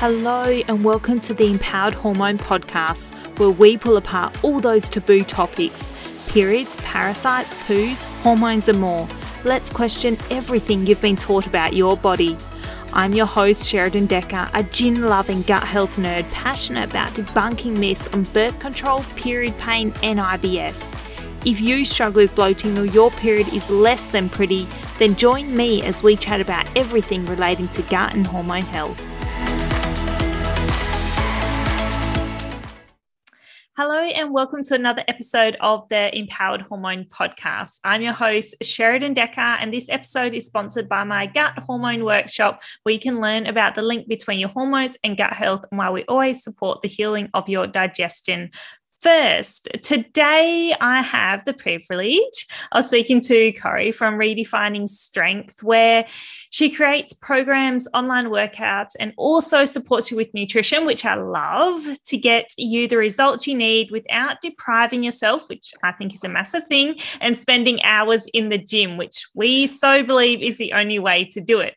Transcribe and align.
Hello, 0.00 0.44
and 0.44 0.82
welcome 0.82 1.20
to 1.20 1.34
the 1.34 1.50
Empowered 1.50 1.92
Hormone 1.92 2.38
Podcast, 2.38 3.12
where 3.38 3.50
we 3.50 3.76
pull 3.76 3.98
apart 3.98 4.42
all 4.42 4.58
those 4.58 4.88
taboo 4.88 5.22
topics 5.24 5.92
periods, 6.28 6.76
parasites, 6.76 7.54
poos, 7.66 8.06
hormones, 8.22 8.70
and 8.70 8.80
more. 8.80 9.06
Let's 9.44 9.68
question 9.68 10.16
everything 10.30 10.86
you've 10.86 11.02
been 11.02 11.16
taught 11.16 11.46
about 11.46 11.74
your 11.74 11.98
body. 11.98 12.38
I'm 12.94 13.12
your 13.12 13.26
host, 13.26 13.70
Sheradyn 13.70 14.08
Decker, 14.08 14.48
a 14.54 14.62
gin 14.62 15.02
loving 15.02 15.42
gut 15.42 15.64
health 15.64 15.96
nerd 15.96 16.32
passionate 16.32 16.88
about 16.88 17.12
debunking 17.12 17.76
myths 17.76 18.08
on 18.08 18.22
birth 18.22 18.58
control, 18.58 19.02
period 19.16 19.58
pain, 19.58 19.92
and 20.02 20.18
IBS. 20.18 20.96
If 21.44 21.60
you 21.60 21.84
struggle 21.84 22.22
with 22.22 22.34
bloating 22.34 22.78
or 22.78 22.86
your 22.86 23.10
period 23.10 23.52
is 23.52 23.68
less 23.68 24.06
than 24.06 24.30
pretty, 24.30 24.66
then 24.98 25.14
join 25.14 25.54
me 25.54 25.82
as 25.82 26.02
we 26.02 26.16
chat 26.16 26.40
about 26.40 26.66
everything 26.74 27.26
relating 27.26 27.68
to 27.68 27.82
gut 27.82 28.14
and 28.14 28.26
hormone 28.26 28.62
health. 28.62 29.09
Hello, 33.82 33.96
and 33.98 34.30
welcome 34.30 34.62
to 34.64 34.74
another 34.74 35.02
episode 35.08 35.56
of 35.58 35.88
the 35.88 36.14
Empowered 36.14 36.60
Hormone 36.60 37.06
Podcast. 37.06 37.80
I'm 37.82 38.02
your 38.02 38.12
host, 38.12 38.56
Sheradyn 38.62 39.14
Decker, 39.14 39.40
and 39.40 39.72
this 39.72 39.88
episode 39.88 40.34
is 40.34 40.44
sponsored 40.44 40.86
by 40.86 41.02
my 41.04 41.24
Gut 41.24 41.58
Hormone 41.60 42.04
Workshop, 42.04 42.60
where 42.82 42.92
you 42.92 43.00
can 43.00 43.22
learn 43.22 43.46
about 43.46 43.74
the 43.74 43.80
link 43.80 44.06
between 44.06 44.38
your 44.38 44.50
hormones 44.50 44.98
and 45.02 45.16
gut 45.16 45.32
health 45.32 45.64
and 45.70 45.78
why 45.78 45.88
we 45.90 46.04
always 46.04 46.44
support 46.44 46.82
the 46.82 46.88
healing 46.88 47.30
of 47.32 47.48
your 47.48 47.66
digestion. 47.66 48.50
First, 49.02 49.66
today 49.82 50.74
I 50.78 51.00
have 51.00 51.46
the 51.46 51.54
privilege 51.54 52.46
of 52.72 52.84
speaking 52.84 53.22
to 53.22 53.50
Cori 53.52 53.92
from 53.92 54.18
Redefining 54.18 54.86
Strength, 54.86 55.62
where 55.62 56.04
she 56.50 56.68
creates 56.70 57.14
programs, 57.14 57.88
online 57.94 58.26
workouts, 58.26 58.96
and 59.00 59.14
also 59.16 59.64
supports 59.64 60.10
you 60.10 60.18
with 60.18 60.34
nutrition, 60.34 60.84
which 60.84 61.06
I 61.06 61.14
love 61.14 61.82
to 62.08 62.18
get 62.18 62.50
you 62.58 62.88
the 62.88 62.98
results 62.98 63.46
you 63.46 63.54
need 63.54 63.90
without 63.90 64.42
depriving 64.42 65.02
yourself, 65.02 65.48
which 65.48 65.72
I 65.82 65.92
think 65.92 66.12
is 66.12 66.24
a 66.24 66.28
massive 66.28 66.66
thing, 66.66 66.96
and 67.22 67.38
spending 67.38 67.82
hours 67.82 68.26
in 68.34 68.50
the 68.50 68.58
gym, 68.58 68.98
which 68.98 69.26
we 69.34 69.66
so 69.66 70.02
believe 70.02 70.42
is 70.42 70.58
the 70.58 70.74
only 70.74 70.98
way 70.98 71.24
to 71.32 71.40
do 71.40 71.60
it. 71.60 71.74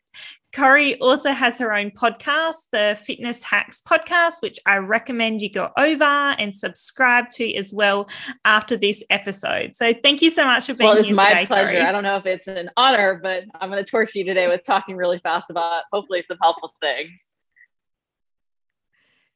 Cori 0.54 0.94
also 1.00 1.32
has 1.32 1.58
her 1.58 1.74
own 1.74 1.90
podcast, 1.90 2.68
the 2.70 2.96
Fitness 3.02 3.42
Hacks 3.42 3.80
Podcast, 3.80 4.34
which 4.40 4.58
I 4.64 4.76
recommend 4.76 5.40
you 5.40 5.50
go 5.50 5.70
over 5.76 6.04
and 6.04 6.56
subscribe 6.56 7.28
to 7.30 7.54
as 7.56 7.74
well 7.74 8.08
after 8.44 8.76
this 8.76 9.02
episode. 9.10 9.74
So 9.74 9.92
thank 10.02 10.22
you 10.22 10.30
so 10.30 10.44
much 10.44 10.66
for 10.66 10.74
being 10.74 10.88
here. 10.88 10.94
well, 10.94 10.98
it's 10.98 11.08
here. 11.08 11.16
my 11.16 11.28
today, 11.30 11.46
pleasure. 11.46 11.72
Cori. 11.72 11.82
I 11.82 11.90
don't 11.90 12.04
know 12.04 12.16
if 12.16 12.26
it's 12.26 12.46
an 12.46 12.70
honor, 12.76 13.18
but 13.20 13.44
I'm 13.60 13.68
going 13.68 13.84
to 13.84 13.90
torch 13.90 14.14
you 14.14 14.24
today 14.24 14.46
with 14.46 14.62
talking 14.64 14.96
really 14.96 15.18
fast 15.18 15.50
about 15.50 15.84
hopefully 15.92 16.22
some 16.22 16.38
helpful 16.40 16.72
things. 16.80 17.34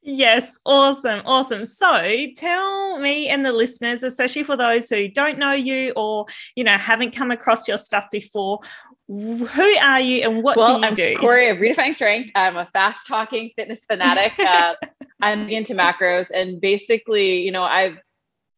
Yes, 0.01 0.57
awesome, 0.65 1.21
awesome. 1.25 1.65
So 1.65 2.27
tell 2.37 2.97
me 2.99 3.27
and 3.27 3.45
the 3.45 3.51
listeners, 3.51 4.01
especially 4.01 4.43
for 4.43 4.55
those 4.55 4.89
who 4.89 5.09
don't 5.09 5.37
know 5.37 5.51
you 5.51 5.91
or 5.97 6.25
you 6.55 6.63
know 6.63 6.77
haven't 6.77 7.13
come 7.13 7.31
across 7.31 7.67
your 7.67 7.77
stuff 7.77 8.05
before, 8.09 8.61
who 9.09 9.75
are 9.81 9.99
you 9.99 10.23
and 10.23 10.43
what 10.43 10.55
well, 10.55 10.67
do 10.67 10.81
you 10.81 10.87
I'm 10.87 10.93
do? 10.93 11.17
Cori 11.17 11.49
of 11.49 11.57
Redefining 11.57 11.95
Strength. 11.95 12.29
I'm 12.35 12.57
a 12.57 12.67
fast 12.67 13.07
talking 13.07 13.51
fitness 13.55 13.85
fanatic. 13.85 14.33
Uh, 14.49 14.73
I'm 15.21 15.49
into 15.49 15.73
macros 15.73 16.31
and 16.31 16.59
basically, 16.61 17.41
you 17.41 17.51
know, 17.51 17.63
I 17.63 17.97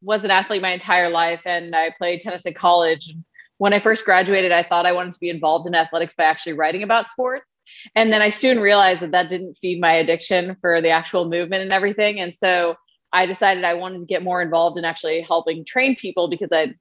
was 0.02 0.24
an 0.24 0.32
athlete 0.32 0.62
my 0.62 0.72
entire 0.72 1.10
life 1.10 1.42
and 1.46 1.76
I 1.76 1.94
played 1.98 2.22
tennis 2.22 2.46
in 2.46 2.54
college. 2.54 3.14
When 3.58 3.74
I 3.74 3.80
first 3.80 4.06
graduated, 4.06 4.52
I 4.52 4.64
thought 4.64 4.86
I 4.86 4.92
wanted 4.92 5.14
to 5.14 5.20
be 5.20 5.30
involved 5.30 5.68
in 5.68 5.76
athletics 5.76 6.14
by 6.14 6.24
actually 6.24 6.54
writing 6.54 6.84
about 6.84 7.10
sports. 7.10 7.62
And 7.96 8.12
then 8.12 8.22
I 8.22 8.30
soon 8.30 8.60
realized 8.60 9.02
that 9.02 9.12
that 9.12 9.30
didn't 9.30 9.58
feed 9.58 9.82
my 9.82 9.94
addiction 9.94 10.56
for 10.62 10.82
the 10.82 10.90
actual 10.90 11.28
movement 11.30 11.64
and 11.64 11.74
everything. 11.74 12.20
And 12.20 12.36
so 12.36 12.76
I 13.12 13.26
decided 13.26 13.64
I 13.64 13.74
wanted 13.74 14.02
to 14.02 14.08
get 14.08 14.24
more 14.24 14.42
involved 14.42 14.78
in 14.78 14.86
actually 14.86 15.22
helping 15.22 15.66
train 15.66 15.96
people 15.96 16.30
because 16.30 16.52
I 16.52 16.74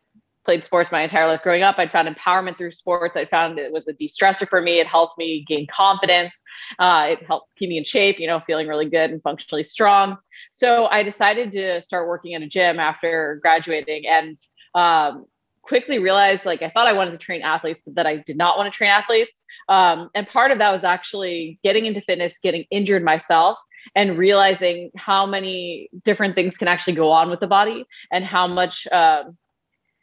played 0.44 0.64
sports 0.64 0.90
my 0.90 1.02
entire 1.02 1.26
life 1.26 1.42
growing 1.42 1.62
up. 1.62 1.78
I'd 1.78 1.92
found 1.92 2.08
empowerment 2.08 2.56
through 2.56 2.72
sports. 2.72 3.16
I 3.16 3.24
found 3.26 3.58
it 3.58 3.72
was 3.72 3.86
a 3.88 3.92
de-stressor 3.92 4.48
for 4.48 4.60
me. 4.60 4.80
It 4.80 4.86
helped 4.86 5.18
me 5.18 5.44
gain 5.46 5.66
confidence. 5.66 6.40
Uh, 6.78 7.08
it 7.10 7.26
helped 7.26 7.54
keep 7.56 7.68
me 7.68 7.78
in 7.78 7.84
shape, 7.84 8.18
you 8.18 8.26
know, 8.26 8.40
feeling 8.40 8.66
really 8.66 8.88
good 8.88 9.10
and 9.10 9.22
functionally 9.22 9.62
strong. 9.62 10.16
So 10.52 10.86
I 10.86 11.02
decided 11.02 11.52
to 11.52 11.80
start 11.82 12.08
working 12.08 12.34
at 12.34 12.42
a 12.42 12.48
gym 12.48 12.78
after 12.78 13.38
graduating 13.42 14.06
and 14.06 14.38
um, 14.74 15.26
quickly 15.62 15.98
realized 15.98 16.46
like 16.46 16.62
I 16.62 16.70
thought 16.70 16.86
I 16.86 16.94
wanted 16.94 17.12
to 17.12 17.18
train 17.18 17.42
athletes, 17.42 17.82
but 17.84 17.96
that 17.96 18.06
I 18.06 18.16
did 18.16 18.36
not 18.36 18.56
want 18.56 18.72
to 18.72 18.76
train 18.76 18.90
athletes. 18.90 19.42
Um, 19.68 20.10
and 20.14 20.26
part 20.26 20.50
of 20.50 20.58
that 20.58 20.72
was 20.72 20.84
actually 20.84 21.58
getting 21.62 21.86
into 21.86 22.00
fitness, 22.00 22.38
getting 22.38 22.64
injured 22.70 23.04
myself 23.04 23.58
and 23.94 24.18
realizing 24.18 24.90
how 24.96 25.26
many 25.26 25.90
different 26.04 26.34
things 26.34 26.56
can 26.56 26.68
actually 26.68 26.94
go 26.94 27.10
on 27.10 27.30
with 27.30 27.40
the 27.40 27.46
body 27.46 27.84
and 28.10 28.24
how 28.24 28.46
much 28.46 28.86
um, 28.88 29.36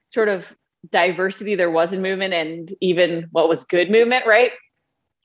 sort 0.09 0.29
of 0.29 0.45
diversity 0.91 1.55
there 1.55 1.71
was 1.71 1.93
in 1.93 2.01
movement 2.01 2.33
and 2.33 2.73
even 2.81 3.27
what 3.31 3.49
was 3.49 3.63
good 3.63 3.89
movement, 3.89 4.25
right? 4.25 4.51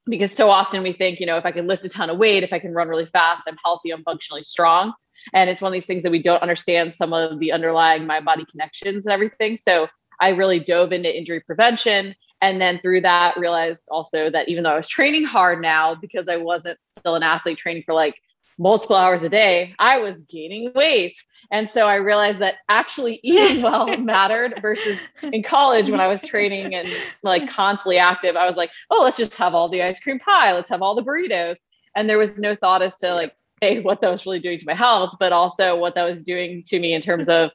Because 0.07 0.33
so 0.33 0.51
often 0.51 0.83
we 0.83 0.93
think, 0.93 1.21
you 1.21 1.27
know, 1.27 1.37
if 1.37 1.47
I 1.47 1.53
can 1.53 1.67
lift 1.67 1.85
a 1.85 1.89
ton 1.89 2.11
of 2.11 2.19
weight, 2.19 2.43
if 2.43 2.53
I 2.53 2.59
can 2.59 2.73
run 2.73 2.89
really 2.89 3.07
fast, 3.07 3.45
I'm 3.47 3.57
healthy, 3.65 3.91
I'm 3.91 4.03
functionally 4.03 4.43
strong. 4.43 4.93
And 5.33 5.49
it's 5.49 5.61
one 5.61 5.71
of 5.71 5.75
these 5.75 5.87
things 5.87 6.03
that 6.03 6.11
we 6.11 6.21
don't 6.21 6.43
understand 6.43 6.95
some 6.95 7.13
of 7.13 7.39
the 7.39 7.53
underlying 7.53 8.07
mind 8.07 8.25
body 8.25 8.45
connections 8.51 9.07
and 9.07 9.13
everything. 9.13 9.57
So 9.57 9.87
I 10.21 10.31
really 10.31 10.59
dove 10.59 10.93
into 10.93 11.17
injury 11.17 11.41
prevention. 11.41 12.15
And 12.41 12.61
then 12.61 12.81
through 12.81 13.03
that, 13.03 13.39
realized 13.39 13.87
also 13.91 14.29
that 14.31 14.49
even 14.49 14.65
though 14.65 14.73
I 14.73 14.77
was 14.77 14.89
training 14.89 15.25
hard 15.25 15.63
now, 15.63 15.95
because 15.95 16.27
I 16.29 16.37
wasn't 16.39 16.79
still 16.83 17.15
an 17.15 17.23
athlete 17.23 17.59
training 17.59 17.85
for 17.87 17.95
like 17.95 18.17
multiple 18.59 18.97
hours 18.97 19.23
a 19.23 19.29
day, 19.29 19.75
I 19.79 19.99
was 19.99 20.21
gaining 20.23 20.73
weight. 20.75 21.17
And 21.53 21.71
so 21.71 21.87
I 21.87 21.97
realized 21.97 22.41
that 22.41 22.57
actually 22.69 23.21
eating 23.23 23.63
well 23.63 23.97
mattered 24.01 24.59
versus 24.61 24.99
in 25.23 25.43
college 25.43 25.91
when 25.91 26.01
I 26.01 26.09
was 26.09 26.23
training 26.23 26.75
and 26.75 26.89
like 27.23 27.49
constantly 27.49 27.99
active, 27.99 28.35
I 28.35 28.49
was 28.49 28.57
like, 28.57 28.71
oh, 28.91 29.03
let's 29.03 29.19
just 29.19 29.35
have 29.35 29.55
all 29.55 29.69
the 29.69 29.83
ice 29.83 30.01
cream 30.01 30.19
pie, 30.19 30.53
let's 30.53 30.71
have 30.71 30.83
all 30.83 30.97
the 30.97 31.03
burritos. 31.03 31.57
And 31.95 32.09
there 32.09 32.19
was 32.19 32.39
no 32.39 32.57
thought 32.57 32.83
as 32.83 32.97
to 32.99 33.15
like, 33.15 33.37
hey, 33.61 33.81
what 33.81 34.01
that 34.01 34.11
was 34.11 34.27
really 34.27 34.41
doing 34.41 34.59
to 34.59 34.67
my 34.67 34.75
health, 34.75 35.15
but 35.21 35.33
also 35.33 35.77
what 35.77 35.95
that 35.95 36.05
was 36.05 36.23
doing 36.23 36.65
to 36.65 36.81
me 36.81 36.95
in 36.95 37.03
terms 37.03 37.29
of 37.29 37.51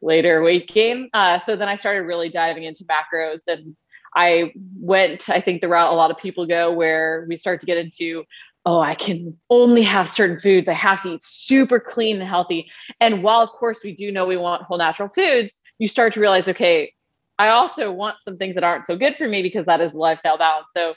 later 0.00 0.42
weight 0.42 0.66
gain. 0.66 1.08
Uh, 1.14 1.38
so 1.38 1.54
then 1.54 1.68
I 1.68 1.76
started 1.76 2.02
really 2.02 2.28
diving 2.28 2.64
into 2.64 2.84
macros 2.84 3.46
and 3.46 3.76
I 4.14 4.52
went, 4.78 5.28
I 5.28 5.40
think 5.40 5.60
the 5.60 5.68
route 5.68 5.92
a 5.92 5.96
lot 5.96 6.10
of 6.10 6.18
people 6.18 6.46
go 6.46 6.72
where 6.72 7.24
we 7.28 7.36
start 7.36 7.60
to 7.60 7.66
get 7.66 7.78
into 7.78 8.24
oh, 8.64 8.80
I 8.80 8.94
can 8.94 9.36
only 9.50 9.82
have 9.82 10.08
certain 10.08 10.38
foods. 10.38 10.68
I 10.68 10.74
have 10.74 11.02
to 11.02 11.14
eat 11.14 11.22
super 11.22 11.80
clean 11.80 12.20
and 12.20 12.28
healthy. 12.28 12.70
And 13.00 13.22
while, 13.22 13.40
of 13.40 13.50
course, 13.50 13.80
we 13.82 13.94
do 13.94 14.12
know 14.12 14.24
we 14.24 14.36
want 14.36 14.62
whole 14.62 14.78
natural 14.78 15.08
foods, 15.08 15.60
you 15.78 15.88
start 15.88 16.12
to 16.14 16.20
realize, 16.20 16.46
okay, 16.48 16.92
I 17.38 17.48
also 17.48 17.90
want 17.90 18.16
some 18.22 18.36
things 18.36 18.54
that 18.54 18.64
aren't 18.64 18.86
so 18.86 18.96
good 18.96 19.16
for 19.16 19.26
me 19.26 19.42
because 19.42 19.66
that 19.66 19.80
is 19.80 19.94
lifestyle 19.94 20.38
balance. 20.38 20.68
So 20.70 20.94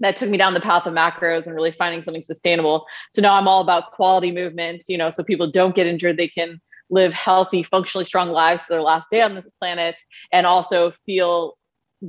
that 0.00 0.16
took 0.16 0.30
me 0.30 0.38
down 0.38 0.54
the 0.54 0.60
path 0.60 0.86
of 0.86 0.94
macros 0.94 1.46
and 1.46 1.54
really 1.54 1.72
finding 1.72 2.02
something 2.02 2.22
sustainable. 2.22 2.86
So 3.10 3.22
now 3.22 3.34
I'm 3.34 3.48
all 3.48 3.60
about 3.60 3.90
quality 3.92 4.30
movement, 4.30 4.84
you 4.88 4.96
know, 4.96 5.10
so 5.10 5.24
people 5.24 5.50
don't 5.50 5.74
get 5.74 5.88
injured, 5.88 6.16
they 6.16 6.28
can 6.28 6.60
live 6.90 7.12
healthy, 7.12 7.62
functionally 7.62 8.04
strong 8.04 8.30
lives 8.30 8.62
to 8.64 8.74
their 8.74 8.82
last 8.82 9.06
day 9.10 9.20
on 9.20 9.34
this 9.34 9.48
planet 9.58 9.96
and 10.32 10.46
also 10.46 10.92
feel 11.04 11.57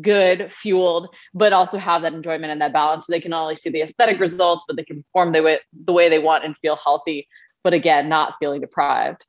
good, 0.01 0.51
fueled, 0.53 1.07
but 1.33 1.53
also 1.53 1.77
have 1.77 2.01
that 2.03 2.13
enjoyment 2.13 2.51
and 2.51 2.61
that 2.61 2.73
balance. 2.73 3.07
So 3.07 3.11
they 3.11 3.21
can 3.21 3.31
not 3.31 3.43
only 3.43 3.55
see 3.55 3.69
the 3.69 3.81
aesthetic 3.81 4.19
results, 4.19 4.63
but 4.67 4.75
they 4.75 4.83
can 4.83 5.03
perform 5.03 5.31
the 5.31 5.43
way 5.43 5.59
the 5.83 5.93
way 5.93 6.09
they 6.09 6.19
want 6.19 6.45
and 6.45 6.55
feel 6.57 6.77
healthy, 6.83 7.27
but 7.63 7.73
again, 7.73 8.09
not 8.09 8.35
feeling 8.39 8.61
deprived. 8.61 9.25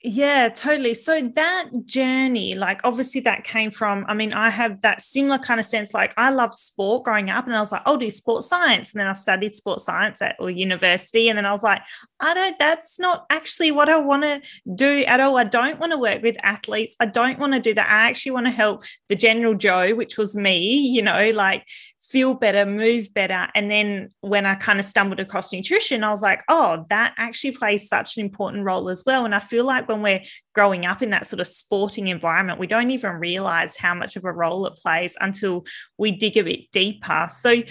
Yeah, 0.00 0.48
totally. 0.48 0.94
So 0.94 1.28
that 1.34 1.70
journey, 1.84 2.54
like 2.54 2.80
obviously 2.84 3.20
that 3.22 3.42
came 3.42 3.72
from, 3.72 4.04
I 4.06 4.14
mean, 4.14 4.32
I 4.32 4.48
have 4.48 4.80
that 4.82 5.02
similar 5.02 5.38
kind 5.38 5.58
of 5.58 5.66
sense. 5.66 5.92
Like 5.92 6.14
I 6.16 6.30
loved 6.30 6.54
sport 6.54 7.02
growing 7.02 7.30
up 7.30 7.46
and 7.46 7.56
I 7.56 7.58
was 7.58 7.72
like, 7.72 7.82
I'll 7.84 7.96
do 7.96 8.08
sports 8.08 8.46
science. 8.46 8.92
And 8.92 9.00
then 9.00 9.08
I 9.08 9.12
studied 9.12 9.56
sports 9.56 9.84
science 9.84 10.22
at 10.22 10.36
or 10.38 10.50
university. 10.50 11.28
And 11.28 11.36
then 11.36 11.46
I 11.46 11.50
was 11.50 11.64
like, 11.64 11.82
I 12.20 12.32
don't, 12.32 12.56
that's 12.60 13.00
not 13.00 13.26
actually 13.28 13.72
what 13.72 13.88
I 13.88 13.98
want 13.98 14.22
to 14.22 14.40
do 14.72 15.02
at 15.04 15.18
all. 15.18 15.36
I 15.36 15.42
don't 15.42 15.80
want 15.80 15.90
to 15.90 15.98
work 15.98 16.22
with 16.22 16.36
athletes. 16.44 16.94
I 17.00 17.06
don't 17.06 17.40
want 17.40 17.54
to 17.54 17.60
do 17.60 17.74
that. 17.74 17.90
I 17.90 18.08
actually 18.08 18.32
want 18.32 18.46
to 18.46 18.52
help 18.52 18.82
the 19.08 19.16
general 19.16 19.54
Joe, 19.54 19.96
which 19.96 20.16
was 20.16 20.36
me, 20.36 20.78
you 20.78 21.02
know, 21.02 21.30
like 21.30 21.66
feel 22.08 22.32
better, 22.32 22.64
move 22.64 23.12
better. 23.12 23.48
And 23.54 23.70
then 23.70 24.08
when 24.20 24.46
I 24.46 24.54
kind 24.54 24.78
of 24.78 24.84
stumbled 24.86 25.20
across 25.20 25.52
nutrition, 25.52 26.02
I 26.02 26.10
was 26.10 26.22
like, 26.22 26.42
oh, 26.48 26.86
that 26.88 27.14
actually 27.18 27.52
plays 27.52 27.86
such 27.86 28.16
an 28.16 28.24
important 28.24 28.64
role 28.64 28.88
as 28.88 29.02
well. 29.04 29.26
And 29.26 29.34
I 29.34 29.40
feel 29.40 29.64
like 29.64 29.88
when 29.88 30.00
we're 30.00 30.22
growing 30.54 30.86
up 30.86 31.02
in 31.02 31.10
that 31.10 31.26
sort 31.26 31.40
of 31.40 31.46
sporting 31.46 32.08
environment, 32.08 32.58
we 32.58 32.66
don't 32.66 32.90
even 32.90 33.12
realize 33.12 33.76
how 33.76 33.94
much 33.94 34.16
of 34.16 34.24
a 34.24 34.32
role 34.32 34.66
it 34.66 34.76
plays 34.76 35.16
until 35.20 35.66
we 35.98 36.10
dig 36.12 36.38
a 36.38 36.42
bit 36.42 36.70
deeper. 36.72 37.26
So, 37.30 37.62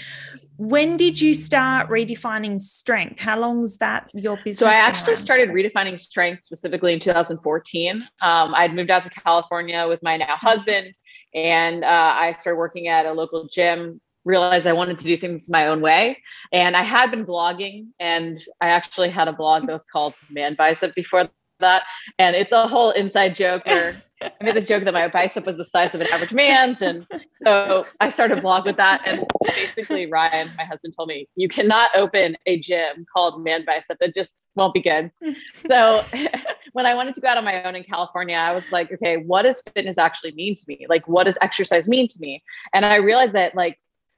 when 0.60 0.98
did 0.98 1.22
you 1.22 1.36
start 1.36 1.88
redefining 1.88 2.60
strength? 2.60 3.19
How 3.19 3.39
long 3.39 3.62
was 3.62 3.78
that 3.78 4.10
your 4.16 4.38
business? 4.38 4.57
So 4.57 4.68
I 4.68 4.74
actually 4.74 5.18
started 5.18 5.50
redefining 5.50 6.00
strength 6.00 6.45
specifically 6.45 6.94
in 6.94 7.00
2014. 7.00 8.04
Um, 8.24 8.56
I'd 8.56 8.74
moved 8.74 8.89
out 8.89 9.04
to 9.04 9.10
California 9.12 9.88
with 9.88 10.01
my 10.01 10.18
now 10.18 10.36
husband, 10.36 10.95
and 11.36 11.84
uh, 11.84 12.13
I 12.16 12.34
started 12.39 12.57
working 12.57 12.88
at 12.88 13.06
a 13.06 13.13
local 13.13 13.48
gym 13.48 14.01
realized 14.27 14.68
I 14.68 14.74
wanted 14.74 15.00
to 15.00 15.06
do 15.06 15.18
things 15.18 15.50
my 15.50 15.68
own 15.68 15.81
way. 15.81 16.21
And 16.51 16.75
I 16.75 16.83
had 16.83 17.09
been 17.09 17.25
blogging, 17.25 17.88
and 18.00 18.38
I 18.62 18.69
actually 18.69 19.09
had 19.09 19.27
a 19.27 19.33
blog 19.33 19.65
that 19.65 19.74
was 19.74 19.85
called 19.91 20.13
Man 20.29 20.56
Bicep 20.56 20.94
before 20.94 21.29
that. 21.59 21.83
And 22.19 22.35
it's 22.35 22.53
a 22.53 22.68
whole 22.68 22.91
inside 22.91 23.33
joke 23.33 23.65
where 23.65 24.03
I 24.21 24.31
made 24.41 24.56
this 24.56 24.68
joke 24.68 24.83
that 24.83 24.94
my 24.94 25.07
bicep 25.07 25.45
was 25.45 25.57
the 25.57 25.65
size 25.65 25.94
of 25.94 26.01
an 26.01 26.07
average 26.12 26.33
man's. 26.33 26.81
And 26.81 27.06
so 27.44 27.85
I 28.00 28.09
started 28.09 28.39
a 28.39 28.41
blog 28.41 28.65
with 28.65 28.77
that. 28.77 29.01
And 29.06 29.25
basically, 29.45 30.07
Ryan, 30.07 30.51
my 30.57 30.65
husband, 30.65 30.94
told 30.95 31.09
me, 31.09 31.27
you 31.35 31.47
cannot 31.47 31.91
open 31.95 32.35
a 32.45 32.59
gym 32.59 33.06
called 33.12 33.44
Man 33.44 33.63
Bicep. 33.65 33.97
It 34.01 34.13
just 34.13 34.35
won't 34.56 34.74
be 34.74 34.81
good. 34.81 35.12
So 35.53 36.03
when 36.74 36.85
I 36.85 36.95
wanted 36.95 37.15
to 37.15 37.21
go 37.21 37.27
out 37.27 37.38
on 37.38 37.45
my 37.45 37.63
own 37.63 37.75
in 37.75 37.83
California, 37.83 38.35
I 38.35 38.53
was 38.53 38.71
like, 38.71 38.91
okay, 38.91 39.18
what 39.18 39.44
does 39.44 39.62
fitness 39.74 39.97
actually 39.97 40.31
mean 40.31 40.56
to 40.56 40.63
me? 40.68 40.85
Like, 40.89 41.07
what 41.07 41.25
does 41.25 41.38
exercise 41.41 41.88
mean 41.88 42.07
to 42.07 42.19
me? 42.19 42.44
And 42.74 42.85
I 42.85 42.95
realized 42.95 43.33
that, 43.33 43.56
like, 43.56 43.77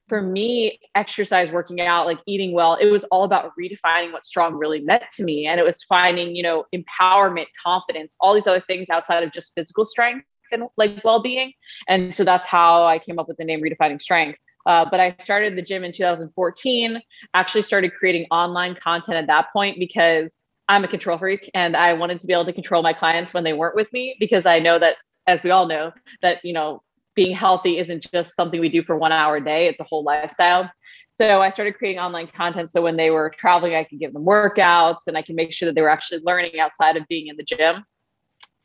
for 0.10 0.22
me, 0.22 0.80
exercise, 0.96 1.52
working 1.52 1.80
out, 1.82 2.06
like 2.08 2.20
eating 2.26 2.52
well, 2.52 2.76
it 2.76 2.90
was 2.90 3.04
all 3.06 3.24
about 3.24 3.52
redefining 3.60 4.12
what 4.12 4.26
strong 4.26 4.56
really 4.56 4.82
meant 4.82 5.04
to 5.14 5.24
me. 5.24 5.46
And 5.46 5.60
it 5.60 5.64
was 5.64 5.84
finding, 5.84 6.36
you 6.36 6.44
know, 6.44 6.66
empowerment, 6.76 7.46
confidence, 7.64 8.16
all 8.20 8.34
these 8.34 8.48
other 8.48 8.64
things 8.68 8.90
outside 8.90 9.24
of 9.24 9.32
just 9.32 9.54
physical 9.56 9.86
strength 9.86 10.26
and 10.52 10.64
like 10.78 11.02
well 11.04 11.22
being. 11.22 11.54
And 11.88 12.14
so 12.14 12.24
that's 12.24 12.48
how 12.48 12.86
I 12.86 13.00
came 13.00 13.20
up 13.20 13.28
with 13.28 13.38
the 13.38 13.46
name 13.46 13.62
Redefining 13.62 14.02
Strength. 14.02 14.40
Uh, 14.66 14.86
but 14.90 15.00
I 15.00 15.16
started 15.20 15.56
the 15.56 15.62
gym 15.62 15.84
in 15.84 15.92
2014, 15.92 17.02
actually 17.34 17.62
started 17.62 17.94
creating 17.96 18.28
online 18.30 18.76
content 18.76 19.18
at 19.18 19.28
that 19.28 19.48
point 19.54 19.80
because 19.80 20.44
I'm 20.68 20.84
a 20.84 20.88
control 20.88 21.18
freak 21.18 21.50
and 21.54 21.76
I 21.76 21.94
wanted 21.94 22.20
to 22.22 22.28
be 22.28 22.34
able 22.34 22.46
to 22.46 22.54
control 22.54 22.84
my 22.84 22.94
clients 22.94 23.34
when 23.34 23.44
they 23.44 23.54
weren't 23.54 23.76
with 23.76 23.92
me 23.94 24.16
because 24.20 24.46
I 24.46 24.60
know 24.60 24.78
that, 24.78 24.98
as 25.28 25.42
we 25.44 25.52
all 25.52 25.68
know, 25.68 25.92
that, 26.22 26.44
you 26.44 26.54
know, 26.54 26.84
being 27.20 27.36
healthy 27.36 27.80
isn't 27.80 28.10
just 28.14 28.34
something 28.34 28.62
we 28.62 28.70
do 28.70 28.82
for 28.82 28.96
one 28.96 29.12
hour 29.12 29.36
a 29.36 29.44
day, 29.44 29.68
it's 29.68 29.82
a 29.82 29.84
whole 29.84 30.06
lifestyle. 30.06 30.72
So 31.12 31.42
I 31.42 31.50
started 31.50 31.78
creating 31.78 32.00
online 32.00 32.28
content. 32.28 32.72
So 32.72 32.82
when 32.82 32.96
they 32.96 33.12
were 33.12 33.30
traveling, 33.30 33.76
I 33.76 33.84
could 33.84 34.00
give 34.00 34.14
them 34.14 34.24
workouts 34.24 35.00
and 35.06 35.18
I 35.18 35.22
can 35.22 35.36
make 35.36 35.52
sure 35.52 35.66
that 35.66 35.76
they 35.76 35.82
were 35.82 35.90
actually 35.90 36.22
learning 36.24 36.62
outside 36.62 36.96
of 36.96 37.06
being 37.10 37.28
in 37.28 37.36
the 37.36 37.44
gym. 37.44 37.84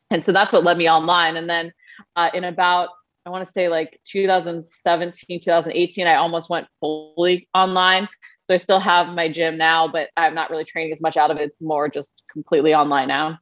And 0.09 0.23
so 0.23 0.31
that's 0.31 0.53
what 0.53 0.63
led 0.63 0.77
me 0.77 0.89
online. 0.89 1.35
And 1.35 1.49
then 1.49 1.73
uh, 2.15 2.29
in 2.33 2.45
about, 2.45 2.91
I 3.25 3.29
want 3.29 3.45
to 3.45 3.51
say 3.51 3.67
like 3.67 3.99
2017, 4.05 5.41
2018, 5.43 6.07
I 6.07 6.15
almost 6.15 6.49
went 6.49 6.65
fully 6.79 7.49
online. 7.53 8.07
So 8.45 8.53
I 8.53 8.57
still 8.57 8.79
have 8.79 9.09
my 9.09 9.29
gym 9.29 9.57
now, 9.57 9.89
but 9.89 10.11
I'm 10.15 10.33
not 10.33 10.49
really 10.49 10.63
training 10.63 10.93
as 10.93 11.01
much 11.01 11.17
out 11.17 11.29
of 11.29 11.35
it. 11.35 11.43
It's 11.43 11.59
more 11.59 11.89
just 11.89 12.11
completely 12.31 12.73
online 12.73 13.09
now 13.09 13.37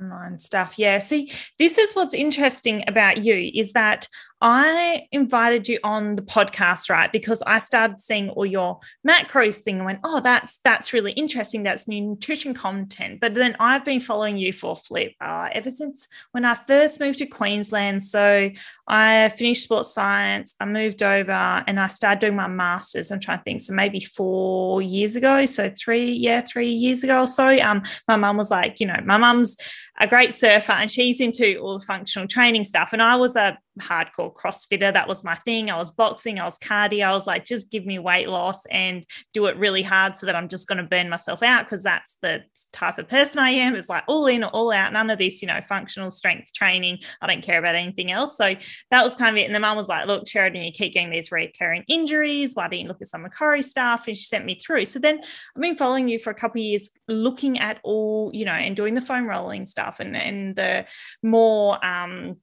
online 0.00 0.38
stuff 0.38 0.78
yeah 0.78 0.98
see 0.98 1.30
this 1.58 1.78
is 1.78 1.92
what's 1.92 2.14
interesting 2.14 2.84
about 2.86 3.24
you 3.24 3.50
is 3.54 3.72
that 3.72 4.08
I 4.42 5.06
invited 5.12 5.68
you 5.68 5.78
on 5.84 6.16
the 6.16 6.22
podcast, 6.22 6.88
right? 6.88 7.12
Because 7.12 7.42
I 7.42 7.58
started 7.58 8.00
seeing 8.00 8.30
all 8.30 8.46
your 8.46 8.80
macros 9.06 9.58
thing 9.58 9.76
and 9.76 9.84
went, 9.84 10.00
oh, 10.02 10.20
that's 10.20 10.58
that's 10.64 10.94
really 10.94 11.12
interesting. 11.12 11.62
That's 11.62 11.86
new 11.86 12.00
nutrition 12.00 12.54
content. 12.54 13.20
But 13.20 13.34
then 13.34 13.54
I've 13.60 13.84
been 13.84 14.00
following 14.00 14.38
you 14.38 14.54
for 14.54 14.74
Flip 14.76 15.12
uh, 15.20 15.50
ever 15.52 15.70
since 15.70 16.08
when 16.32 16.46
I 16.46 16.54
first 16.54 17.00
moved 17.00 17.18
to 17.18 17.26
Queensland. 17.26 18.02
So 18.02 18.50
I 18.88 19.28
finished 19.28 19.64
sports 19.64 19.92
science. 19.92 20.54
I 20.58 20.64
moved 20.64 21.02
over 21.02 21.32
and 21.32 21.78
I 21.78 21.88
started 21.88 22.20
doing 22.20 22.36
my 22.36 22.48
masters. 22.48 23.10
I'm 23.10 23.20
trying 23.20 23.38
to 23.38 23.44
think. 23.44 23.60
So 23.60 23.74
maybe 23.74 24.00
four 24.00 24.80
years 24.80 25.16
ago. 25.16 25.44
So 25.44 25.70
three, 25.78 26.12
yeah, 26.12 26.40
three 26.40 26.70
years 26.70 27.04
ago 27.04 27.20
or 27.20 27.26
so. 27.26 27.46
Um, 27.60 27.82
my 28.08 28.16
mum 28.16 28.38
was 28.38 28.50
like, 28.50 28.80
you 28.80 28.86
know, 28.86 29.00
my 29.04 29.18
mum's 29.18 29.58
a 30.00 30.06
great 30.06 30.32
surfer 30.32 30.72
and 30.72 30.90
she's 30.90 31.20
into 31.20 31.58
all 31.58 31.78
the 31.78 31.84
functional 31.84 32.26
training 32.26 32.64
stuff. 32.64 32.94
And 32.94 33.02
I 33.02 33.16
was 33.16 33.36
a 33.36 33.58
hardcore 33.78 34.34
CrossFitter. 34.34 34.92
That 34.92 35.06
was 35.06 35.22
my 35.22 35.34
thing. 35.34 35.70
I 35.70 35.76
was 35.76 35.90
boxing, 35.90 36.40
I 36.40 36.44
was 36.44 36.58
cardio. 36.58 37.04
I 37.04 37.12
was 37.12 37.26
like, 37.26 37.44
just 37.44 37.70
give 37.70 37.84
me 37.84 37.98
weight 37.98 38.28
loss 38.28 38.64
and 38.66 39.04
do 39.34 39.46
it 39.46 39.56
really 39.56 39.82
hard 39.82 40.16
so 40.16 40.26
that 40.26 40.34
I'm 40.34 40.48
just 40.48 40.68
going 40.68 40.78
to 40.78 40.84
burn 40.84 41.10
myself 41.10 41.42
out 41.42 41.64
because 41.64 41.82
that's 41.82 42.16
the 42.22 42.42
type 42.72 42.98
of 42.98 43.08
person 43.08 43.42
I 43.42 43.50
am. 43.50 43.76
It's 43.76 43.90
like 43.90 44.04
all 44.08 44.26
in 44.26 44.42
all 44.42 44.72
out, 44.72 44.92
none 44.92 45.10
of 45.10 45.18
this, 45.18 45.42
you 45.42 45.48
know, 45.48 45.60
functional 45.68 46.10
strength 46.10 46.52
training. 46.54 46.98
I 47.20 47.26
don't 47.26 47.42
care 47.42 47.58
about 47.58 47.74
anything 47.74 48.10
else. 48.10 48.38
So 48.38 48.54
that 48.90 49.04
was 49.04 49.16
kind 49.16 49.36
of 49.36 49.42
it. 49.42 49.46
And 49.46 49.54
the 49.54 49.60
mum 49.60 49.76
was 49.76 49.88
like, 49.88 50.06
look, 50.06 50.24
Sheradyn, 50.24 50.64
you 50.64 50.72
keep 50.72 50.94
getting 50.94 51.10
these 51.10 51.30
recurring 51.30 51.84
injuries. 51.88 52.54
Why 52.54 52.68
don't 52.68 52.80
you 52.80 52.88
look 52.88 53.02
at 53.02 53.08
some 53.08 53.26
Cori's 53.28 53.70
stuff? 53.70 54.08
And 54.08 54.16
she 54.16 54.24
sent 54.24 54.46
me 54.46 54.54
through. 54.54 54.86
So 54.86 54.98
then 54.98 55.20
I've 55.20 55.62
been 55.62 55.74
following 55.74 56.08
you 56.08 56.18
for 56.18 56.30
a 56.30 56.34
couple 56.34 56.60
of 56.60 56.64
years, 56.64 56.90
looking 57.06 57.58
at 57.58 57.80
all, 57.84 58.30
you 58.32 58.46
know, 58.46 58.52
and 58.52 58.74
doing 58.74 58.94
the 58.94 59.00
foam 59.00 59.26
rolling 59.26 59.66
stuff 59.66 59.89
and, 59.98 60.16
and 60.16 60.54
the 60.54 60.86
more, 61.22 61.84
um, 61.84 62.36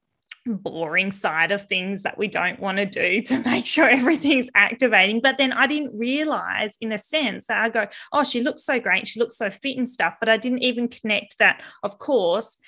boring 0.48 1.12
side 1.12 1.52
of 1.52 1.66
things 1.66 2.02
that 2.02 2.18
we 2.18 2.28
don't 2.28 2.60
want 2.60 2.78
to 2.78 2.86
do 2.86 3.22
to 3.26 3.38
make 3.40 3.66
sure 3.66 3.88
everything's 3.88 4.50
activating. 4.54 5.20
But 5.20 5.38
then 5.38 5.52
I 5.52 5.66
didn't 5.66 5.98
realize, 5.98 6.76
in 6.80 6.92
a 6.92 6.98
sense, 6.98 7.46
that 7.46 7.64
I 7.64 7.68
go, 7.68 7.86
oh, 8.12 8.24
she 8.24 8.42
looks 8.42 8.64
so 8.64 8.80
great. 8.80 9.08
She 9.08 9.20
looks 9.20 9.36
so 9.36 9.50
fit 9.50 9.76
and 9.76 9.88
stuff. 9.88 10.14
But 10.20 10.28
I 10.28 10.36
didn't 10.36 10.62
even 10.62 10.88
connect 10.88 11.38
that, 11.38 11.62
of 11.82 11.98
course, 11.98 12.58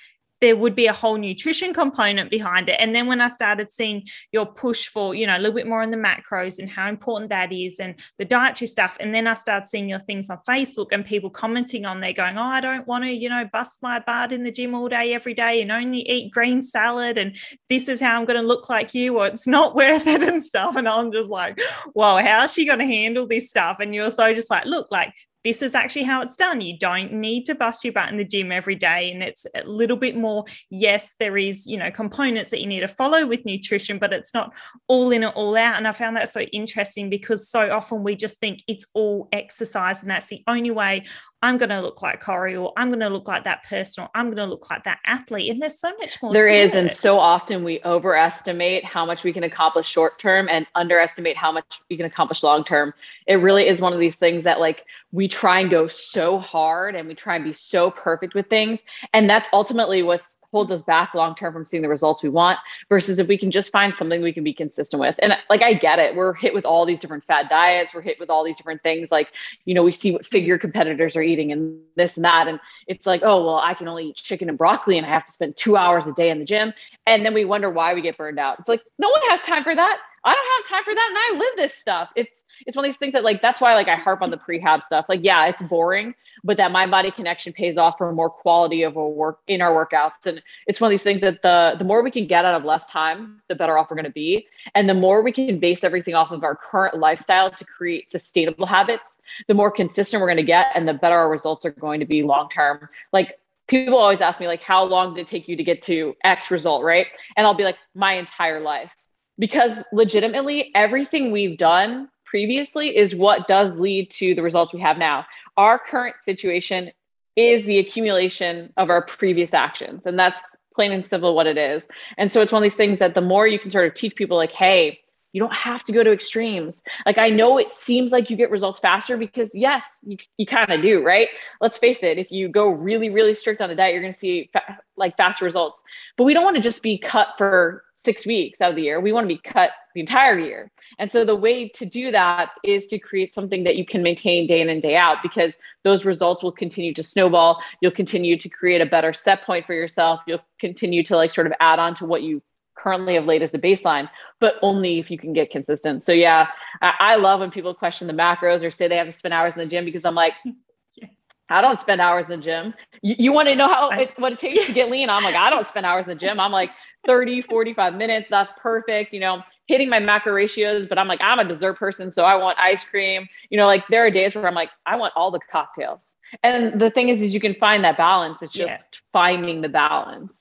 there 0.41 0.55
would 0.55 0.75
be 0.75 0.87
a 0.87 0.93
whole 0.93 1.17
nutrition 1.17 1.73
component 1.73 2.29
behind 2.31 2.67
it. 2.67 2.75
And 2.79 2.95
then 2.95 3.07
when 3.07 3.21
I 3.21 3.27
started 3.27 3.71
seeing 3.71 4.07
your 4.31 4.47
push 4.47 4.87
for, 4.87 5.13
you 5.13 5.27
know, 5.27 5.37
a 5.37 5.39
little 5.39 5.53
bit 5.53 5.67
more 5.67 5.83
on 5.83 5.91
the 5.91 5.97
macros 5.97 6.59
and 6.59 6.69
how 6.69 6.89
important 6.89 7.29
that 7.29 7.53
is 7.53 7.79
and 7.79 7.95
the 8.17 8.25
dietary 8.25 8.67
stuff. 8.67 8.97
And 8.99 9.13
then 9.13 9.27
I 9.27 9.35
started 9.35 9.67
seeing 9.67 9.87
your 9.87 9.99
things 9.99 10.29
on 10.29 10.39
Facebook 10.47 10.87
and 10.91 11.05
people 11.05 11.29
commenting 11.29 11.85
on 11.85 12.01
there 12.01 12.13
going, 12.13 12.37
Oh, 12.37 12.41
I 12.41 12.59
don't 12.59 12.87
want 12.87 13.05
to, 13.05 13.11
you 13.11 13.29
know, 13.29 13.47
bust 13.53 13.77
my 13.81 13.99
butt 13.99 14.31
in 14.31 14.43
the 14.43 14.51
gym 14.51 14.73
all 14.73 14.89
day, 14.89 15.13
every 15.13 15.35
day 15.35 15.61
and 15.61 15.71
only 15.71 16.01
eat 16.09 16.31
green 16.31 16.61
salad. 16.61 17.17
And 17.17 17.35
this 17.69 17.87
is 17.87 18.01
how 18.01 18.19
I'm 18.19 18.25
going 18.25 18.41
to 18.41 18.47
look 18.47 18.67
like 18.67 18.95
you, 18.95 19.19
or 19.19 19.27
it's 19.27 19.47
not 19.47 19.75
worth 19.81 20.07
it 20.07 20.23
and 20.23 20.43
stuff. 20.43 20.75
And 20.75 20.87
I'm 20.87 21.11
just 21.11 21.29
like, 21.29 21.59
Whoa, 21.93 22.17
how's 22.17 22.53
she 22.53 22.65
going 22.65 22.79
to 22.79 22.85
handle 22.85 23.27
this 23.27 23.49
stuff? 23.49 23.77
And 23.79 23.93
you're 23.93 24.11
so 24.11 24.33
just 24.33 24.49
like, 24.49 24.65
Look, 24.65 24.87
like 24.89 25.13
this 25.43 25.61
is 25.61 25.75
actually 25.75 26.03
how 26.03 26.21
it's 26.21 26.35
done. 26.35 26.61
You 26.61 26.77
don't 26.77 27.13
need 27.13 27.45
to 27.45 27.55
bust 27.55 27.83
your 27.83 27.93
butt 27.93 28.09
in 28.09 28.17
the 28.17 28.25
gym 28.25 28.51
every 28.51 28.75
day. 28.75 29.11
And 29.11 29.23
it's 29.23 29.45
a 29.55 29.63
little 29.65 29.97
bit 29.97 30.15
more, 30.15 30.45
yes, 30.69 31.15
there 31.19 31.37
is, 31.37 31.65
you 31.65 31.77
know, 31.77 31.91
components 31.91 32.51
that 32.51 32.61
you 32.61 32.67
need 32.67 32.81
to 32.81 32.87
follow 32.87 33.25
with 33.25 33.45
nutrition, 33.45 33.97
but 33.97 34.13
it's 34.13 34.33
not 34.33 34.53
all 34.87 35.11
in 35.11 35.23
or 35.23 35.31
all 35.31 35.55
out. 35.57 35.77
And 35.77 35.87
I 35.87 35.91
found 35.91 36.15
that 36.17 36.29
so 36.29 36.41
interesting 36.41 37.09
because 37.09 37.49
so 37.49 37.71
often 37.71 38.03
we 38.03 38.15
just 38.15 38.39
think 38.39 38.59
it's 38.67 38.87
all 38.93 39.29
exercise 39.31 40.01
and 40.01 40.11
that's 40.11 40.27
the 40.27 40.43
only 40.47 40.71
way 40.71 41.05
I'm 41.43 41.57
going 41.57 41.69
to 41.69 41.81
look 41.81 42.01
like 42.01 42.21
Cori 42.21 42.55
or 42.55 42.71
I'm 42.77 42.89
going 42.89 42.99
to 42.99 43.09
look 43.09 43.27
like 43.27 43.45
that 43.45 43.63
person 43.63 44.03
or 44.03 44.09
I'm 44.13 44.25
going 44.25 44.37
to 44.37 44.45
look 44.45 44.69
like 44.69 44.83
that 44.83 44.99
athlete. 45.05 45.49
And 45.51 45.61
there's 45.61 45.79
so 45.79 45.91
much 45.99 46.21
more. 46.21 46.33
There 46.33 46.47
is. 46.47 46.75
It. 46.75 46.77
And 46.77 46.91
so 46.91 47.17
often 47.17 47.63
we 47.63 47.81
overestimate 47.83 48.85
how 48.85 49.05
much 49.05 49.23
we 49.23 49.33
can 49.33 49.43
accomplish 49.43 49.87
short 49.87 50.19
term 50.19 50.47
and 50.49 50.67
underestimate 50.75 51.35
how 51.35 51.51
much 51.51 51.81
we 51.89 51.97
can 51.97 52.05
accomplish 52.05 52.43
long 52.43 52.63
term. 52.63 52.93
It 53.25 53.35
really 53.35 53.67
is 53.67 53.81
one 53.81 53.93
of 53.93 53.99
these 53.99 54.15
things 54.15 54.43
that 54.43 54.59
like 54.59 54.85
we 55.11 55.27
try 55.27 55.59
and 55.59 55.69
go 55.69 55.87
so 55.87 56.37
hard 56.37 56.95
and 56.95 57.07
we 57.07 57.15
try 57.15 57.35
and 57.35 57.43
be 57.43 57.53
so 57.53 57.89
perfect 57.91 58.35
with 58.35 58.47
things. 58.47 58.81
And 59.13 59.29
that's 59.29 59.49
ultimately 59.51 60.03
what's 60.03 60.30
holds 60.51 60.71
us 60.71 60.81
back 60.81 61.13
long 61.13 61.35
term 61.35 61.53
from 61.53 61.65
seeing 61.65 61.81
the 61.81 61.89
results 61.89 62.21
we 62.21 62.29
want 62.29 62.59
versus 62.89 63.19
if 63.19 63.27
we 63.27 63.37
can 63.37 63.51
just 63.51 63.71
find 63.71 63.95
something 63.95 64.21
we 64.21 64.33
can 64.33 64.43
be 64.43 64.53
consistent 64.53 64.99
with. 64.99 65.15
And 65.19 65.33
like 65.49 65.63
i 65.63 65.73
get 65.73 65.99
it. 65.99 66.15
We're 66.15 66.33
hit 66.33 66.53
with 66.53 66.65
all 66.65 66.85
these 66.85 66.99
different 66.99 67.23
fad 67.23 67.49
diets. 67.49 67.93
We're 67.93 68.01
hit 68.01 68.19
with 68.19 68.29
all 68.29 68.43
these 68.43 68.57
different 68.57 68.83
things. 68.83 69.11
Like 69.11 69.29
you 69.65 69.73
know 69.73 69.83
we 69.83 69.91
see 69.91 70.11
what 70.11 70.25
figure 70.25 70.57
competitors 70.57 71.15
are 71.15 71.21
eating 71.21 71.51
and 71.51 71.79
this 71.95 72.15
and 72.15 72.25
that. 72.25 72.47
And 72.47 72.59
it's 72.87 73.05
like 73.05 73.21
oh 73.23 73.45
well 73.45 73.57
i 73.57 73.73
can 73.73 73.87
only 73.87 74.07
eat 74.07 74.15
chicken 74.15 74.49
and 74.49 74.57
broccoli 74.57 74.97
and 74.97 75.05
i 75.05 75.09
have 75.09 75.25
to 75.25 75.31
spend 75.31 75.57
two 75.57 75.77
hours 75.77 76.03
a 76.05 76.13
day 76.13 76.29
in 76.29 76.39
the 76.39 76.45
gym. 76.45 76.73
And 77.07 77.25
then 77.25 77.33
we 77.33 77.45
wonder 77.45 77.69
why 77.69 77.93
we 77.93 78.01
get 78.01 78.17
burned 78.17 78.39
out. 78.39 78.59
It's 78.59 78.69
like 78.69 78.81
no 78.99 79.09
one 79.09 79.21
has 79.29 79.41
time 79.41 79.63
for 79.63 79.75
that. 79.75 79.99
I 80.23 80.35
don't 80.35 80.69
have 80.69 80.77
time 80.77 80.83
for 80.83 80.93
that 80.93 81.07
and 81.09 81.17
I 81.17 81.39
live 81.39 81.53
this 81.55 81.73
stuff. 81.73 82.09
It's 82.15 82.43
it's 82.65 82.75
one 82.75 82.85
of 82.85 82.89
these 82.89 82.97
things 82.97 83.13
that 83.13 83.23
like 83.23 83.41
that's 83.41 83.61
why 83.61 83.73
like 83.75 83.87
I 83.87 83.95
harp 83.95 84.21
on 84.21 84.29
the 84.29 84.37
prehab 84.37 84.83
stuff. 84.83 85.05
Like 85.09 85.21
yeah, 85.23 85.45
it's 85.47 85.61
boring, 85.61 86.13
but 86.43 86.57
that 86.57 86.71
mind 86.71 86.91
body 86.91 87.11
connection 87.11 87.53
pays 87.53 87.77
off 87.77 87.97
for 87.97 88.11
more 88.13 88.29
quality 88.29 88.83
of 88.83 88.95
a 88.95 89.07
work 89.07 89.39
in 89.47 89.61
our 89.61 89.85
workouts 89.85 90.25
and 90.25 90.41
it's 90.67 90.79
one 90.79 90.89
of 90.89 90.91
these 90.91 91.03
things 91.03 91.21
that 91.21 91.41
the 91.41 91.75
the 91.77 91.83
more 91.83 92.03
we 92.03 92.11
can 92.11 92.27
get 92.27 92.45
out 92.45 92.55
of 92.55 92.63
less 92.65 92.85
time, 92.85 93.41
the 93.47 93.55
better 93.55 93.77
off 93.77 93.89
we're 93.89 93.95
going 93.95 94.05
to 94.05 94.11
be. 94.11 94.47
And 94.75 94.87
the 94.87 94.93
more 94.93 95.21
we 95.21 95.31
can 95.31 95.59
base 95.59 95.83
everything 95.83 96.15
off 96.15 96.31
of 96.31 96.43
our 96.43 96.55
current 96.55 96.97
lifestyle 96.97 97.51
to 97.51 97.65
create 97.65 98.11
sustainable 98.11 98.65
habits, 98.65 99.03
the 99.47 99.53
more 99.53 99.71
consistent 99.71 100.21
we're 100.21 100.27
going 100.27 100.37
to 100.37 100.43
get 100.43 100.67
and 100.75 100.87
the 100.87 100.93
better 100.93 101.15
our 101.15 101.29
results 101.29 101.65
are 101.65 101.71
going 101.71 101.99
to 101.99 102.05
be 102.05 102.23
long 102.23 102.49
term. 102.49 102.87
Like 103.13 103.37
people 103.71 103.97
always 103.97 104.21
ask 104.21 104.39
me 104.39 104.47
like 104.47 104.61
how 104.61 104.83
long 104.83 105.15
did 105.15 105.21
it 105.21 105.27
take 105.27 105.47
you 105.47 105.55
to 105.55 105.63
get 105.63 105.81
to 105.81 106.13
x 106.23 106.51
result 106.51 106.83
right 106.83 107.07
and 107.37 107.47
i'll 107.47 107.53
be 107.53 107.63
like 107.63 107.77
my 107.95 108.13
entire 108.13 108.59
life 108.59 108.91
because 109.39 109.71
legitimately 109.93 110.71
everything 110.75 111.31
we've 111.31 111.57
done 111.57 112.09
previously 112.31 112.95
is 112.97 113.13
what 113.13 113.45
does 113.49 113.75
lead 113.75 114.09
to 114.09 114.33
the 114.33 114.41
results 114.41 114.73
we 114.73 114.79
have 114.79 114.97
now. 114.97 115.25
Our 115.57 115.77
current 115.77 116.15
situation 116.21 116.91
is 117.35 117.63
the 117.63 117.77
accumulation 117.79 118.71
of 118.77 118.89
our 118.89 119.05
previous 119.05 119.53
actions. 119.53 120.05
And 120.05 120.17
that's 120.17 120.55
plain 120.73 120.93
and 120.93 121.05
simple 121.05 121.35
what 121.35 121.45
it 121.45 121.57
is. 121.57 121.83
And 122.17 122.31
so 122.31 122.41
it's 122.41 122.53
one 122.53 122.61
of 122.61 122.63
these 122.63 122.75
things 122.75 122.99
that 122.99 123.15
the 123.15 123.21
more 123.21 123.45
you 123.47 123.59
can 123.59 123.69
sort 123.69 123.85
of 123.85 123.93
teach 123.95 124.15
people, 124.15 124.37
like, 124.37 124.53
hey, 124.53 125.00
You 125.33 125.41
don't 125.41 125.53
have 125.53 125.83
to 125.85 125.93
go 125.93 126.03
to 126.03 126.11
extremes. 126.11 126.81
Like 127.05 127.17
I 127.17 127.29
know 127.29 127.57
it 127.57 127.71
seems 127.71 128.11
like 128.11 128.29
you 128.29 128.35
get 128.35 128.51
results 128.51 128.79
faster 128.79 129.17
because 129.17 129.55
yes, 129.55 129.99
you, 130.03 130.17
you 130.37 130.45
kind 130.45 130.71
of 130.71 130.81
do, 130.81 131.03
right? 131.03 131.29
Let's 131.61 131.77
face 131.77 132.03
it. 132.03 132.17
If 132.17 132.31
you 132.31 132.49
go 132.49 132.67
really, 132.69 133.09
really 133.09 133.33
strict 133.33 133.61
on 133.61 133.69
the 133.69 133.75
diet, 133.75 133.93
you're 133.93 134.01
going 134.01 134.13
to 134.13 134.19
see 134.19 134.49
fa- 134.51 134.79
like 134.97 135.15
faster 135.17 135.45
results. 135.45 135.81
But 136.17 136.25
we 136.25 136.33
don't 136.33 136.43
want 136.43 136.57
to 136.57 136.61
just 136.61 136.83
be 136.83 136.97
cut 136.97 137.29
for 137.37 137.85
six 137.95 138.25
weeks 138.25 138.59
out 138.61 138.71
of 138.71 138.75
the 138.75 138.81
year. 138.81 138.99
We 138.99 139.13
want 139.13 139.25
to 139.29 139.33
be 139.33 139.41
cut 139.41 139.71
the 139.93 140.01
entire 140.01 140.37
year. 140.37 140.71
And 140.99 141.11
so 141.11 141.23
the 141.23 141.35
way 141.35 141.69
to 141.69 141.85
do 141.85 142.11
that 142.11 142.49
is 142.63 142.87
to 142.87 142.99
create 142.99 143.33
something 143.33 143.63
that 143.63 143.75
you 143.75 143.85
can 143.85 144.01
maintain 144.01 144.47
day 144.47 144.61
in 144.61 144.69
and 144.69 144.81
day 144.81 144.95
out 144.95 145.17
because 145.21 145.53
those 145.83 146.03
results 146.03 146.43
will 146.43 146.51
continue 146.51 146.93
to 146.95 147.03
snowball. 147.03 147.61
You'll 147.79 147.91
continue 147.91 148.37
to 148.37 148.49
create 148.49 148.81
a 148.81 148.85
better 148.85 149.13
set 149.13 149.43
point 149.43 149.65
for 149.65 149.73
yourself. 149.73 150.21
You'll 150.25 150.43
continue 150.59 151.03
to 151.03 151.15
like 151.15 151.31
sort 151.31 151.47
of 151.47 151.53
add 151.59 151.79
on 151.79 151.95
to 151.95 152.05
what 152.05 152.23
you 152.23 152.41
currently 152.81 153.15
of 153.15 153.25
late 153.25 153.41
as 153.41 153.51
the 153.51 153.59
baseline, 153.59 154.09
but 154.39 154.55
only 154.61 154.99
if 154.99 155.11
you 155.11 155.17
can 155.17 155.33
get 155.33 155.51
consistent. 155.51 156.03
So 156.03 156.11
yeah, 156.11 156.47
I, 156.81 156.93
I 156.99 157.15
love 157.15 157.39
when 157.39 157.51
people 157.51 157.73
question 157.73 158.07
the 158.07 158.13
macros 158.13 158.63
or 158.63 158.71
say 158.71 158.87
they 158.87 158.97
have 158.97 159.07
to 159.07 159.13
spend 159.13 159.33
hours 159.33 159.53
in 159.53 159.59
the 159.59 159.67
gym 159.67 159.85
because 159.85 160.05
I'm 160.05 160.15
like, 160.15 160.33
I 161.49 161.61
don't 161.61 161.79
spend 161.79 161.99
hours 161.99 162.25
in 162.25 162.31
the 162.31 162.37
gym. 162.37 162.73
You, 163.01 163.15
you 163.19 163.31
want 163.33 163.49
to 163.49 163.55
know 163.55 163.67
how 163.67 163.89
it, 163.89 164.13
what 164.17 164.31
it 164.31 164.39
takes 164.39 164.65
to 164.67 164.73
get 164.73 164.89
lean? 164.89 165.09
I'm 165.09 165.23
like, 165.23 165.35
I 165.35 165.49
don't 165.49 165.67
spend 165.67 165.85
hours 165.85 166.05
in 166.05 166.09
the 166.09 166.15
gym. 166.15 166.39
I'm 166.39 166.51
like 166.51 166.71
30, 167.05 167.41
45 167.41 167.95
minutes. 167.95 168.27
That's 168.29 168.53
perfect. 168.57 169.11
You 169.11 169.19
know, 169.19 169.43
hitting 169.67 169.89
my 169.89 169.99
macro 169.99 170.33
ratios, 170.33 170.85
but 170.85 170.97
I'm 170.97 171.07
like, 171.07 171.19
I'm 171.21 171.39
a 171.39 171.45
dessert 171.45 171.77
person. 171.77 172.11
So 172.11 172.23
I 172.23 172.35
want 172.35 172.57
ice 172.57 172.83
cream. 172.83 173.27
You 173.49 173.57
know, 173.57 173.65
like 173.65 173.83
there 173.89 174.05
are 174.05 174.11
days 174.11 174.33
where 174.33 174.47
I'm 174.47 174.55
like, 174.55 174.69
I 174.85 174.95
want 174.95 175.13
all 175.15 175.29
the 175.29 175.39
cocktails. 175.51 176.15
And 176.43 176.79
the 176.79 176.89
thing 176.89 177.09
is, 177.09 177.21
is 177.21 177.33
you 177.33 177.41
can 177.41 177.55
find 177.55 177.83
that 177.83 177.97
balance. 177.97 178.41
It's 178.41 178.53
just 178.53 178.69
yeah. 178.69 178.99
finding 179.11 179.61
the 179.61 179.69
balance. 179.69 180.31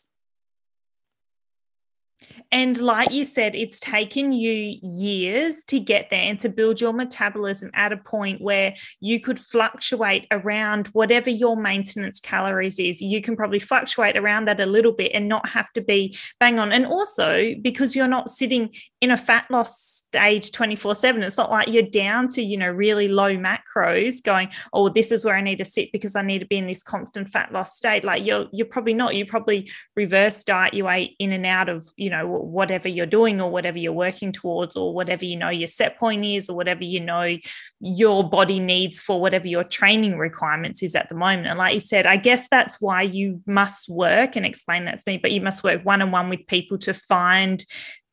And 2.53 2.81
like 2.81 3.13
you 3.13 3.25
said, 3.25 3.55
it's 3.55 3.79
taken 3.79 4.33
you 4.33 4.77
years 4.83 5.63
to 5.65 5.79
get 5.79 6.11
there 6.11 6.23
and 6.23 6.39
to 6.41 6.49
build 6.49 6.81
your 6.81 6.93
metabolism 6.93 7.71
at 7.75 7.93
a 7.93 7.97
point 7.97 8.41
where 8.41 8.75
you 8.99 9.21
could 9.21 9.39
fluctuate 9.39 10.27
around 10.33 10.89
whatever 10.89 11.31
your 11.31 11.57
maintenance 11.57 12.19
calories 12.19 12.81
is. 12.81 13.01
You 13.01 13.23
can 13.23 13.37
probably 13.37 13.61
fluctuate 13.61 14.17
around 14.17 14.47
that 14.47 14.61
a 14.61 14.67
little 14.67 14.93
bit 14.93 15.13
and 15.15 15.29
not 15.29 15.49
have 15.49 15.73
to 15.75 15.81
be 15.81 16.17
bang 16.41 16.59
on. 16.59 16.73
And 16.73 16.87
also 16.87 17.55
because 17.63 17.95
you're 17.95 18.09
not 18.09 18.29
sitting 18.29 18.75
in 19.01 19.13
a 19.13 19.17
fat 19.17 19.47
loss 19.49 20.03
stage 20.09 20.51
24 20.51 20.97
7, 20.97 21.23
it's 21.23 21.39
not 21.39 21.51
like 21.51 21.69
you're 21.69 21.83
down 21.83 22.27
to, 22.29 22.43
you 22.43 22.57
know, 22.57 22.69
really 22.69 23.07
low 23.07 23.37
macros 23.37 24.23
going, 24.23 24.51
oh, 24.73 24.89
this 24.89 25.13
is 25.13 25.25
where 25.25 25.37
I 25.37 25.41
need 25.41 25.59
to 25.59 25.65
sit 25.65 25.93
because 25.93 26.17
I 26.17 26.23
need 26.23 26.41
to 26.41 26.47
be 26.47 26.59
in 26.59 26.67
this 26.67 26.83
constant 26.83 27.29
fat 27.29 27.53
loss 27.53 27.77
state. 27.77 28.03
Like 28.03 28.25
you're, 28.27 28.47
you're 28.53 28.67
probably 28.67 28.95
not. 28.95 29.15
You 29.15 29.25
probably 29.25 29.71
reverse 29.95 30.43
diet 30.43 30.75
your 30.75 30.87
way 30.87 31.15
in 31.21 31.31
and 31.33 31.47
out 31.47 31.69
of, 31.69 31.87
you 31.97 32.10
know, 32.11 32.27
whatever 32.27 32.89
you're 32.89 33.07
doing 33.07 33.41
or 33.41 33.51
whatever 33.51 33.79
you're 33.79 33.93
working 33.93 34.33
towards 34.33 34.77
or 34.77 34.93
whatever 34.93 35.25
you 35.25 35.37
know 35.37 35.49
your 35.49 35.67
set 35.67 35.99
point 35.99 36.25
is 36.25 36.49
or 36.51 36.57
whatever 36.57 36.85
you 36.85 37.01
know 37.01 37.37
your 37.81 38.29
body 38.29 38.59
needs 38.61 39.01
for 39.01 39.21
whatever 39.21 39.47
your 39.47 39.65
training 39.65 40.19
requirements 40.19 40.83
is 40.83 40.95
at 40.95 41.09
the 41.09 41.15
moment 41.15 41.47
and 41.47 41.59
like 41.59 41.75
you 41.75 41.81
said 41.81 42.07
i 42.07 42.17
guess 42.17 42.49
that's 42.49 42.81
why 42.81 43.03
you 43.03 43.41
must 43.47 43.89
work 43.89 44.37
and 44.37 44.45
explain 44.45 44.85
that 44.85 44.99
to 44.99 45.05
me 45.07 45.19
but 45.19 45.33
you 45.33 45.41
must 45.41 45.65
work 45.65 45.83
one 45.85 46.03
on 46.03 46.11
one 46.11 46.29
with 46.29 46.47
people 46.47 46.77
to 46.77 46.93
find 46.93 47.65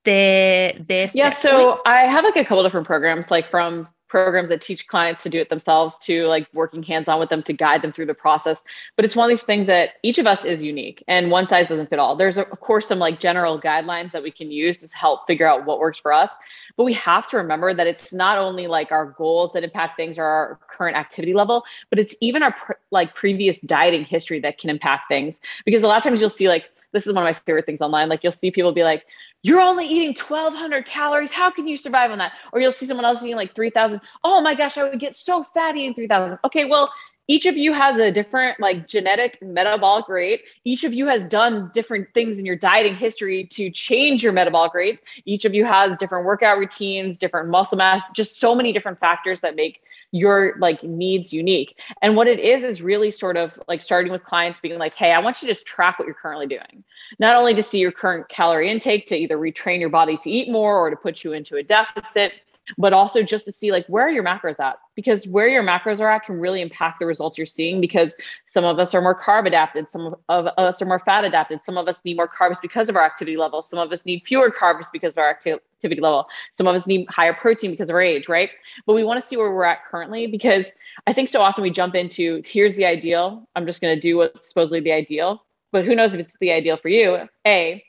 their 0.05 0.73
their 0.87 1.09
yeah 1.13 1.29
so 1.29 1.73
points. 1.73 1.81
i 1.85 1.99
have 2.01 2.23
like 2.23 2.37
a 2.37 2.45
couple 2.45 2.63
different 2.63 2.87
programs 2.87 3.29
like 3.29 3.49
from 3.49 3.87
programs 4.07 4.49
that 4.49 4.61
teach 4.61 4.87
clients 4.87 5.23
to 5.23 5.29
do 5.29 5.39
it 5.39 5.49
themselves 5.49 5.97
to 5.99 6.25
like 6.27 6.47
working 6.53 6.83
hands 6.83 7.07
on 7.07 7.19
with 7.19 7.29
them 7.29 7.43
to 7.43 7.53
guide 7.53 7.81
them 7.81 7.91
through 7.91 8.05
the 8.05 8.13
process. 8.13 8.57
But 8.95 9.05
it's 9.05 9.15
one 9.15 9.25
of 9.25 9.29
these 9.29 9.43
things 9.43 9.67
that 9.67 9.91
each 10.03 10.17
of 10.17 10.25
us 10.25 10.45
is 10.45 10.61
unique 10.61 11.03
and 11.07 11.29
one 11.29 11.47
size 11.47 11.67
doesn't 11.67 11.89
fit 11.89 11.99
all. 11.99 12.15
There's, 12.15 12.37
of 12.37 12.59
course, 12.59 12.87
some 12.87 12.99
like 12.99 13.19
general 13.19 13.59
guidelines 13.59 14.11
that 14.11 14.23
we 14.23 14.31
can 14.31 14.51
use 14.51 14.77
to 14.79 14.87
help 14.95 15.27
figure 15.27 15.47
out 15.47 15.65
what 15.65 15.79
works 15.79 15.99
for 15.99 16.13
us. 16.13 16.29
But 16.75 16.85
we 16.85 16.93
have 16.93 17.27
to 17.29 17.37
remember 17.37 17.73
that 17.73 17.87
it's 17.87 18.13
not 18.13 18.37
only 18.37 18.67
like 18.67 18.91
our 18.91 19.05
goals 19.05 19.51
that 19.53 19.63
impact 19.63 19.97
things 19.97 20.17
or 20.17 20.23
our 20.23 20.59
current 20.75 20.95
activity 20.95 21.33
level, 21.33 21.63
but 21.89 21.99
it's 21.99 22.15
even 22.21 22.43
our 22.43 22.55
like 22.91 23.15
previous 23.15 23.57
dieting 23.59 24.05
history 24.05 24.39
that 24.41 24.57
can 24.57 24.69
impact 24.69 25.07
things. 25.07 25.39
Because 25.65 25.83
a 25.83 25.87
lot 25.87 25.97
of 25.97 26.03
times 26.03 26.21
you'll 26.21 26.29
see 26.29 26.47
like, 26.47 26.65
this 26.97 27.05
is 27.05 27.13
one 27.13 27.23
of 27.27 27.31
my 27.31 27.39
favorite 27.45 27.67
things 27.67 27.79
online. 27.81 28.09
Like 28.09 28.23
you'll 28.23 28.31
see 28.31 28.49
people 28.49 28.71
be 28.71 28.83
like, 28.83 29.05
you're 29.43 29.61
only 29.61 29.85
eating 29.85 30.15
1200 30.15 30.85
calories. 30.87 31.31
How 31.31 31.51
can 31.51 31.67
you 31.67 31.77
survive 31.77 32.09
on 32.09 32.17
that? 32.17 32.31
Or 32.51 32.59
you'll 32.59 32.71
see 32.71 32.87
someone 32.87 33.05
else 33.05 33.21
eating 33.21 33.35
like 33.35 33.53
3000. 33.53 34.01
Oh 34.23 34.41
my 34.41 34.55
gosh, 34.55 34.77
I 34.79 34.83
would 34.83 34.99
get 34.99 35.15
so 35.15 35.43
fat 35.43 35.75
eating 35.77 35.93
3000. 35.93 36.39
Okay, 36.43 36.65
well, 36.65 36.91
each 37.27 37.45
of 37.45 37.55
you 37.55 37.71
has 37.73 37.99
a 37.99 38.11
different 38.11 38.59
like 38.59 38.87
genetic 38.87 39.37
metabolic 39.41 40.07
rate. 40.07 40.41
Each 40.63 40.83
of 40.85 40.93
you 40.93 41.05
has 41.07 41.23
done 41.25 41.69
different 41.73 42.07
things 42.13 42.39
in 42.39 42.45
your 42.45 42.55
dieting 42.55 42.95
history 42.95 43.45
to 43.51 43.69
change 43.69 44.23
your 44.23 44.33
metabolic 44.33 44.73
rates. 44.73 45.01
Each 45.25 45.45
of 45.45 45.53
you 45.53 45.65
has 45.65 45.95
different 45.97 46.25
workout 46.25 46.57
routines, 46.57 47.17
different 47.17 47.49
muscle 47.49 47.77
mass, 47.77 48.01
just 48.15 48.39
so 48.39 48.55
many 48.55 48.73
different 48.73 48.99
factors 48.99 49.41
that 49.41 49.55
make 49.55 49.81
your 50.11 50.55
like 50.59 50.83
needs 50.83 51.33
unique. 51.33 51.75
And 52.01 52.15
what 52.15 52.27
it 52.27 52.39
is 52.39 52.63
is 52.63 52.81
really 52.81 53.11
sort 53.11 53.37
of 53.37 53.59
like 53.67 53.81
starting 53.81 54.11
with 54.11 54.23
clients 54.23 54.59
being 54.59 54.77
like, 54.77 54.93
hey, 54.93 55.11
I 55.11 55.19
want 55.19 55.41
you 55.41 55.47
to 55.47 55.53
just 55.53 55.65
track 55.65 55.99
what 55.99 56.05
you're 56.05 56.15
currently 56.15 56.47
doing. 56.47 56.83
Not 57.19 57.35
only 57.35 57.53
to 57.55 57.63
see 57.63 57.79
your 57.79 57.91
current 57.91 58.27
calorie 58.29 58.71
intake 58.71 59.07
to 59.07 59.15
either 59.15 59.37
retrain 59.37 59.79
your 59.79 59.89
body 59.89 60.17
to 60.23 60.29
eat 60.29 60.49
more 60.49 60.77
or 60.77 60.89
to 60.89 60.95
put 60.95 61.23
you 61.23 61.33
into 61.33 61.57
a 61.57 61.63
deficit, 61.63 62.33
but 62.77 62.93
also 62.93 63.23
just 63.23 63.45
to 63.45 63.51
see 63.51 63.71
like 63.71 63.85
where 63.87 64.05
are 64.05 64.11
your 64.11 64.23
macros 64.23 64.59
at? 64.59 64.77
Because 64.95 65.27
where 65.27 65.47
your 65.47 65.63
macros 65.63 65.99
are 65.99 66.09
at 66.09 66.23
can 66.23 66.39
really 66.39 66.61
impact 66.61 66.99
the 66.99 67.05
results 67.05 67.37
you're 67.37 67.47
seeing 67.47 67.79
because 67.79 68.15
some 68.49 68.65
of 68.65 68.79
us 68.79 68.93
are 68.93 69.01
more 69.01 69.19
carb 69.19 69.45
adapted 69.45 69.89
some 69.89 70.15
of 70.29 70.47
us 70.57 70.81
are 70.81 70.85
more 70.85 70.99
fat 70.99 71.23
adapted 71.23 71.63
some 71.63 71.77
of 71.77 71.87
us 71.87 71.99
need 72.03 72.17
more 72.17 72.27
carbs 72.27 72.57
because 72.61 72.89
of 72.89 72.95
our 72.95 73.05
activity 73.05 73.37
level 73.37 73.61
some 73.61 73.79
of 73.79 73.91
us 73.91 74.05
need 74.05 74.23
fewer 74.25 74.51
carbs 74.51 74.85
because 74.91 75.11
of 75.11 75.17
our 75.17 75.29
activity 75.29 76.01
level 76.01 76.27
some 76.53 76.67
of 76.67 76.75
us 76.75 76.87
need 76.87 77.05
higher 77.09 77.33
protein 77.33 77.71
because 77.71 77.89
of 77.89 77.95
our 77.95 78.01
age 78.01 78.27
right? 78.27 78.49
But 78.85 78.93
we 78.93 79.03
want 79.03 79.21
to 79.21 79.27
see 79.27 79.37
where 79.37 79.51
we're 79.51 79.63
at 79.63 79.85
currently 79.85 80.27
because 80.27 80.71
i 81.05 81.13
think 81.13 81.29
so 81.29 81.41
often 81.41 81.61
we 81.61 81.69
jump 81.69 81.95
into 81.95 82.41
here's 82.45 82.75
the 82.75 82.85
ideal. 82.85 83.47
I'm 83.55 83.65
just 83.65 83.81
going 83.81 83.95
to 83.95 84.01
do 84.01 84.17
what's 84.17 84.49
supposedly 84.49 84.79
the 84.79 84.91
ideal. 84.91 85.43
But 85.71 85.85
who 85.85 85.95
knows 85.95 86.13
if 86.13 86.19
it's 86.19 86.37
the 86.39 86.51
ideal 86.51 86.77
for 86.77 86.89
you? 86.89 87.27
A 87.45 87.83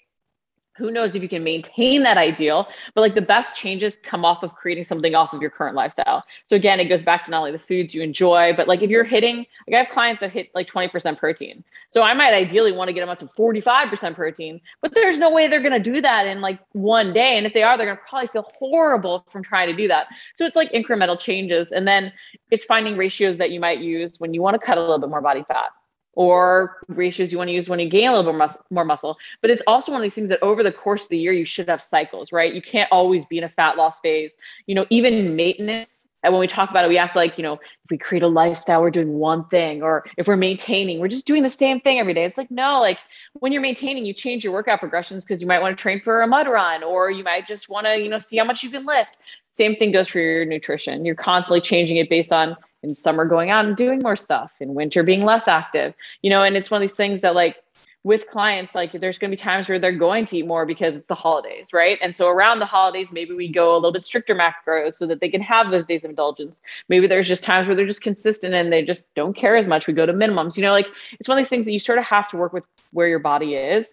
who 0.78 0.90
knows 0.90 1.14
if 1.14 1.22
you 1.22 1.28
can 1.28 1.44
maintain 1.44 2.02
that 2.02 2.16
ideal 2.16 2.68
but 2.94 3.00
like 3.00 3.14
the 3.14 3.20
best 3.20 3.54
changes 3.54 3.96
come 4.02 4.24
off 4.24 4.42
of 4.42 4.54
creating 4.54 4.84
something 4.84 5.14
off 5.14 5.32
of 5.32 5.42
your 5.42 5.50
current 5.50 5.74
lifestyle. 5.74 6.22
So 6.46 6.56
again 6.56 6.80
it 6.80 6.86
goes 6.86 7.02
back 7.02 7.24
to 7.24 7.30
not 7.30 7.38
only 7.38 7.52
the 7.52 7.58
foods 7.58 7.94
you 7.94 8.02
enjoy 8.02 8.52
but 8.56 8.68
like 8.68 8.82
if 8.82 8.90
you're 8.90 9.04
hitting 9.04 9.38
like 9.66 9.74
i 9.74 9.78
have 9.78 9.88
clients 9.88 10.20
that 10.20 10.32
hit 10.32 10.50
like 10.54 10.68
20% 10.68 11.18
protein. 11.18 11.64
So 11.90 12.02
i 12.02 12.14
might 12.14 12.32
ideally 12.32 12.72
want 12.72 12.88
to 12.88 12.92
get 12.92 13.00
them 13.00 13.08
up 13.08 13.18
to 13.18 13.26
45% 13.38 14.14
protein 14.14 14.60
but 14.80 14.94
there's 14.94 15.18
no 15.18 15.30
way 15.30 15.48
they're 15.48 15.62
going 15.62 15.82
to 15.82 15.92
do 15.92 16.00
that 16.00 16.26
in 16.26 16.40
like 16.40 16.60
one 16.72 17.12
day. 17.12 17.36
And 17.36 17.46
if 17.46 17.52
they 17.52 17.62
are 17.62 17.76
they're 17.76 17.86
going 17.86 17.98
to 17.98 18.02
probably 18.08 18.28
feel 18.28 18.48
horrible 18.58 19.26
from 19.32 19.42
trying 19.42 19.68
to 19.68 19.76
do 19.76 19.88
that. 19.88 20.06
So 20.36 20.46
it's 20.46 20.56
like 20.56 20.70
incremental 20.72 21.18
changes. 21.18 21.72
And 21.72 21.86
then 21.86 22.12
it's 22.50 22.64
finding 22.64 22.96
ratios 22.96 23.38
that 23.38 23.50
you 23.50 23.60
might 23.60 23.80
use 23.80 24.20
when 24.20 24.34
you 24.34 24.42
want 24.42 24.60
to 24.60 24.64
cut 24.64 24.78
a 24.78 24.80
little 24.80 24.98
bit 24.98 25.10
more 25.10 25.20
body 25.20 25.44
fat 25.48 25.70
or 26.18 26.78
ratios 26.88 27.30
you 27.30 27.38
want 27.38 27.46
to 27.46 27.54
use 27.54 27.68
when 27.68 27.78
you 27.78 27.88
gain 27.88 28.08
a 28.08 28.12
little 28.12 28.32
bit 28.32 28.36
mus- 28.36 28.58
more 28.70 28.84
muscle. 28.84 29.16
But 29.40 29.52
it's 29.52 29.62
also 29.68 29.92
one 29.92 30.00
of 30.00 30.02
these 30.02 30.14
things 30.14 30.28
that 30.30 30.42
over 30.42 30.64
the 30.64 30.72
course 30.72 31.04
of 31.04 31.10
the 31.10 31.16
year, 31.16 31.32
you 31.32 31.44
should 31.44 31.68
have 31.68 31.80
cycles, 31.80 32.32
right? 32.32 32.52
You 32.52 32.60
can't 32.60 32.90
always 32.90 33.24
be 33.26 33.38
in 33.38 33.44
a 33.44 33.48
fat 33.48 33.76
loss 33.76 34.00
phase. 34.00 34.32
You 34.66 34.74
know, 34.74 34.84
even 34.90 35.36
maintenance. 35.36 36.08
And 36.24 36.32
when 36.32 36.40
we 36.40 36.48
talk 36.48 36.70
about 36.70 36.84
it, 36.84 36.88
we 36.88 36.96
to 36.96 37.10
like, 37.14 37.38
you 37.38 37.44
know, 37.44 37.52
if 37.52 37.90
we 37.92 37.98
create 37.98 38.24
a 38.24 38.26
lifestyle, 38.26 38.82
we're 38.82 38.90
doing 38.90 39.12
one 39.12 39.44
thing, 39.44 39.80
or 39.80 40.04
if 40.16 40.26
we're 40.26 40.36
maintaining, 40.36 40.98
we're 40.98 41.06
just 41.06 41.24
doing 41.24 41.44
the 41.44 41.48
same 41.48 41.78
thing 41.78 42.00
every 42.00 42.14
day. 42.14 42.24
It's 42.24 42.36
like, 42.36 42.50
no, 42.50 42.80
like 42.80 42.98
when 43.34 43.52
you're 43.52 43.62
maintaining, 43.62 44.04
you 44.04 44.12
change 44.12 44.42
your 44.42 44.52
workout 44.52 44.80
progressions 44.80 45.24
because 45.24 45.40
you 45.40 45.46
might 45.46 45.60
want 45.60 45.78
to 45.78 45.80
train 45.80 46.00
for 46.00 46.22
a 46.22 46.26
mud 46.26 46.48
run, 46.48 46.82
or 46.82 47.12
you 47.12 47.22
might 47.22 47.46
just 47.46 47.68
want 47.68 47.86
to, 47.86 47.96
you 47.96 48.08
know, 48.08 48.18
see 48.18 48.38
how 48.38 48.44
much 48.44 48.64
you 48.64 48.70
can 48.70 48.84
lift. 48.84 49.10
Same 49.52 49.76
thing 49.76 49.92
goes 49.92 50.08
for 50.08 50.18
your 50.18 50.44
nutrition. 50.44 51.04
You're 51.04 51.14
constantly 51.14 51.60
changing 51.60 51.98
it 51.98 52.10
based 52.10 52.32
on 52.32 52.56
in 52.82 52.94
summer 52.94 53.24
going 53.24 53.50
out 53.50 53.64
and 53.64 53.76
doing 53.76 54.00
more 54.00 54.16
stuff 54.16 54.52
in 54.60 54.74
winter 54.74 55.02
being 55.02 55.24
less 55.24 55.48
active 55.48 55.94
you 56.22 56.30
know 56.30 56.42
and 56.42 56.56
it's 56.56 56.70
one 56.70 56.82
of 56.82 56.88
these 56.88 56.96
things 56.96 57.20
that 57.20 57.34
like 57.34 57.56
with 58.04 58.28
clients 58.28 58.74
like 58.74 58.92
there's 58.92 59.18
going 59.18 59.30
to 59.30 59.36
be 59.36 59.40
times 59.40 59.68
where 59.68 59.78
they're 59.78 59.92
going 59.92 60.24
to 60.24 60.38
eat 60.38 60.46
more 60.46 60.64
because 60.64 60.96
it's 60.96 61.06
the 61.08 61.14
holidays 61.14 61.72
right? 61.72 61.98
And 62.00 62.14
so 62.14 62.28
around 62.28 62.58
the 62.58 62.66
holidays 62.66 63.08
maybe 63.12 63.34
we 63.34 63.48
go 63.48 63.74
a 63.74 63.76
little 63.76 63.92
bit 63.92 64.04
stricter 64.04 64.34
macros 64.34 64.94
so 64.94 65.06
that 65.06 65.20
they 65.20 65.28
can 65.28 65.42
have 65.42 65.70
those 65.70 65.84
days 65.84 66.04
of 66.04 66.10
indulgence. 66.10 66.56
Maybe 66.88 67.06
there's 67.06 67.28
just 67.28 67.44
times 67.44 67.66
where 67.66 67.76
they're 67.76 67.86
just 67.86 68.02
consistent 68.02 68.54
and 68.54 68.72
they 68.72 68.84
just 68.84 69.12
don't 69.14 69.36
care 69.36 69.56
as 69.56 69.66
much. 69.66 69.86
We 69.86 69.92
go 69.92 70.06
to 70.06 70.12
minimums 70.12 70.56
you 70.56 70.62
know 70.62 70.72
like 70.72 70.86
it's 71.18 71.28
one 71.28 71.36
of 71.36 71.42
these 71.42 71.50
things 71.50 71.64
that 71.64 71.72
you 71.72 71.80
sort 71.80 71.98
of 71.98 72.04
have 72.04 72.30
to 72.30 72.36
work 72.36 72.52
with 72.52 72.64
where 72.92 73.08
your 73.08 73.18
body 73.18 73.54
is. 73.54 73.86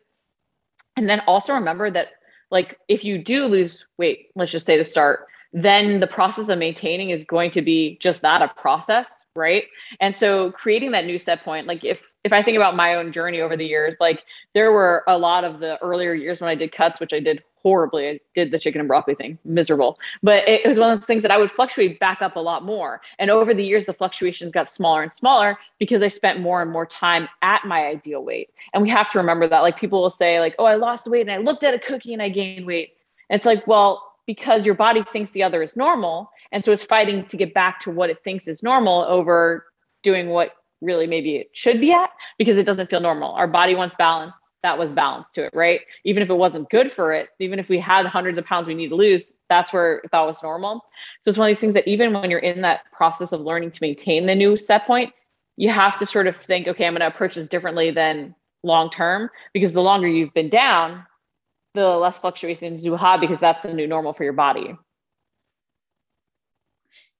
And 0.95 1.09
then 1.09 1.21
also 1.27 1.53
remember 1.53 1.89
that 1.91 2.09
like 2.51 2.79
if 2.87 3.03
you 3.03 3.17
do 3.17 3.45
lose 3.45 3.83
weight 3.97 4.29
let's 4.35 4.51
just 4.51 4.65
say 4.65 4.77
to 4.77 4.85
start 4.85 5.27
then 5.55 6.01
the 6.01 6.07
process 6.07 6.49
of 6.49 6.59
maintaining 6.59 7.09
is 7.09 7.23
going 7.23 7.49
to 7.49 7.61
be 7.61 7.97
just 7.99 8.21
that 8.21 8.41
a 8.41 8.49
process 8.59 9.25
right? 9.35 9.65
And 9.99 10.17
so 10.17 10.51
creating 10.51 10.91
that 10.91 11.05
new 11.05 11.19
set 11.19 11.43
point 11.43 11.67
like 11.67 11.83
if 11.83 12.01
if 12.23 12.33
i 12.33 12.41
think 12.41 12.57
about 12.57 12.75
my 12.75 12.95
own 12.95 13.11
journey 13.11 13.41
over 13.41 13.55
the 13.55 13.65
years 13.65 13.95
like 13.99 14.23
there 14.53 14.71
were 14.71 15.03
a 15.07 15.17
lot 15.17 15.43
of 15.43 15.59
the 15.59 15.77
earlier 15.81 16.13
years 16.13 16.41
when 16.41 16.49
i 16.49 16.55
did 16.55 16.71
cuts 16.71 16.99
which 16.99 17.13
i 17.13 17.19
did 17.19 17.43
horribly. 17.61 18.07
I 18.07 18.19
did 18.35 18.51
the 18.51 18.59
chicken 18.59 18.79
and 18.79 18.87
broccoli 18.87 19.15
thing 19.15 19.39
miserable. 19.43 19.97
But 20.21 20.47
it 20.47 20.67
was 20.67 20.77
one 20.77 20.91
of 20.91 20.99
those 20.99 21.07
things 21.07 21.23
that 21.23 21.31
i 21.31 21.37
would 21.37 21.51
fluctuate 21.51 21.99
back 21.99 22.21
up 22.21 22.35
a 22.35 22.39
lot 22.39 22.63
more. 22.63 23.01
And 23.19 23.31
over 23.31 23.53
the 23.53 23.63
years 23.63 23.87
the 23.87 23.93
fluctuations 23.93 24.51
got 24.51 24.71
smaller 24.71 25.03
and 25.03 25.13
smaller 25.13 25.57
because 25.79 26.01
i 26.01 26.07
spent 26.07 26.39
more 26.39 26.61
and 26.61 26.71
more 26.71 26.85
time 26.85 27.27
at 27.41 27.65
my 27.65 27.85
ideal 27.85 28.23
weight. 28.23 28.49
And 28.73 28.83
we 28.83 28.89
have 28.89 29.11
to 29.11 29.17
remember 29.17 29.47
that 29.47 29.61
like 29.61 29.77
people 29.77 30.01
will 30.01 30.11
say 30.11 30.39
like 30.39 30.55
oh 30.59 30.65
i 30.65 30.75
lost 30.75 31.07
weight 31.07 31.21
and 31.21 31.31
i 31.31 31.37
looked 31.37 31.63
at 31.63 31.73
a 31.73 31.79
cookie 31.79 32.13
and 32.13 32.21
i 32.21 32.29
gained 32.29 32.65
weight. 32.65 32.93
And 33.29 33.37
it's 33.37 33.45
like 33.45 33.65
well 33.67 34.14
because 34.27 34.65
your 34.65 34.75
body 34.75 35.03
thinks 35.11 35.31
the 35.31 35.43
other 35.43 35.61
is 35.61 35.75
normal. 35.75 36.29
And 36.51 36.63
so 36.63 36.71
it's 36.71 36.85
fighting 36.85 37.25
to 37.27 37.37
get 37.37 37.53
back 37.53 37.79
to 37.81 37.91
what 37.91 38.09
it 38.09 38.23
thinks 38.23 38.47
is 38.47 38.63
normal 38.63 39.03
over 39.03 39.65
doing 40.03 40.29
what 40.29 40.53
really 40.81 41.07
maybe 41.07 41.37
it 41.37 41.49
should 41.53 41.79
be 41.79 41.91
at 41.91 42.09
because 42.37 42.57
it 42.57 42.65
doesn't 42.65 42.89
feel 42.89 42.99
normal. 42.99 43.31
Our 43.33 43.47
body 43.47 43.75
wants 43.75 43.95
balance. 43.95 44.33
That 44.63 44.77
was 44.79 44.91
balance 44.91 45.27
to 45.33 45.45
it, 45.45 45.53
right? 45.53 45.81
Even 46.05 46.23
if 46.23 46.29
it 46.29 46.35
wasn't 46.35 46.71
good 46.71 46.91
for 46.91 47.13
it, 47.13 47.29
even 47.39 47.59
if 47.59 47.69
we 47.69 47.79
had 47.79 48.07
hundreds 48.07 48.37
of 48.39 48.45
pounds 48.45 48.67
we 48.67 48.73
need 48.73 48.89
to 48.89 48.95
lose, 48.95 49.31
that's 49.47 49.71
where 49.71 49.97
it 49.97 50.09
thought 50.09 50.25
was 50.25 50.41
normal. 50.41 50.83
So 51.23 51.29
it's 51.29 51.37
one 51.37 51.49
of 51.49 51.55
these 51.55 51.61
things 51.61 51.75
that 51.75 51.87
even 51.87 52.13
when 52.13 52.31
you're 52.31 52.39
in 52.39 52.61
that 52.61 52.81
process 52.91 53.31
of 53.31 53.41
learning 53.41 53.71
to 53.71 53.79
maintain 53.81 54.25
the 54.25 54.33
new 54.33 54.57
set 54.57 54.87
point, 54.87 55.13
you 55.55 55.69
have 55.69 55.97
to 55.99 56.05
sort 56.05 56.25
of 56.25 56.35
think, 56.37 56.67
okay, 56.67 56.87
I'm 56.87 56.93
going 56.93 57.01
to 57.01 57.07
approach 57.07 57.35
this 57.35 57.47
differently 57.47 57.91
than 57.91 58.33
long 58.63 58.89
term 58.89 59.29
because 59.53 59.71
the 59.73 59.81
longer 59.81 60.07
you've 60.07 60.33
been 60.33 60.49
down, 60.49 61.05
the 61.75 61.87
less 61.87 62.17
fluctuations 62.17 62.85
you 62.85 62.95
have 62.95 63.21
because 63.21 63.39
that's 63.39 63.61
the 63.63 63.73
new 63.73 63.87
normal 63.87 64.13
for 64.13 64.23
your 64.23 64.33
body. 64.33 64.75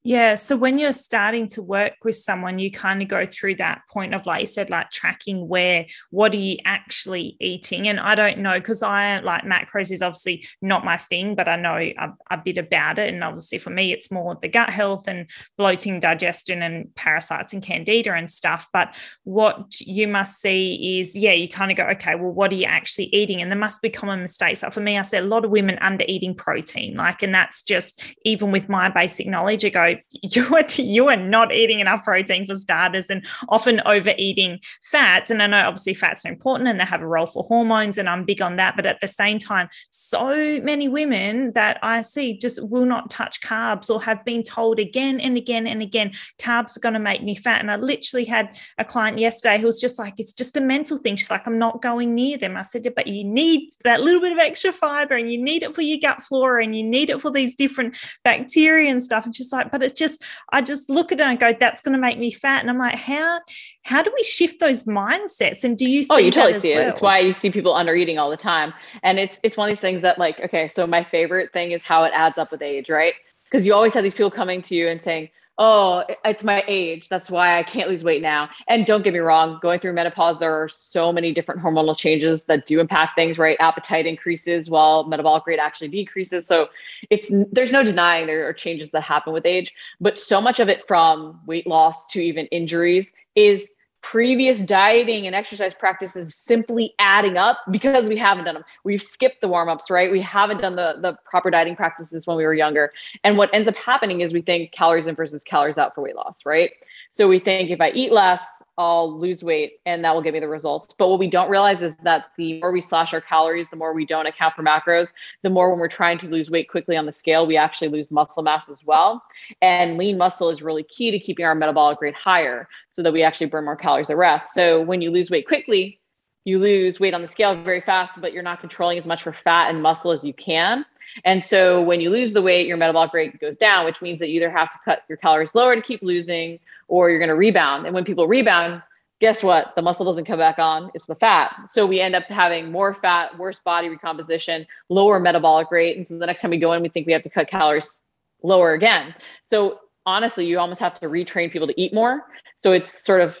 Yeah. 0.06 0.36
So 0.36 0.56
when 0.56 0.78
you're 0.78 0.92
starting 0.92 1.48
to 1.48 1.62
work 1.62 1.94
with 2.04 2.14
someone, 2.14 2.60
you 2.60 2.70
kind 2.70 3.02
of 3.02 3.08
go 3.08 3.26
through 3.26 3.56
that 3.56 3.80
point 3.90 4.14
of, 4.14 4.24
like 4.24 4.38
you 4.38 4.46
said, 4.46 4.70
like 4.70 4.92
tracking 4.92 5.48
where, 5.48 5.84
what 6.12 6.32
are 6.32 6.36
you 6.36 6.58
actually 6.64 7.36
eating? 7.40 7.88
And 7.88 7.98
I 7.98 8.14
don't 8.14 8.38
know 8.38 8.56
because 8.56 8.84
I 8.84 9.18
like 9.18 9.42
macros 9.42 9.90
is 9.90 10.02
obviously 10.02 10.46
not 10.62 10.84
my 10.84 10.96
thing, 10.96 11.34
but 11.34 11.48
I 11.48 11.56
know 11.56 11.74
a, 11.74 12.12
a, 12.30 12.36
bit 12.38 12.56
about 12.56 13.00
it. 13.00 13.12
And 13.12 13.24
obviously 13.24 13.58
for 13.58 13.70
me, 13.70 13.90
it's 13.90 14.12
more 14.12 14.38
the 14.40 14.46
gut 14.46 14.70
health 14.70 15.08
and 15.08 15.28
bloating, 15.58 15.98
digestion, 15.98 16.62
and 16.62 16.94
parasites 16.94 17.52
and 17.52 17.60
candida 17.60 18.12
and 18.12 18.30
stuff. 18.30 18.68
But 18.72 18.94
what 19.24 19.80
you 19.80 20.06
must 20.06 20.40
see 20.40 21.00
is, 21.00 21.16
yeah, 21.16 21.32
you 21.32 21.48
kind 21.48 21.72
of 21.72 21.76
go, 21.76 21.82
okay, 21.82 22.14
well, 22.14 22.30
what 22.30 22.52
are 22.52 22.56
you 22.56 22.66
actually 22.66 23.06
eating? 23.06 23.42
And 23.42 23.50
there 23.50 23.58
must 23.58 23.82
be 23.82 23.90
common 23.90 24.22
mistakes. 24.22 24.62
Like 24.62 24.72
for 24.72 24.80
me, 24.80 24.98
I 24.98 25.02
said 25.02 25.24
a 25.24 25.26
lot 25.26 25.44
of 25.44 25.50
women 25.50 25.78
under 25.80 26.04
eating 26.06 26.36
protein, 26.36 26.94
like, 26.94 27.24
and 27.24 27.34
that's 27.34 27.64
just 27.64 28.00
even 28.24 28.52
with 28.52 28.68
my 28.68 28.88
basic 28.88 29.26
knowledge, 29.26 29.64
I 29.64 29.70
go, 29.70 29.95
you 30.22 30.54
are 30.54 30.64
you 30.76 31.08
are 31.08 31.16
not 31.16 31.52
eating 31.52 31.80
enough 31.80 32.04
protein 32.04 32.46
for 32.46 32.56
starters 32.56 33.10
and 33.10 33.26
often 33.48 33.80
overeating 33.86 34.60
fats. 34.82 35.30
And 35.30 35.42
i 35.42 35.46
know 35.46 35.66
obviously 35.66 35.94
fats 35.94 36.24
are 36.24 36.28
important 36.28 36.68
and 36.68 36.80
they 36.80 36.84
have 36.84 37.02
a 37.02 37.06
role 37.06 37.26
for 37.26 37.44
hormones 37.44 37.98
and 37.98 38.08
i'm 38.08 38.24
big 38.24 38.42
on 38.42 38.56
that. 38.56 38.76
But 38.76 38.86
at 38.86 39.00
the 39.00 39.08
same 39.08 39.38
time 39.38 39.68
so 39.90 40.60
many 40.60 40.88
women 40.88 41.52
that 41.54 41.78
i 41.82 42.02
see 42.02 42.36
just 42.36 42.62
will 42.68 42.86
not 42.86 43.10
touch 43.10 43.40
carbs 43.40 43.90
or 43.90 44.02
have 44.02 44.24
been 44.24 44.42
told 44.42 44.78
again 44.78 45.20
and 45.20 45.36
again 45.36 45.66
and 45.66 45.82
again 45.82 46.12
carbs 46.38 46.76
are 46.76 46.80
going 46.80 46.94
to 46.94 47.00
make 47.00 47.22
me 47.22 47.34
fat. 47.34 47.60
And 47.60 47.70
i 47.70 47.76
literally 47.76 48.24
had 48.24 48.58
a 48.78 48.84
client 48.84 49.18
yesterday 49.18 49.58
who 49.58 49.66
was 49.66 49.80
just 49.80 49.98
like 49.98 50.14
it's 50.18 50.32
just 50.32 50.56
a 50.56 50.60
mental 50.60 50.98
thing. 50.98 51.16
She's 51.16 51.30
like 51.30 51.46
i'm 51.46 51.58
not 51.58 51.82
going 51.82 52.14
near 52.14 52.38
them. 52.38 52.56
I 52.56 52.62
said 52.62 52.86
but 52.94 53.06
you 53.06 53.24
need 53.24 53.70
that 53.84 54.00
little 54.00 54.20
bit 54.20 54.32
of 54.32 54.38
extra 54.38 54.72
fiber 54.72 55.14
and 55.14 55.30
you 55.30 55.42
need 55.42 55.62
it 55.62 55.74
for 55.74 55.82
your 55.82 55.98
gut 56.00 56.22
flora 56.22 56.62
and 56.62 56.76
you 56.76 56.82
need 56.82 57.10
it 57.10 57.20
for 57.20 57.30
these 57.30 57.54
different 57.54 57.96
bacteria 58.24 58.90
and 58.90 59.02
stuff. 59.02 59.24
And 59.24 59.34
she's 59.34 59.52
like 59.52 59.70
but 59.70 59.82
it's 59.86 59.98
just 59.98 60.22
I 60.52 60.60
just 60.60 60.90
look 60.90 61.12
at 61.12 61.20
it 61.20 61.26
and 61.26 61.38
go, 61.38 61.52
that's 61.58 61.80
going 61.80 61.94
to 61.94 61.98
make 61.98 62.18
me 62.18 62.30
fat. 62.30 62.60
And 62.60 62.68
I'm 62.68 62.78
like, 62.78 62.96
how 62.96 63.40
how 63.82 64.02
do 64.02 64.12
we 64.14 64.22
shift 64.22 64.60
those 64.60 64.84
mindsets? 64.84 65.64
And 65.64 65.78
do 65.78 65.88
you 65.88 66.02
see? 66.02 66.14
Oh, 66.14 66.18
you 66.18 66.30
totally 66.30 66.60
see 66.60 66.74
well? 66.74 66.86
it. 66.86 66.90
It's 66.90 67.00
why 67.00 67.20
you 67.20 67.32
see 67.32 67.50
people 67.50 67.74
under 67.74 67.94
eating 67.94 68.18
all 68.18 68.30
the 68.30 68.36
time. 68.36 68.74
And 69.02 69.18
it's 69.18 69.40
it's 69.42 69.56
one 69.56 69.68
of 69.68 69.72
these 69.72 69.80
things 69.80 70.02
that 70.02 70.18
like, 70.18 70.40
okay, 70.40 70.70
so 70.74 70.86
my 70.86 71.04
favorite 71.04 71.52
thing 71.52 71.72
is 71.72 71.80
how 71.84 72.04
it 72.04 72.12
adds 72.14 72.36
up 72.36 72.50
with 72.50 72.62
age, 72.62 72.90
right? 72.90 73.14
Because 73.50 73.66
you 73.66 73.72
always 73.72 73.94
have 73.94 74.02
these 74.02 74.14
people 74.14 74.30
coming 74.30 74.60
to 74.62 74.74
you 74.74 74.88
and 74.88 75.02
saying, 75.02 75.30
oh, 75.58 76.04
it's 76.24 76.44
my 76.44 76.62
age. 76.68 77.08
That's 77.08 77.30
why 77.30 77.58
I 77.58 77.62
can't 77.62 77.88
lose 77.88 78.04
weight 78.04 78.20
now. 78.20 78.48
And 78.68 78.84
don't 78.84 79.02
get 79.02 79.12
me 79.12 79.20
wrong, 79.20 79.58
going 79.62 79.80
through 79.80 79.94
menopause, 79.94 80.38
there 80.38 80.54
are 80.54 80.68
so 80.68 81.12
many 81.12 81.32
different 81.32 81.62
hormonal 81.62 81.96
changes 81.96 82.44
that 82.44 82.66
do 82.66 82.78
impact 82.78 83.14
things, 83.14 83.38
right? 83.38 83.56
Appetite 83.58 84.06
increases 84.06 84.68
while 84.68 85.04
metabolic 85.04 85.46
rate 85.46 85.58
actually 85.58 85.88
decreases. 85.88 86.46
So 86.46 86.68
it's 87.08 87.32
there's 87.52 87.72
no 87.72 87.82
denying 87.82 88.26
there 88.26 88.46
are 88.46 88.52
changes 88.52 88.90
that 88.90 89.02
happen 89.02 89.32
with 89.32 89.46
age, 89.46 89.72
but 90.00 90.18
so 90.18 90.40
much 90.40 90.60
of 90.60 90.68
it 90.68 90.86
from 90.86 91.40
weight 91.46 91.66
loss 91.66 92.06
to 92.08 92.20
even 92.20 92.46
injuries 92.46 93.12
is 93.34 93.66
previous 94.02 94.60
dieting 94.60 95.26
and 95.26 95.34
exercise 95.34 95.74
practices 95.74 96.34
simply 96.34 96.94
adding 96.98 97.36
up 97.36 97.58
because 97.70 98.08
we 98.08 98.16
haven't 98.16 98.44
done 98.44 98.54
them. 98.54 98.64
We've 98.84 99.02
skipped 99.02 99.40
the 99.40 99.48
warm 99.48 99.68
ups, 99.68 99.90
right? 99.90 100.12
We 100.12 100.22
haven't 100.22 100.60
done 100.60 100.76
the, 100.76 100.96
the 101.00 101.18
proper 101.24 101.50
dieting 101.50 101.74
practices 101.76 102.26
when 102.26 102.36
we 102.36 102.44
were 102.44 102.54
younger. 102.54 102.92
And 103.24 103.36
what 103.36 103.50
ends 103.52 103.66
up 103.66 103.74
happening 103.74 104.20
is 104.20 104.32
we 104.32 104.42
think 104.42 104.70
calories 104.72 105.06
in 105.06 105.16
versus 105.16 105.42
calories 105.42 105.76
out 105.76 105.94
for 105.94 106.02
weight 106.02 106.14
loss, 106.14 106.46
right? 106.46 106.70
So 107.10 107.26
we 107.26 107.40
think 107.40 107.70
if 107.70 107.80
I 107.80 107.90
eat 107.90 108.12
less, 108.12 108.42
I'll 108.78 109.18
lose 109.18 109.42
weight 109.42 109.80
and 109.86 110.04
that 110.04 110.14
will 110.14 110.22
give 110.22 110.34
me 110.34 110.40
the 110.40 110.48
results. 110.48 110.94
But 110.98 111.08
what 111.08 111.18
we 111.18 111.28
don't 111.28 111.48
realize 111.48 111.82
is 111.82 111.94
that 112.02 112.26
the 112.36 112.60
more 112.60 112.72
we 112.72 112.80
slash 112.80 113.14
our 113.14 113.20
calories, 113.20 113.68
the 113.70 113.76
more 113.76 113.94
we 113.94 114.04
don't 114.04 114.26
account 114.26 114.54
for 114.54 114.62
macros, 114.62 115.08
the 115.42 115.50
more 115.50 115.70
when 115.70 115.78
we're 115.78 115.88
trying 115.88 116.18
to 116.18 116.26
lose 116.26 116.50
weight 116.50 116.68
quickly 116.68 116.96
on 116.96 117.06
the 117.06 117.12
scale, 117.12 117.46
we 117.46 117.56
actually 117.56 117.88
lose 117.88 118.10
muscle 118.10 118.42
mass 118.42 118.68
as 118.70 118.84
well. 118.84 119.22
And 119.62 119.96
lean 119.96 120.18
muscle 120.18 120.50
is 120.50 120.60
really 120.60 120.82
key 120.82 121.10
to 121.10 121.18
keeping 121.18 121.46
our 121.46 121.54
metabolic 121.54 122.00
rate 122.00 122.14
higher 122.14 122.68
so 122.92 123.02
that 123.02 123.12
we 123.12 123.22
actually 123.22 123.46
burn 123.46 123.64
more 123.64 123.76
calories 123.76 124.10
at 124.10 124.16
rest. 124.16 124.52
So 124.52 124.82
when 124.82 125.00
you 125.00 125.10
lose 125.10 125.30
weight 125.30 125.46
quickly, 125.46 126.00
you 126.44 126.58
lose 126.58 127.00
weight 127.00 127.14
on 127.14 127.22
the 127.22 127.28
scale 127.28 127.60
very 127.62 127.80
fast, 127.80 128.20
but 128.20 128.32
you're 128.32 128.42
not 128.42 128.60
controlling 128.60 128.98
as 128.98 129.06
much 129.06 129.22
for 129.22 129.34
fat 129.42 129.68
and 129.70 129.82
muscle 129.82 130.12
as 130.12 130.22
you 130.22 130.32
can. 130.34 130.84
And 131.24 131.42
so 131.42 131.82
when 131.82 132.00
you 132.00 132.10
lose 132.10 132.32
the 132.32 132.42
weight, 132.42 132.66
your 132.66 132.76
metabolic 132.76 133.12
rate 133.12 133.40
goes 133.40 133.56
down, 133.56 133.84
which 133.84 134.02
means 134.02 134.18
that 134.18 134.28
you 134.28 134.36
either 134.36 134.50
have 134.50 134.70
to 134.70 134.78
cut 134.84 135.02
your 135.08 135.18
calories 135.18 135.54
lower 135.54 135.74
to 135.74 135.82
keep 135.82 136.02
losing 136.02 136.58
or 136.88 137.10
you're 137.10 137.18
going 137.18 137.28
to 137.28 137.34
rebound. 137.34 137.86
And 137.86 137.94
when 137.94 138.04
people 138.04 138.28
rebound, 138.28 138.82
guess 139.20 139.42
what? 139.42 139.72
The 139.76 139.82
muscle 139.82 140.04
doesn't 140.04 140.26
come 140.26 140.38
back 140.38 140.58
on, 140.58 140.90
it's 140.94 141.06
the 141.06 141.14
fat. 141.14 141.54
So 141.68 141.86
we 141.86 142.00
end 142.00 142.14
up 142.14 142.24
having 142.24 142.70
more 142.70 142.94
fat, 142.94 143.38
worse 143.38 143.58
body 143.64 143.88
recomposition, 143.88 144.66
lower 144.88 145.18
metabolic 145.18 145.70
rate. 145.70 145.96
And 145.96 146.06
so 146.06 146.18
the 146.18 146.26
next 146.26 146.42
time 146.42 146.50
we 146.50 146.58
go 146.58 146.72
in, 146.72 146.82
we 146.82 146.88
think 146.88 147.06
we 147.06 147.12
have 147.12 147.22
to 147.22 147.30
cut 147.30 147.48
calories 147.48 148.02
lower 148.42 148.74
again. 148.74 149.14
So 149.46 149.80
honestly, 150.04 150.46
you 150.46 150.58
almost 150.58 150.80
have 150.80 150.98
to 151.00 151.06
retrain 151.06 151.50
people 151.50 151.66
to 151.66 151.80
eat 151.80 151.94
more. 151.94 152.24
So 152.58 152.72
it's 152.72 153.04
sort 153.04 153.20
of 153.20 153.38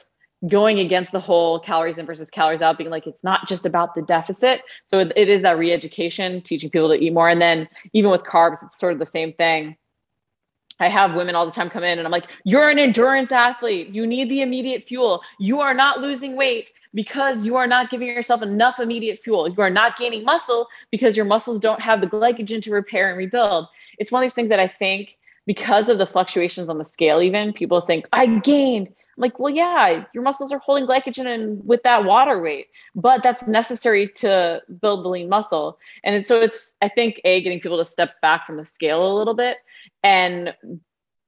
going 0.48 0.78
against 0.80 1.12
the 1.12 1.20
whole 1.20 1.60
calories 1.60 1.98
in 1.98 2.06
versus 2.06 2.30
calories 2.30 2.60
out, 2.60 2.78
being 2.78 2.90
like, 2.90 3.06
it's 3.06 3.24
not 3.24 3.48
just 3.48 3.64
about 3.64 3.94
the 3.94 4.02
deficit. 4.02 4.60
So 4.88 4.98
it, 4.98 5.28
is 5.28 5.42
that 5.42 5.58
re 5.58 5.72
education, 5.72 6.42
teaching 6.42 6.70
people 6.70 6.88
to 6.88 6.94
eat 6.94 7.12
more. 7.12 7.28
And 7.28 7.40
then 7.40 7.68
even 7.92 8.10
with 8.10 8.22
carbs, 8.22 8.62
it's 8.62 8.78
sort 8.78 8.92
of 8.92 8.98
the 8.98 9.06
same 9.06 9.32
thing. 9.32 9.76
I 10.78 10.88
have 10.88 11.14
women 11.14 11.34
all 11.34 11.46
the 11.46 11.52
time 11.52 11.70
come 11.70 11.84
in 11.84 11.98
and 11.98 12.06
I'm 12.06 12.12
like, 12.12 12.28
you're 12.44 12.68
an 12.68 12.78
endurance 12.78 13.32
athlete. 13.32 13.88
You 13.88 14.06
need 14.06 14.28
the 14.28 14.42
immediate 14.42 14.84
fuel. 14.84 15.22
You 15.38 15.60
are 15.60 15.72
not 15.72 16.00
losing 16.00 16.36
weight 16.36 16.70
because 16.92 17.46
you 17.46 17.56
are 17.56 17.66
not 17.66 17.90
giving 17.90 18.08
yourself 18.08 18.42
enough 18.42 18.76
immediate 18.78 19.20
fuel. 19.22 19.48
You 19.48 19.60
are 19.62 19.70
not 19.70 19.96
gaining 19.96 20.24
muscle 20.24 20.68
because 20.90 21.16
your 21.16 21.26
muscles 21.26 21.60
don't 21.60 21.80
have 21.80 22.00
the 22.00 22.06
glycogen 22.06 22.62
to 22.62 22.70
repair 22.70 23.08
and 23.08 23.18
rebuild. 23.18 23.68
It's 23.98 24.12
one 24.12 24.22
of 24.22 24.26
these 24.26 24.34
things 24.34 24.50
that 24.50 24.60
I 24.60 24.68
think 24.68 25.16
because 25.46 25.88
of 25.88 25.98
the 25.98 26.06
fluctuations 26.06 26.68
on 26.68 26.78
the 26.78 26.84
scale, 26.84 27.22
even 27.22 27.52
people 27.52 27.80
think, 27.80 28.06
I 28.12 28.26
gained. 28.26 28.92
I'm 29.16 29.22
like, 29.22 29.38
well, 29.38 29.52
yeah, 29.52 30.04
your 30.12 30.22
muscles 30.22 30.52
are 30.52 30.58
holding 30.58 30.86
glycogen 30.86 31.26
and 31.26 31.66
with 31.66 31.82
that 31.84 32.04
water 32.04 32.42
weight, 32.42 32.68
but 32.94 33.22
that's 33.22 33.46
necessary 33.46 34.08
to 34.16 34.60
build 34.82 35.04
the 35.04 35.08
lean 35.08 35.28
muscle. 35.28 35.78
And 36.04 36.26
so 36.26 36.38
it's, 36.40 36.74
I 36.82 36.90
think, 36.90 37.20
A, 37.24 37.42
getting 37.42 37.60
people 37.60 37.78
to 37.78 37.84
step 37.84 38.20
back 38.20 38.46
from 38.46 38.58
the 38.58 38.64
scale 38.64 39.10
a 39.10 39.16
little 39.16 39.34
bit 39.34 39.56
and 40.02 40.54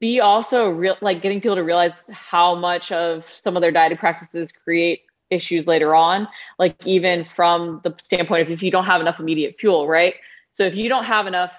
be 0.01 0.21
also 0.21 0.69
real 0.71 0.97
like 1.01 1.23
getting 1.23 1.41
people 1.41 1.57
to 1.57 1.65
realize 1.65 1.93
how 2.11 2.55
much 2.55 2.93
of 2.93 3.29
some 3.29 3.57
of 3.57 3.63
their 3.63 3.73
dieting 3.73 3.99
practices 3.99 4.53
create 4.53 5.03
issues 5.31 5.67
later 5.67 5.95
on 5.95 6.27
like 6.59 6.75
even 6.87 7.27
from 7.37 7.81
the 7.85 7.95
standpoint 8.01 8.43
of 8.43 8.51
if 8.51 8.63
you 8.63 8.71
don't 8.71 8.85
have 8.85 9.01
enough 9.01 9.21
immediate 9.21 9.57
fuel 9.59 9.87
right 9.87 10.15
so 10.53 10.63
if 10.63 10.75
you 10.75 10.89
don't 10.89 11.05
have 11.05 11.27
enough 11.27 11.53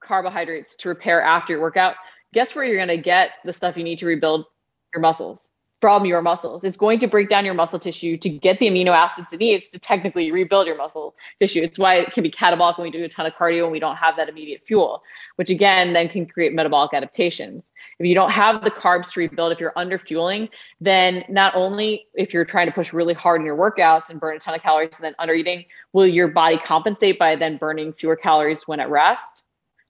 carbohydrates 0.00 0.76
to 0.76 0.88
repair 0.88 1.22
after 1.22 1.54
your 1.54 1.62
workout 1.62 1.94
guess 2.34 2.54
where 2.54 2.64
you're 2.64 2.76
going 2.76 2.88
to 2.88 3.02
get 3.02 3.30
the 3.44 3.52
stuff 3.52 3.76
you 3.76 3.84
need 3.84 3.98
to 3.98 4.06
rebuild 4.06 4.44
your 4.92 5.00
muscles 5.00 5.48
from 5.80 6.06
your 6.06 6.22
muscles. 6.22 6.64
It's 6.64 6.76
going 6.76 6.98
to 7.00 7.06
break 7.06 7.28
down 7.28 7.44
your 7.44 7.54
muscle 7.54 7.78
tissue 7.78 8.16
to 8.18 8.28
get 8.28 8.58
the 8.58 8.66
amino 8.66 8.92
acids 8.92 9.28
it 9.32 9.40
needs 9.40 9.70
to 9.70 9.78
technically 9.78 10.30
rebuild 10.32 10.66
your 10.66 10.76
muscle 10.76 11.14
tissue. 11.38 11.62
It's 11.62 11.78
why 11.78 11.96
it 11.96 12.12
can 12.12 12.22
be 12.22 12.30
catabolic 12.30 12.78
when 12.78 12.86
we 12.86 12.90
do 12.90 13.04
a 13.04 13.08
ton 13.08 13.26
of 13.26 13.34
cardio 13.34 13.64
and 13.64 13.72
we 13.72 13.78
don't 13.78 13.96
have 13.96 14.16
that 14.16 14.28
immediate 14.28 14.62
fuel, 14.66 15.02
which 15.36 15.50
again 15.50 15.92
then 15.92 16.08
can 16.08 16.26
create 16.26 16.54
metabolic 16.54 16.94
adaptations. 16.94 17.64
If 17.98 18.06
you 18.06 18.14
don't 18.14 18.30
have 18.30 18.64
the 18.64 18.70
carbs 18.70 19.12
to 19.12 19.20
rebuild, 19.20 19.52
if 19.52 19.60
you're 19.60 19.72
under 19.76 19.98
fueling, 19.98 20.48
then 20.80 21.24
not 21.28 21.54
only 21.54 22.06
if 22.14 22.32
you're 22.32 22.44
trying 22.44 22.66
to 22.66 22.72
push 22.72 22.92
really 22.92 23.14
hard 23.14 23.40
in 23.40 23.46
your 23.46 23.56
workouts 23.56 24.08
and 24.08 24.18
burn 24.20 24.36
a 24.36 24.40
ton 24.40 24.54
of 24.54 24.62
calories 24.62 24.90
and 24.96 25.04
then 25.04 25.14
under 25.18 25.34
eating, 25.34 25.64
will 25.92 26.06
your 26.06 26.28
body 26.28 26.58
compensate 26.58 27.18
by 27.18 27.36
then 27.36 27.56
burning 27.56 27.92
fewer 27.92 28.16
calories 28.16 28.62
when 28.66 28.80
at 28.80 28.90
rest? 28.90 29.42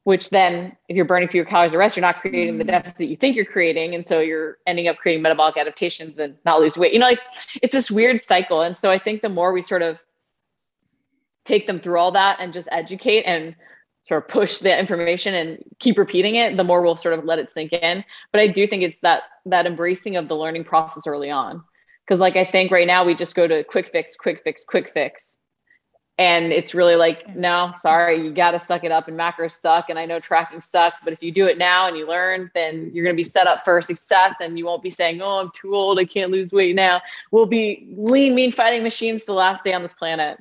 Which 0.06 0.30
then 0.30 0.76
if 0.88 0.94
you're 0.94 1.04
burning 1.04 1.28
fewer 1.28 1.44
calories 1.44 1.72
at 1.72 1.78
rest, 1.78 1.96
you're 1.96 2.00
not 2.00 2.20
creating 2.20 2.58
the 2.58 2.64
mm. 2.64 2.68
deficit 2.68 3.08
you 3.08 3.16
think 3.16 3.34
you're 3.34 3.44
creating. 3.44 3.92
And 3.92 4.06
so 4.06 4.20
you're 4.20 4.58
ending 4.64 4.86
up 4.86 4.98
creating 4.98 5.20
metabolic 5.20 5.56
adaptations 5.56 6.16
and 6.20 6.36
not 6.44 6.60
lose 6.60 6.76
weight. 6.76 6.92
You 6.92 7.00
know, 7.00 7.06
like 7.06 7.18
it's 7.60 7.72
this 7.72 7.90
weird 7.90 8.22
cycle. 8.22 8.62
And 8.62 8.78
so 8.78 8.88
I 8.88 9.00
think 9.00 9.20
the 9.20 9.28
more 9.28 9.52
we 9.52 9.62
sort 9.62 9.82
of 9.82 9.98
take 11.44 11.66
them 11.66 11.80
through 11.80 11.98
all 11.98 12.12
that 12.12 12.38
and 12.38 12.52
just 12.52 12.68
educate 12.70 13.24
and 13.24 13.56
sort 14.06 14.22
of 14.22 14.28
push 14.28 14.58
the 14.58 14.78
information 14.78 15.34
and 15.34 15.58
keep 15.80 15.98
repeating 15.98 16.36
it, 16.36 16.56
the 16.56 16.62
more 16.62 16.82
we'll 16.82 16.96
sort 16.96 17.18
of 17.18 17.24
let 17.24 17.40
it 17.40 17.52
sink 17.52 17.72
in. 17.72 18.04
But 18.30 18.40
I 18.40 18.46
do 18.46 18.68
think 18.68 18.84
it's 18.84 18.98
that 19.02 19.24
that 19.46 19.66
embracing 19.66 20.14
of 20.14 20.28
the 20.28 20.36
learning 20.36 20.62
process 20.66 21.02
early 21.08 21.32
on. 21.32 21.64
Cause 22.08 22.20
like 22.20 22.36
I 22.36 22.44
think 22.44 22.70
right 22.70 22.86
now 22.86 23.04
we 23.04 23.16
just 23.16 23.34
go 23.34 23.48
to 23.48 23.64
quick 23.64 23.90
fix, 23.90 24.14
quick 24.14 24.42
fix, 24.44 24.62
quick 24.62 24.92
fix 24.94 25.35
And 26.18 26.50
it's 26.50 26.74
really 26.74 26.96
like, 26.96 27.36
no, 27.36 27.72
sorry, 27.78 28.22
you 28.22 28.32
got 28.32 28.52
to 28.52 28.60
suck 28.60 28.84
it 28.84 28.90
up 28.90 29.06
and 29.06 29.18
macros 29.18 29.60
suck. 29.60 29.90
And 29.90 29.98
I 29.98 30.06
know 30.06 30.18
tracking 30.18 30.62
sucks, 30.62 30.96
but 31.04 31.12
if 31.12 31.22
you 31.22 31.30
do 31.30 31.46
it 31.46 31.58
now 31.58 31.88
and 31.88 31.96
you 31.96 32.08
learn, 32.08 32.50
then 32.54 32.90
you're 32.94 33.04
going 33.04 33.14
to 33.14 33.22
be 33.22 33.28
set 33.28 33.46
up 33.46 33.64
for 33.64 33.82
success 33.82 34.36
and 34.40 34.58
you 34.58 34.64
won't 34.64 34.82
be 34.82 34.90
saying, 34.90 35.20
oh, 35.20 35.40
I'm 35.40 35.50
too 35.54 35.74
old. 35.74 35.98
I 35.98 36.06
can't 36.06 36.30
lose 36.30 36.52
weight 36.52 36.74
now. 36.74 37.02
We'll 37.32 37.44
be 37.44 37.86
lean, 37.96 38.34
mean 38.34 38.50
fighting 38.50 38.82
machines 38.82 39.26
the 39.26 39.34
last 39.34 39.62
day 39.62 39.74
on 39.74 39.82
this 39.82 39.92
planet. 39.92 40.38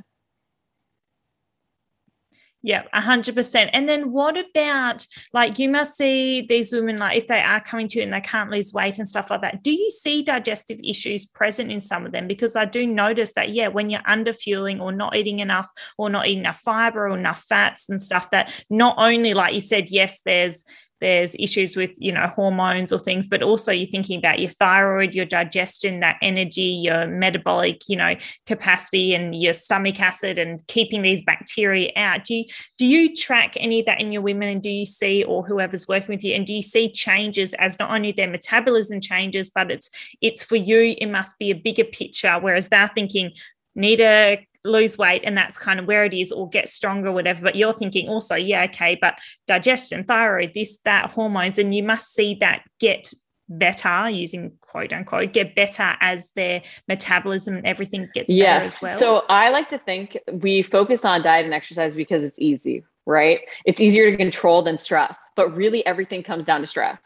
Yeah, 2.65 2.81
a 2.93 2.99
hundred 2.99 3.35
percent. 3.35 3.69
And 3.73 3.87
then 3.87 4.11
what 4.11 4.35
about 4.35 5.05
like 5.33 5.59
you 5.59 5.69
must 5.69 5.95
see 5.95 6.41
these 6.41 6.73
women 6.73 6.97
like 6.97 7.15
if 7.15 7.27
they 7.27 7.39
are 7.39 7.61
coming 7.61 7.87
to 7.89 7.99
you 7.99 8.03
and 8.03 8.11
they 8.11 8.21
can't 8.21 8.49
lose 8.49 8.73
weight 8.73 8.97
and 8.97 9.07
stuff 9.07 9.29
like 9.29 9.41
that. 9.41 9.61
Do 9.61 9.69
you 9.69 9.91
see 9.91 10.23
digestive 10.23 10.79
issues 10.83 11.27
present 11.27 11.71
in 11.71 11.79
some 11.79 12.07
of 12.07 12.11
them? 12.11 12.27
Because 12.27 12.55
I 12.55 12.65
do 12.65 12.87
notice 12.87 13.33
that 13.33 13.49
yeah, 13.49 13.67
when 13.67 13.91
you're 13.91 14.01
under 14.07 14.33
fueling 14.33 14.81
or 14.81 14.91
not 14.91 15.15
eating 15.15 15.41
enough 15.41 15.69
or 15.99 16.09
not 16.09 16.25
eating 16.25 16.39
enough 16.39 16.59
fiber 16.59 17.07
or 17.07 17.15
enough 17.15 17.43
fats 17.43 17.87
and 17.87 18.01
stuff, 18.01 18.31
that 18.31 18.51
not 18.67 18.95
only 18.97 19.35
like 19.35 19.53
you 19.53 19.61
said, 19.61 19.91
yes, 19.91 20.21
there's 20.25 20.63
there's 21.01 21.35
issues 21.37 21.75
with 21.75 21.91
you 21.97 22.11
know 22.11 22.27
hormones 22.27 22.91
or 22.91 22.99
things 22.99 23.27
but 23.27 23.43
also 23.43 23.71
you're 23.71 23.87
thinking 23.87 24.17
about 24.17 24.39
your 24.39 24.49
thyroid 24.49 25.13
your 25.13 25.25
digestion 25.25 25.99
that 25.99 26.17
energy 26.21 26.61
your 26.61 27.07
metabolic 27.07 27.81
you 27.87 27.95
know 27.95 28.15
capacity 28.45 29.13
and 29.13 29.35
your 29.35 29.53
stomach 29.53 29.99
acid 29.99 30.37
and 30.37 30.65
keeping 30.67 31.01
these 31.01 31.23
bacteria 31.23 31.91
out. 31.95 32.23
Do 32.23 32.35
you 32.35 32.45
do 32.77 32.85
you 32.85 33.15
track 33.15 33.55
any 33.57 33.79
of 33.79 33.85
that 33.87 34.01
in 34.01 34.11
your 34.11 34.21
women 34.21 34.49
and 34.49 34.61
do 34.61 34.69
you 34.69 34.85
see 34.85 35.23
or 35.23 35.45
whoever's 35.45 35.87
working 35.87 36.15
with 36.15 36.23
you 36.23 36.33
and 36.33 36.45
do 36.45 36.53
you 36.53 36.61
see 36.61 36.89
changes 36.89 37.53
as 37.55 37.79
not 37.79 37.91
only 37.91 38.11
their 38.11 38.29
metabolism 38.29 39.01
changes 39.01 39.49
but 39.49 39.71
it's 39.71 39.89
it's 40.21 40.43
for 40.43 40.55
you 40.55 40.95
it 40.97 41.07
must 41.07 41.37
be 41.39 41.51
a 41.51 41.55
bigger 41.55 41.83
picture 41.83 42.37
whereas 42.39 42.69
they're 42.69 42.91
thinking 42.95 43.31
need 43.75 43.99
a 43.99 44.45
lose 44.65 44.97
weight 44.97 45.21
and 45.23 45.37
that's 45.37 45.57
kind 45.57 45.79
of 45.79 45.85
where 45.85 46.03
it 46.03 46.13
is 46.13 46.31
or 46.31 46.49
get 46.49 46.67
stronger 46.67 47.11
whatever. 47.11 47.41
But 47.41 47.55
you're 47.55 47.73
thinking 47.73 48.09
also 48.09 48.35
yeah 48.35 48.63
okay 48.63 48.97
but 48.99 49.19
digestion 49.47 50.03
thyroid 50.03 50.53
this 50.53 50.77
that 50.85 51.11
hormones 51.11 51.59
and 51.59 51.73
you 51.73 51.83
must 51.83 52.13
see 52.13 52.35
that 52.35 52.63
get 52.79 53.13
better 53.47 54.09
using 54.09 54.51
quote 54.61 54.91
unquote 54.91 55.31
get 55.31 55.55
better 55.55 55.95
as 56.01 56.31
their 56.35 56.63
metabolism 56.87 57.55
and 57.55 57.67
everything 57.67 58.09
gets 58.13 58.33
yes. 58.33 58.47
better 58.47 58.65
as 58.65 58.81
well. 58.81 58.99
So 58.99 59.17
i 59.29 59.49
like 59.49 59.69
to 59.69 59.77
think 59.77 60.17
we 60.31 60.63
focus 60.63 61.05
on 61.05 61.21
diet 61.21 61.45
and 61.45 61.53
exercise 61.53 61.95
because 61.95 62.23
it's 62.23 62.39
easy 62.39 62.83
right? 63.07 63.41
It's 63.65 63.79
easier 63.81 64.09
to 64.09 64.17
control 64.17 64.63
than 64.63 64.79
stress 64.79 65.15
but 65.35 65.55
really 65.55 65.85
everything 65.85 66.23
comes 66.23 66.43
down 66.43 66.61
to 66.61 66.67
stress. 66.67 66.99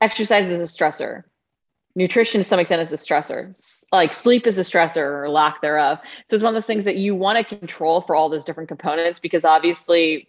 Exercise 0.00 0.50
is 0.50 0.60
a 0.60 0.64
stressor 0.64 1.24
nutrition 1.94 2.40
to 2.40 2.44
some 2.44 2.58
extent 2.58 2.82
is 2.82 2.92
a 2.92 2.96
stressor. 2.96 3.54
Like 3.92 4.14
sleep 4.14 4.46
is 4.46 4.58
a 4.58 4.62
stressor 4.62 5.22
or 5.22 5.28
lack 5.28 5.60
thereof. 5.60 5.98
So 6.28 6.34
it's 6.34 6.42
one 6.42 6.50
of 6.50 6.54
those 6.54 6.66
things 6.66 6.84
that 6.84 6.96
you 6.96 7.14
want 7.14 7.38
to 7.38 7.58
control 7.58 8.00
for 8.00 8.14
all 8.16 8.28
those 8.28 8.44
different 8.44 8.68
components 8.68 9.20
because 9.20 9.44
obviously 9.44 10.28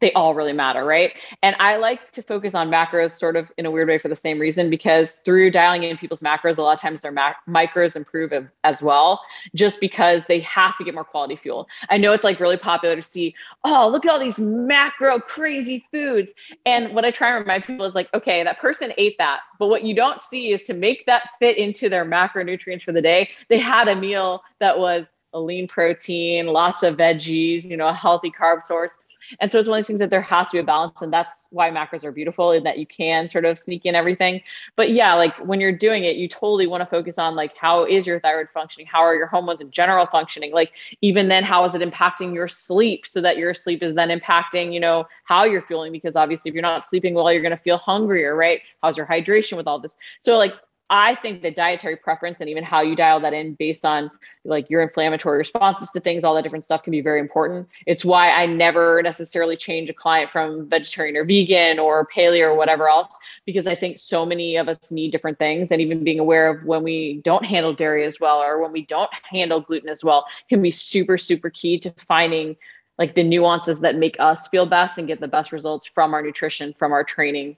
they 0.00 0.12
all 0.12 0.34
really 0.34 0.52
matter, 0.52 0.84
right? 0.84 1.12
And 1.42 1.56
I 1.58 1.76
like 1.76 2.12
to 2.12 2.22
focus 2.22 2.54
on 2.54 2.70
macros 2.70 3.18
sort 3.18 3.34
of 3.34 3.50
in 3.56 3.64
a 3.64 3.70
weird 3.70 3.88
way 3.88 3.98
for 3.98 4.08
the 4.08 4.16
same 4.16 4.38
reason 4.38 4.68
because 4.68 5.20
through 5.24 5.50
dialing 5.50 5.84
in 5.84 5.96
people's 5.96 6.20
macros, 6.20 6.58
a 6.58 6.62
lot 6.62 6.74
of 6.74 6.80
times 6.80 7.00
their 7.00 7.12
mac- 7.12 7.38
micros 7.48 7.96
improve 7.96 8.32
as 8.64 8.82
well, 8.82 9.20
just 9.54 9.80
because 9.80 10.26
they 10.26 10.40
have 10.40 10.76
to 10.76 10.84
get 10.84 10.94
more 10.94 11.04
quality 11.04 11.36
fuel. 11.36 11.66
I 11.88 11.96
know 11.96 12.12
it's 12.12 12.24
like 12.24 12.40
really 12.40 12.58
popular 12.58 12.96
to 12.96 13.02
see, 13.02 13.34
oh, 13.64 13.88
look 13.88 14.04
at 14.04 14.10
all 14.10 14.20
these 14.20 14.38
macro 14.38 15.18
crazy 15.18 15.86
foods. 15.90 16.32
And 16.66 16.94
what 16.94 17.06
I 17.06 17.10
try 17.10 17.30
and 17.30 17.40
remind 17.40 17.64
people 17.64 17.86
is 17.86 17.94
like, 17.94 18.12
okay, 18.12 18.44
that 18.44 18.60
person 18.60 18.92
ate 18.98 19.16
that. 19.18 19.40
But 19.58 19.68
what 19.68 19.82
you 19.82 19.94
don't 19.94 20.20
see 20.20 20.52
is 20.52 20.62
to 20.64 20.74
make 20.74 21.06
that 21.06 21.30
fit 21.38 21.56
into 21.56 21.88
their 21.88 22.04
macronutrients 22.04 22.82
for 22.82 22.92
the 22.92 23.02
day, 23.02 23.30
they 23.48 23.58
had 23.58 23.88
a 23.88 23.96
meal 23.96 24.42
that 24.60 24.78
was 24.78 25.06
a 25.32 25.40
lean 25.40 25.68
protein, 25.68 26.46
lots 26.46 26.82
of 26.82 26.96
veggies, 26.96 27.64
you 27.64 27.76
know, 27.76 27.88
a 27.88 27.94
healthy 27.94 28.30
carb 28.30 28.62
source 28.62 28.96
and 29.40 29.50
so 29.50 29.58
it's 29.58 29.68
one 29.68 29.78
of 29.78 29.84
these 29.84 29.88
things 29.88 30.00
that 30.00 30.10
there 30.10 30.22
has 30.22 30.48
to 30.48 30.52
be 30.52 30.58
a 30.58 30.64
balance. 30.64 31.00
And 31.00 31.12
that's 31.12 31.46
why 31.50 31.70
macros 31.70 32.04
are 32.04 32.12
beautiful 32.12 32.52
in 32.52 32.64
that 32.64 32.78
you 32.78 32.86
can 32.86 33.28
sort 33.28 33.44
of 33.44 33.58
sneak 33.58 33.84
in 33.84 33.94
everything. 33.94 34.40
But 34.76 34.90
yeah, 34.90 35.14
like 35.14 35.36
when 35.38 35.60
you're 35.60 35.76
doing 35.76 36.04
it, 36.04 36.16
you 36.16 36.28
totally 36.28 36.66
want 36.66 36.82
to 36.82 36.86
focus 36.86 37.18
on 37.18 37.34
like 37.34 37.56
how 37.56 37.84
is 37.84 38.06
your 38.06 38.20
thyroid 38.20 38.48
functioning? 38.52 38.86
How 38.86 39.00
are 39.00 39.14
your 39.14 39.26
hormones 39.26 39.60
in 39.60 39.70
general 39.70 40.06
functioning? 40.06 40.52
Like 40.52 40.72
even 41.00 41.28
then, 41.28 41.44
how 41.44 41.64
is 41.64 41.74
it 41.74 41.82
impacting 41.82 42.34
your 42.34 42.48
sleep 42.48 43.06
so 43.06 43.20
that 43.20 43.36
your 43.36 43.54
sleep 43.54 43.82
is 43.82 43.94
then 43.94 44.08
impacting, 44.08 44.72
you 44.72 44.80
know, 44.80 45.06
how 45.24 45.44
you're 45.44 45.62
feeling? 45.62 45.92
Because 45.92 46.16
obviously 46.16 46.48
if 46.48 46.54
you're 46.54 46.62
not 46.62 46.86
sleeping 46.86 47.14
well, 47.14 47.32
you're 47.32 47.42
going 47.42 47.56
to 47.56 47.62
feel 47.62 47.78
hungrier, 47.78 48.36
right? 48.36 48.60
How's 48.82 48.96
your 48.96 49.06
hydration 49.06 49.56
with 49.56 49.66
all 49.66 49.78
this? 49.78 49.96
So 50.22 50.36
like 50.36 50.54
I 50.88 51.16
think 51.16 51.42
the 51.42 51.50
dietary 51.50 51.96
preference 51.96 52.40
and 52.40 52.48
even 52.48 52.62
how 52.62 52.80
you 52.80 52.94
dial 52.94 53.18
that 53.20 53.32
in 53.32 53.54
based 53.54 53.84
on 53.84 54.08
like 54.44 54.70
your 54.70 54.82
inflammatory 54.82 55.36
responses 55.36 55.90
to 55.90 56.00
things, 56.00 56.22
all 56.22 56.34
that 56.36 56.42
different 56.42 56.64
stuff 56.64 56.84
can 56.84 56.92
be 56.92 57.00
very 57.00 57.18
important. 57.18 57.68
It's 57.86 58.04
why 58.04 58.30
I 58.30 58.46
never 58.46 59.02
necessarily 59.02 59.56
change 59.56 59.90
a 59.90 59.92
client 59.92 60.30
from 60.30 60.68
vegetarian 60.68 61.16
or 61.16 61.24
vegan 61.24 61.80
or 61.80 62.06
paleo 62.14 62.42
or 62.42 62.54
whatever 62.54 62.88
else, 62.88 63.08
because 63.44 63.66
I 63.66 63.74
think 63.74 63.98
so 63.98 64.24
many 64.24 64.56
of 64.56 64.68
us 64.68 64.92
need 64.92 65.10
different 65.10 65.40
things. 65.40 65.72
And 65.72 65.80
even 65.80 66.04
being 66.04 66.20
aware 66.20 66.48
of 66.48 66.64
when 66.64 66.84
we 66.84 67.20
don't 67.24 67.44
handle 67.44 67.74
dairy 67.74 68.04
as 68.04 68.20
well 68.20 68.38
or 68.38 68.62
when 68.62 68.70
we 68.70 68.86
don't 68.86 69.10
handle 69.28 69.60
gluten 69.60 69.88
as 69.88 70.04
well 70.04 70.24
can 70.48 70.62
be 70.62 70.70
super, 70.70 71.18
super 71.18 71.50
key 71.50 71.80
to 71.80 71.92
finding 72.06 72.56
like 72.96 73.16
the 73.16 73.24
nuances 73.24 73.80
that 73.80 73.96
make 73.96 74.16
us 74.20 74.46
feel 74.48 74.66
best 74.66 74.98
and 74.98 75.08
get 75.08 75.20
the 75.20 75.28
best 75.28 75.50
results 75.50 75.86
from 75.86 76.14
our 76.14 76.22
nutrition, 76.22 76.74
from 76.78 76.92
our 76.92 77.02
training, 77.02 77.56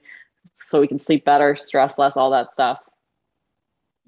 so 0.65 0.81
we 0.81 0.87
can 0.87 0.99
sleep 0.99 1.23
better, 1.23 1.55
stress 1.55 1.97
less, 1.97 2.17
all 2.17 2.31
that 2.31 2.53
stuff. 2.53 2.79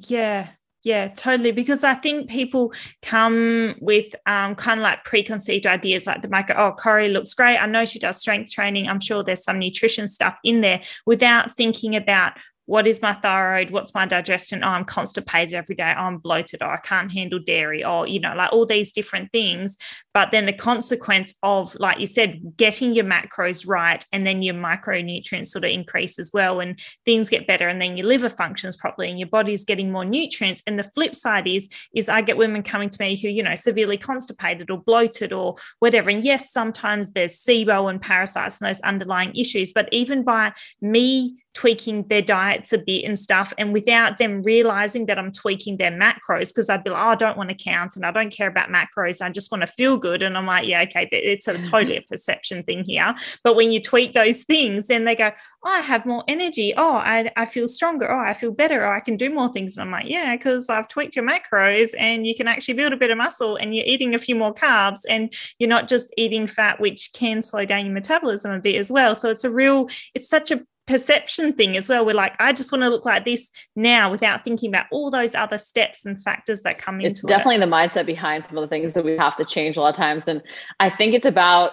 Yeah, 0.07 0.49
yeah, 0.83 1.09
totally. 1.09 1.51
Because 1.51 1.83
I 1.83 1.93
think 1.93 2.29
people 2.29 2.73
come 3.01 3.75
with 3.81 4.15
um, 4.25 4.55
kind 4.55 4.79
of 4.79 4.83
like 4.83 5.03
preconceived 5.03 5.67
ideas, 5.67 6.07
like 6.07 6.21
the 6.21 6.27
go, 6.27 6.53
"Oh, 6.57 6.71
Cori 6.71 7.09
looks 7.09 7.33
great. 7.33 7.57
I 7.57 7.65
know 7.67 7.85
she 7.85 7.99
does 7.99 8.17
strength 8.17 8.51
training. 8.51 8.87
I'm 8.87 8.99
sure 8.99 9.23
there's 9.23 9.43
some 9.43 9.59
nutrition 9.59 10.07
stuff 10.07 10.37
in 10.43 10.61
there," 10.61 10.81
without 11.05 11.55
thinking 11.55 11.95
about 11.95 12.33
what 12.71 12.87
is 12.87 13.01
my 13.01 13.11
thyroid? 13.11 13.69
What's 13.69 13.93
my 13.93 14.05
digestion? 14.05 14.63
Oh, 14.63 14.69
i'm 14.69 14.85
constipated 14.85 15.53
every 15.55 15.75
day. 15.75 15.93
Oh, 15.93 16.03
i'm 16.03 16.19
bloated. 16.19 16.61
Oh, 16.63 16.69
i 16.69 16.77
can't 16.77 17.11
handle 17.11 17.37
dairy. 17.37 17.83
Or 17.83 18.07
you 18.07 18.21
know 18.21 18.33
like 18.33 18.53
all 18.53 18.65
these 18.65 18.93
different 18.93 19.29
things. 19.33 19.75
But 20.13 20.31
then 20.31 20.45
the 20.45 20.53
consequence 20.53 21.35
of 21.43 21.75
like 21.75 21.99
you 21.99 22.07
said 22.07 22.39
getting 22.55 22.93
your 22.93 23.03
macros 23.03 23.67
right 23.67 24.05
and 24.13 24.25
then 24.25 24.41
your 24.41 24.55
micronutrients 24.55 25.47
sort 25.47 25.65
of 25.65 25.71
increase 25.71 26.17
as 26.17 26.31
well 26.33 26.61
and 26.61 26.79
things 27.03 27.29
get 27.29 27.45
better 27.45 27.67
and 27.67 27.81
then 27.81 27.97
your 27.97 28.07
liver 28.07 28.29
functions 28.29 28.77
properly 28.77 29.09
and 29.09 29.19
your 29.19 29.27
body's 29.27 29.65
getting 29.65 29.91
more 29.91 30.05
nutrients. 30.05 30.63
And 30.65 30.79
the 30.79 30.85
flip 30.85 31.13
side 31.13 31.47
is 31.47 31.67
is 31.93 32.07
i 32.07 32.21
get 32.21 32.37
women 32.37 32.63
coming 32.63 32.87
to 32.87 33.03
me 33.03 33.17
who 33.17 33.27
you 33.27 33.43
know 33.43 33.55
severely 33.55 33.97
constipated 33.97 34.71
or 34.71 34.77
bloated 34.77 35.33
or 35.33 35.55
whatever. 35.79 36.09
And 36.09 36.23
yes 36.23 36.53
sometimes 36.53 37.11
there's 37.11 37.35
sibo 37.35 37.89
and 37.89 38.01
parasites 38.01 38.61
and 38.61 38.69
those 38.69 38.79
underlying 38.79 39.35
issues. 39.35 39.73
But 39.73 39.89
even 39.91 40.23
by 40.23 40.53
me 40.79 41.43
tweaking 41.53 42.07
their 42.07 42.21
diets 42.21 42.71
a 42.71 42.77
bit 42.77 43.03
and 43.03 43.19
stuff 43.19 43.53
and 43.57 43.73
without 43.73 44.17
them 44.17 44.41
realizing 44.43 45.05
that 45.07 45.19
I'm 45.19 45.31
tweaking 45.31 45.77
their 45.77 45.91
macros 45.91 46.49
because 46.49 46.69
I'd 46.69 46.83
be 46.83 46.91
like, 46.91 47.03
oh, 47.03 47.09
I 47.09 47.15
don't 47.15 47.37
want 47.37 47.49
to 47.49 47.55
count 47.55 47.95
and 47.95 48.05
I 48.05 48.11
don't 48.11 48.31
care 48.31 48.47
about 48.47 48.69
macros. 48.69 49.21
I 49.21 49.29
just 49.29 49.51
want 49.51 49.61
to 49.61 49.67
feel 49.67 49.97
good. 49.97 50.21
And 50.21 50.37
I'm 50.37 50.45
like, 50.45 50.67
yeah, 50.67 50.81
okay, 50.83 51.09
it's 51.11 51.47
a 51.47 51.53
mm-hmm. 51.53 51.69
totally 51.69 51.97
a 51.97 52.01
perception 52.01 52.63
thing 52.63 52.83
here. 52.83 53.13
But 53.43 53.55
when 53.55 53.71
you 53.71 53.81
tweak 53.81 54.13
those 54.13 54.43
things, 54.43 54.87
then 54.87 55.03
they 55.03 55.15
go, 55.15 55.31
oh, 55.63 55.69
I 55.69 55.81
have 55.81 56.05
more 56.05 56.23
energy. 56.27 56.73
Oh, 56.75 56.95
I, 56.95 57.31
I 57.35 57.45
feel 57.45 57.67
stronger. 57.67 58.09
Oh, 58.09 58.19
I 58.19 58.33
feel 58.33 58.51
better. 58.51 58.85
Or 58.85 58.95
I 58.95 59.01
can 59.01 59.17
do 59.17 59.29
more 59.29 59.51
things. 59.51 59.75
And 59.75 59.83
I'm 59.83 59.91
like, 59.91 60.09
yeah, 60.09 60.35
because 60.35 60.69
I've 60.69 60.87
tweaked 60.87 61.15
your 61.15 61.27
macros 61.27 61.91
and 61.99 62.25
you 62.25 62.35
can 62.35 62.47
actually 62.47 62.75
build 62.75 62.93
a 62.93 62.97
bit 62.97 63.11
of 63.11 63.17
muscle 63.17 63.57
and 63.57 63.75
you're 63.75 63.85
eating 63.85 64.15
a 64.15 64.19
few 64.19 64.35
more 64.35 64.53
carbs 64.53 65.01
and 65.09 65.33
you're 65.59 65.69
not 65.69 65.89
just 65.89 66.13
eating 66.17 66.47
fat, 66.47 66.79
which 66.79 67.11
can 67.13 67.41
slow 67.41 67.65
down 67.65 67.85
your 67.85 67.93
metabolism 67.93 68.51
a 68.51 68.59
bit 68.59 68.75
as 68.75 68.91
well. 68.91 69.15
So 69.15 69.29
it's 69.29 69.43
a 69.43 69.51
real, 69.51 69.87
it's 70.13 70.29
such 70.29 70.51
a 70.51 70.61
perception 70.91 71.53
thing 71.53 71.77
as 71.77 71.89
well. 71.89 72.05
We're 72.05 72.13
like, 72.13 72.35
I 72.39 72.53
just 72.53 72.71
want 72.71 72.83
to 72.83 72.89
look 72.89 73.05
like 73.05 73.25
this 73.25 73.49
now 73.75 74.11
without 74.11 74.43
thinking 74.43 74.69
about 74.69 74.85
all 74.91 75.09
those 75.09 75.33
other 75.33 75.57
steps 75.57 76.05
and 76.05 76.21
factors 76.21 76.61
that 76.63 76.77
come 76.77 76.99
it's 76.99 77.21
into 77.21 77.27
definitely 77.27 77.55
it. 77.55 77.59
Definitely 77.59 77.93
the 77.93 78.01
mindset 78.01 78.05
behind 78.05 78.45
some 78.45 78.57
of 78.57 78.61
the 78.61 78.67
things 78.67 78.93
that 78.93 79.05
we 79.05 79.17
have 79.17 79.37
to 79.37 79.45
change 79.45 79.77
a 79.77 79.81
lot 79.81 79.89
of 79.89 79.95
times. 79.95 80.27
And 80.27 80.41
I 80.79 80.89
think 80.89 81.13
it's 81.13 81.25
about 81.25 81.71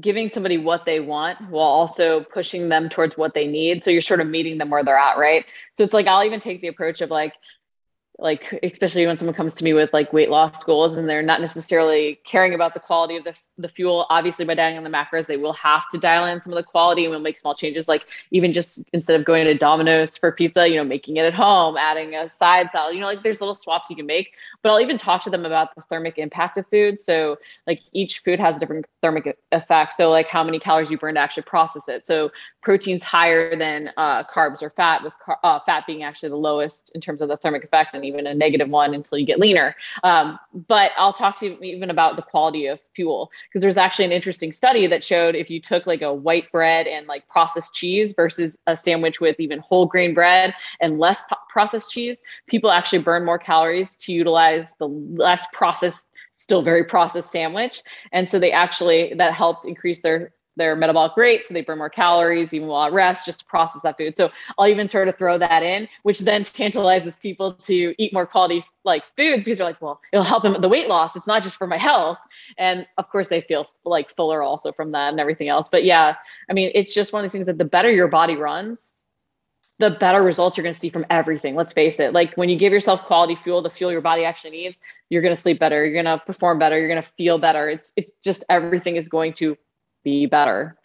giving 0.00 0.28
somebody 0.28 0.56
what 0.56 0.84
they 0.86 1.00
want 1.00 1.50
while 1.50 1.66
also 1.66 2.20
pushing 2.20 2.68
them 2.68 2.88
towards 2.88 3.16
what 3.16 3.34
they 3.34 3.46
need. 3.46 3.82
So 3.82 3.90
you're 3.90 4.02
sort 4.02 4.20
of 4.20 4.28
meeting 4.28 4.58
them 4.58 4.70
where 4.70 4.84
they're 4.84 4.96
at, 4.96 5.18
right? 5.18 5.44
So 5.74 5.82
it's 5.82 5.94
like 5.94 6.06
I'll 6.06 6.24
even 6.24 6.40
take 6.40 6.60
the 6.60 6.68
approach 6.68 7.00
of 7.00 7.10
like, 7.10 7.34
like 8.18 8.60
especially 8.62 9.06
when 9.06 9.18
someone 9.18 9.34
comes 9.34 9.54
to 9.54 9.64
me 9.64 9.72
with 9.72 9.90
like 9.92 10.12
weight 10.12 10.30
loss 10.30 10.62
goals 10.62 10.96
and 10.96 11.08
they're 11.08 11.22
not 11.22 11.40
necessarily 11.40 12.20
caring 12.24 12.54
about 12.54 12.74
the 12.74 12.80
quality 12.80 13.16
of 13.16 13.24
the 13.24 13.34
the 13.62 13.68
fuel. 13.68 14.06
Obviously, 14.10 14.44
by 14.44 14.54
dialing 14.54 14.76
in 14.76 14.84
the 14.84 14.90
macros, 14.90 15.26
they 15.26 15.36
will 15.36 15.52
have 15.54 15.82
to 15.92 15.98
dial 15.98 16.24
in 16.26 16.40
some 16.40 16.52
of 16.52 16.56
the 16.56 16.62
quality 16.62 17.04
and 17.04 17.10
we'll 17.10 17.20
make 17.20 17.38
small 17.38 17.54
changes, 17.54 17.88
like 17.88 18.04
even 18.30 18.52
just 18.52 18.82
instead 18.92 19.18
of 19.18 19.26
going 19.26 19.44
to 19.44 19.54
Domino's 19.54 20.16
for 20.16 20.32
pizza, 20.32 20.68
you 20.68 20.76
know, 20.76 20.84
making 20.84 21.16
it 21.16 21.24
at 21.24 21.34
home, 21.34 21.76
adding 21.76 22.14
a 22.14 22.30
side 22.38 22.68
salad, 22.72 22.94
you 22.94 23.00
know, 23.00 23.06
like 23.06 23.22
there's 23.22 23.40
little 23.40 23.54
swaps 23.54 23.90
you 23.90 23.96
can 23.96 24.06
make. 24.06 24.32
But 24.62 24.70
I'll 24.70 24.80
even 24.80 24.98
talk 24.98 25.22
to 25.24 25.30
them 25.30 25.44
about 25.44 25.74
the 25.74 25.82
thermic 25.88 26.18
impact 26.18 26.58
of 26.58 26.66
food. 26.68 27.00
So, 27.00 27.36
like 27.66 27.80
each 27.92 28.20
food 28.20 28.40
has 28.40 28.56
a 28.56 28.60
different 28.60 28.86
thermic 29.02 29.36
effect. 29.52 29.94
So, 29.94 30.10
like 30.10 30.28
how 30.28 30.44
many 30.44 30.58
calories 30.58 30.90
you 30.90 30.98
burn 30.98 31.14
to 31.14 31.20
actually 31.20 31.44
process 31.44 31.88
it. 31.88 32.06
So, 32.06 32.30
protein's 32.62 33.02
higher 33.02 33.56
than 33.56 33.90
uh, 33.96 34.24
carbs 34.24 34.62
or 34.62 34.70
fat, 34.70 35.02
with 35.02 35.12
car- 35.24 35.38
uh, 35.42 35.60
fat 35.64 35.84
being 35.86 36.02
actually 36.02 36.28
the 36.28 36.36
lowest 36.36 36.90
in 36.94 37.00
terms 37.00 37.20
of 37.20 37.28
the 37.28 37.36
thermic 37.36 37.64
effect 37.64 37.94
and 37.94 38.04
even 38.04 38.26
a 38.26 38.34
negative 38.34 38.68
one 38.68 38.94
until 38.94 39.18
you 39.18 39.26
get 39.26 39.38
leaner. 39.38 39.74
Um, 40.02 40.38
but 40.68 40.92
I'll 40.96 41.12
talk 41.12 41.38
to 41.40 41.46
you 41.46 41.58
even 41.62 41.90
about 41.90 42.16
the 42.16 42.22
quality 42.22 42.66
of 42.66 42.78
fuel 42.94 43.30
because 43.50 43.62
there's 43.62 43.76
actually 43.76 44.04
an 44.04 44.12
interesting 44.12 44.52
study 44.52 44.86
that 44.86 45.02
showed 45.02 45.34
if 45.34 45.50
you 45.50 45.60
took 45.60 45.86
like 45.86 46.02
a 46.02 46.14
white 46.14 46.50
bread 46.52 46.86
and 46.86 47.08
like 47.08 47.26
processed 47.28 47.74
cheese 47.74 48.12
versus 48.14 48.56
a 48.68 48.76
sandwich 48.76 49.20
with 49.20 49.38
even 49.40 49.58
whole 49.58 49.86
grain 49.86 50.14
bread 50.14 50.54
and 50.80 51.00
less 51.00 51.20
po- 51.28 51.36
processed 51.48 51.90
cheese, 51.90 52.18
people 52.46 52.70
actually 52.70 53.00
burn 53.00 53.24
more 53.24 53.38
calories 53.38 53.96
to 53.96 54.12
utilize 54.12 54.72
the 54.78 54.86
less 54.86 55.46
processed 55.52 56.06
still 56.36 56.62
very 56.62 56.84
processed 56.84 57.30
sandwich. 57.30 57.82
And 58.12 58.28
so 58.28 58.38
they 58.38 58.52
actually 58.52 59.12
that 59.18 59.34
helped 59.34 59.66
increase 59.66 60.00
their 60.00 60.32
their 60.60 60.76
metabolic 60.76 61.16
rate, 61.16 61.44
so 61.44 61.54
they 61.54 61.62
burn 61.62 61.78
more 61.78 61.90
calories 61.90 62.52
even 62.52 62.68
while 62.68 62.86
at 62.86 62.92
rest 62.92 63.24
just 63.26 63.40
to 63.40 63.44
process 63.46 63.80
that 63.82 63.96
food. 63.96 64.16
So 64.16 64.30
I'll 64.58 64.68
even 64.68 64.86
sort 64.86 65.08
of 65.08 65.16
throw 65.16 65.38
that 65.38 65.62
in, 65.62 65.88
which 66.02 66.20
then 66.20 66.44
tantalizes 66.44 67.14
people 67.20 67.54
to 67.64 67.94
eat 67.98 68.12
more 68.12 68.26
quality 68.26 68.64
like 68.84 69.02
foods 69.16 69.42
because 69.42 69.58
they're 69.58 69.66
like, 69.66 69.80
well, 69.80 70.00
it'll 70.12 70.24
help 70.24 70.42
them 70.42 70.52
with 70.52 70.60
the 70.60 70.68
weight 70.68 70.86
loss. 70.86 71.16
It's 71.16 71.26
not 71.26 71.42
just 71.42 71.56
for 71.56 71.66
my 71.66 71.78
health. 71.78 72.18
And 72.58 72.86
of 72.98 73.08
course 73.08 73.28
they 73.28 73.40
feel 73.40 73.66
like 73.84 74.14
fuller 74.14 74.42
also 74.42 74.70
from 74.70 74.92
that 74.92 75.10
and 75.10 75.18
everything 75.18 75.48
else. 75.48 75.68
But 75.70 75.84
yeah, 75.84 76.14
I 76.48 76.52
mean, 76.52 76.70
it's 76.74 76.94
just 76.94 77.12
one 77.12 77.24
of 77.24 77.24
these 77.24 77.32
things 77.32 77.46
that 77.46 77.58
the 77.58 77.64
better 77.64 77.90
your 77.90 78.08
body 78.08 78.36
runs, 78.36 78.92
the 79.78 79.90
better 79.90 80.22
results 80.22 80.58
you're 80.58 80.62
going 80.62 80.74
to 80.74 80.78
see 80.78 80.90
from 80.90 81.06
everything. 81.08 81.54
Let's 81.54 81.72
face 81.72 81.98
it. 82.00 82.12
Like 82.12 82.34
when 82.34 82.50
you 82.50 82.58
give 82.58 82.72
yourself 82.72 83.06
quality 83.06 83.36
fuel, 83.42 83.62
the 83.62 83.70
fuel 83.70 83.90
your 83.90 84.02
body 84.02 84.26
actually 84.26 84.50
needs, 84.50 84.76
you're 85.08 85.22
going 85.22 85.34
to 85.34 85.40
sleep 85.40 85.58
better. 85.58 85.84
You're 85.84 86.02
going 86.02 86.18
to 86.18 86.22
perform 86.24 86.58
better. 86.58 86.78
You're 86.78 86.88
going 86.88 87.02
to 87.02 87.08
feel 87.16 87.38
better. 87.38 87.70
It's 87.70 87.92
it's 87.96 88.12
just 88.22 88.44
everything 88.50 88.96
is 88.96 89.08
going 89.08 89.32
to 89.34 89.56
be 90.04 90.26
better. 90.26 90.76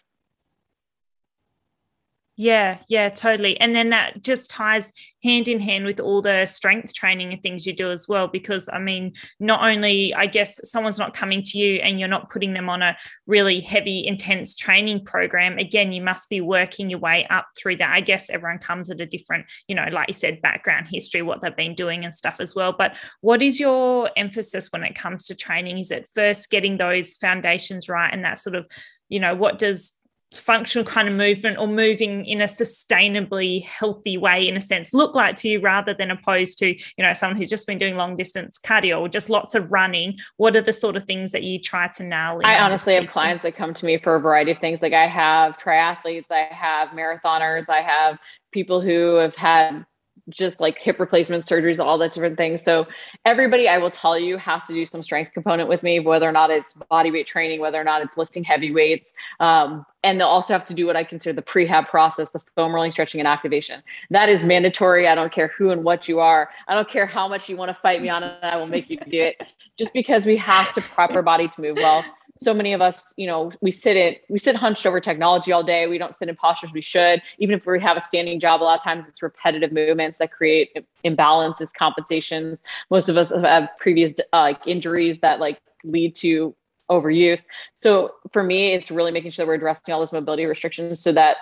Yeah, 2.38 2.80
yeah, 2.86 3.08
totally. 3.08 3.58
And 3.58 3.74
then 3.74 3.90
that 3.90 4.22
just 4.22 4.50
ties 4.50 4.92
hand 5.24 5.48
in 5.48 5.58
hand 5.58 5.86
with 5.86 6.00
all 6.00 6.20
the 6.20 6.44
strength 6.44 6.92
training 6.92 7.32
and 7.32 7.42
things 7.42 7.66
you 7.66 7.74
do 7.74 7.90
as 7.90 8.06
well. 8.06 8.28
Because 8.28 8.68
I 8.70 8.78
mean, 8.78 9.14
not 9.40 9.64
only, 9.64 10.12
I 10.14 10.26
guess, 10.26 10.60
someone's 10.68 10.98
not 10.98 11.14
coming 11.14 11.40
to 11.40 11.58
you 11.58 11.76
and 11.76 11.98
you're 11.98 12.10
not 12.10 12.28
putting 12.28 12.52
them 12.52 12.68
on 12.68 12.82
a 12.82 12.94
really 13.26 13.60
heavy, 13.60 14.06
intense 14.06 14.54
training 14.54 15.06
program. 15.06 15.56
Again, 15.56 15.92
you 15.92 16.02
must 16.02 16.28
be 16.28 16.42
working 16.42 16.90
your 16.90 16.98
way 16.98 17.26
up 17.30 17.46
through 17.58 17.76
that. 17.76 17.94
I 17.94 18.00
guess 18.00 18.28
everyone 18.28 18.58
comes 18.58 18.90
at 18.90 19.00
a 19.00 19.06
different, 19.06 19.46
you 19.66 19.74
know, 19.74 19.86
like 19.90 20.08
you 20.08 20.14
said, 20.14 20.42
background 20.42 20.88
history, 20.90 21.22
what 21.22 21.40
they've 21.40 21.56
been 21.56 21.74
doing 21.74 22.04
and 22.04 22.14
stuff 22.14 22.36
as 22.38 22.54
well. 22.54 22.74
But 22.76 22.96
what 23.22 23.40
is 23.40 23.58
your 23.58 24.10
emphasis 24.14 24.70
when 24.72 24.84
it 24.84 24.94
comes 24.94 25.24
to 25.24 25.34
training? 25.34 25.78
Is 25.78 25.90
it 25.90 26.06
first 26.14 26.50
getting 26.50 26.76
those 26.76 27.14
foundations 27.14 27.88
right 27.88 28.12
and 28.12 28.26
that 28.26 28.38
sort 28.38 28.56
of 28.56 28.66
you 29.08 29.20
know 29.20 29.34
what 29.34 29.58
does 29.58 29.92
functional 30.34 30.84
kind 30.84 31.08
of 31.08 31.14
movement 31.14 31.56
or 31.58 31.68
moving 31.68 32.24
in 32.26 32.40
a 32.40 32.44
sustainably 32.44 33.62
healthy 33.62 34.16
way 34.16 34.46
in 34.46 34.56
a 34.56 34.60
sense 34.60 34.92
look 34.92 35.14
like 35.14 35.36
to 35.36 35.48
you 35.48 35.60
rather 35.60 35.94
than 35.94 36.10
opposed 36.10 36.58
to 36.58 36.74
you 36.74 37.04
know 37.04 37.12
someone 37.12 37.36
who's 37.36 37.48
just 37.48 37.66
been 37.66 37.78
doing 37.78 37.96
long 37.96 38.16
distance 38.16 38.58
cardio 38.58 39.00
or 39.00 39.08
just 39.08 39.30
lots 39.30 39.54
of 39.54 39.70
running? 39.70 40.18
What 40.36 40.56
are 40.56 40.60
the 40.60 40.72
sort 40.72 40.96
of 40.96 41.04
things 41.04 41.32
that 41.32 41.42
you 41.42 41.60
try 41.60 41.88
to 41.94 42.02
nail 42.02 42.40
i 42.44 42.58
honestly 42.58 42.94
have 42.94 43.08
clients 43.08 43.42
that 43.44 43.56
come 43.56 43.72
to 43.74 43.86
me 43.86 43.98
for 43.98 44.16
a 44.16 44.20
variety 44.20 44.50
of 44.50 44.58
things. 44.58 44.82
Like 44.82 44.92
i 44.92 45.06
have 45.06 45.58
triathletes 45.58 46.30
i 46.30 46.48
have 46.50 46.88
marathoners 46.88 47.68
i 47.68 47.80
have 47.80 48.18
people 48.52 48.80
who 48.80 49.14
have 49.16 49.34
had 49.36 49.86
just 50.28 50.60
like 50.60 50.78
hip 50.78 50.98
replacement 50.98 51.44
surgeries, 51.44 51.78
all 51.78 51.98
that 51.98 52.12
different 52.12 52.36
things. 52.36 52.62
So 52.62 52.86
everybody 53.24 53.68
I 53.68 53.78
will 53.78 53.90
tell 53.90 54.18
you 54.18 54.36
has 54.38 54.66
to 54.66 54.72
do 54.72 54.84
some 54.84 55.02
strength 55.02 55.32
component 55.32 55.68
with 55.68 55.82
me, 55.82 56.00
whether 56.00 56.28
or 56.28 56.32
not 56.32 56.50
it's 56.50 56.74
body 56.74 57.10
weight 57.10 57.26
training, 57.26 57.60
whether 57.60 57.80
or 57.80 57.84
not 57.84 58.02
it's 58.02 58.16
lifting 58.16 58.42
heavy 58.42 58.72
weights. 58.72 59.12
Um, 59.40 59.86
and 60.02 60.20
they'll 60.20 60.28
also 60.28 60.52
have 60.52 60.64
to 60.66 60.74
do 60.74 60.86
what 60.86 60.96
I 60.96 61.04
consider 61.04 61.32
the 61.32 61.42
prehab 61.42 61.88
process, 61.88 62.30
the 62.30 62.40
foam 62.54 62.74
rolling, 62.74 62.92
stretching, 62.92 63.20
and 63.20 63.28
activation. 63.28 63.82
That 64.10 64.28
is 64.28 64.44
mandatory. 64.44 65.08
I 65.08 65.14
don't 65.14 65.32
care 65.32 65.48
who 65.48 65.70
and 65.70 65.84
what 65.84 66.08
you 66.08 66.20
are. 66.20 66.50
I 66.68 66.74
don't 66.74 66.88
care 66.88 67.06
how 67.06 67.28
much 67.28 67.48
you 67.48 67.56
want 67.56 67.70
to 67.70 67.78
fight 67.80 68.02
me 68.02 68.08
on 68.08 68.22
it. 68.22 68.38
I 68.42 68.56
will 68.56 68.66
make 68.66 68.90
you 68.90 68.98
do 68.98 69.20
it 69.20 69.42
just 69.76 69.92
because 69.92 70.26
we 70.26 70.36
have 70.36 70.72
to 70.74 70.80
prep 70.80 71.14
our 71.14 71.22
body 71.22 71.48
to 71.48 71.60
move 71.60 71.76
well 71.76 72.04
so 72.38 72.52
many 72.52 72.72
of 72.72 72.80
us, 72.80 73.14
you 73.16 73.26
know, 73.26 73.52
we 73.60 73.70
sit 73.70 73.96
it, 73.96 74.22
we 74.28 74.38
sit 74.38 74.56
hunched 74.56 74.86
over 74.86 75.00
technology 75.00 75.52
all 75.52 75.62
day. 75.62 75.86
We 75.86 75.98
don't 75.98 76.14
sit 76.14 76.28
in 76.28 76.36
postures 76.36 76.72
we 76.72 76.82
should. 76.82 77.22
Even 77.38 77.56
if 77.56 77.66
we 77.66 77.80
have 77.80 77.96
a 77.96 78.00
standing 78.00 78.40
job, 78.40 78.62
a 78.62 78.64
lot 78.64 78.78
of 78.78 78.84
times 78.84 79.06
it's 79.08 79.22
repetitive 79.22 79.72
movements 79.72 80.18
that 80.18 80.32
create 80.32 80.86
imbalances, 81.04 81.72
compensations. 81.72 82.60
Most 82.90 83.08
of 83.08 83.16
us 83.16 83.30
have 83.30 83.70
previous 83.78 84.12
uh, 84.32 84.40
like 84.40 84.60
injuries 84.66 85.18
that 85.20 85.40
like 85.40 85.60
lead 85.84 86.14
to 86.16 86.54
overuse. 86.90 87.46
So 87.82 88.14
for 88.32 88.42
me, 88.42 88.74
it's 88.74 88.90
really 88.90 89.12
making 89.12 89.30
sure 89.32 89.44
that 89.44 89.48
we're 89.48 89.54
addressing 89.54 89.92
all 89.92 90.00
those 90.00 90.12
mobility 90.12 90.46
restrictions 90.46 91.00
so 91.00 91.12
that 91.12 91.38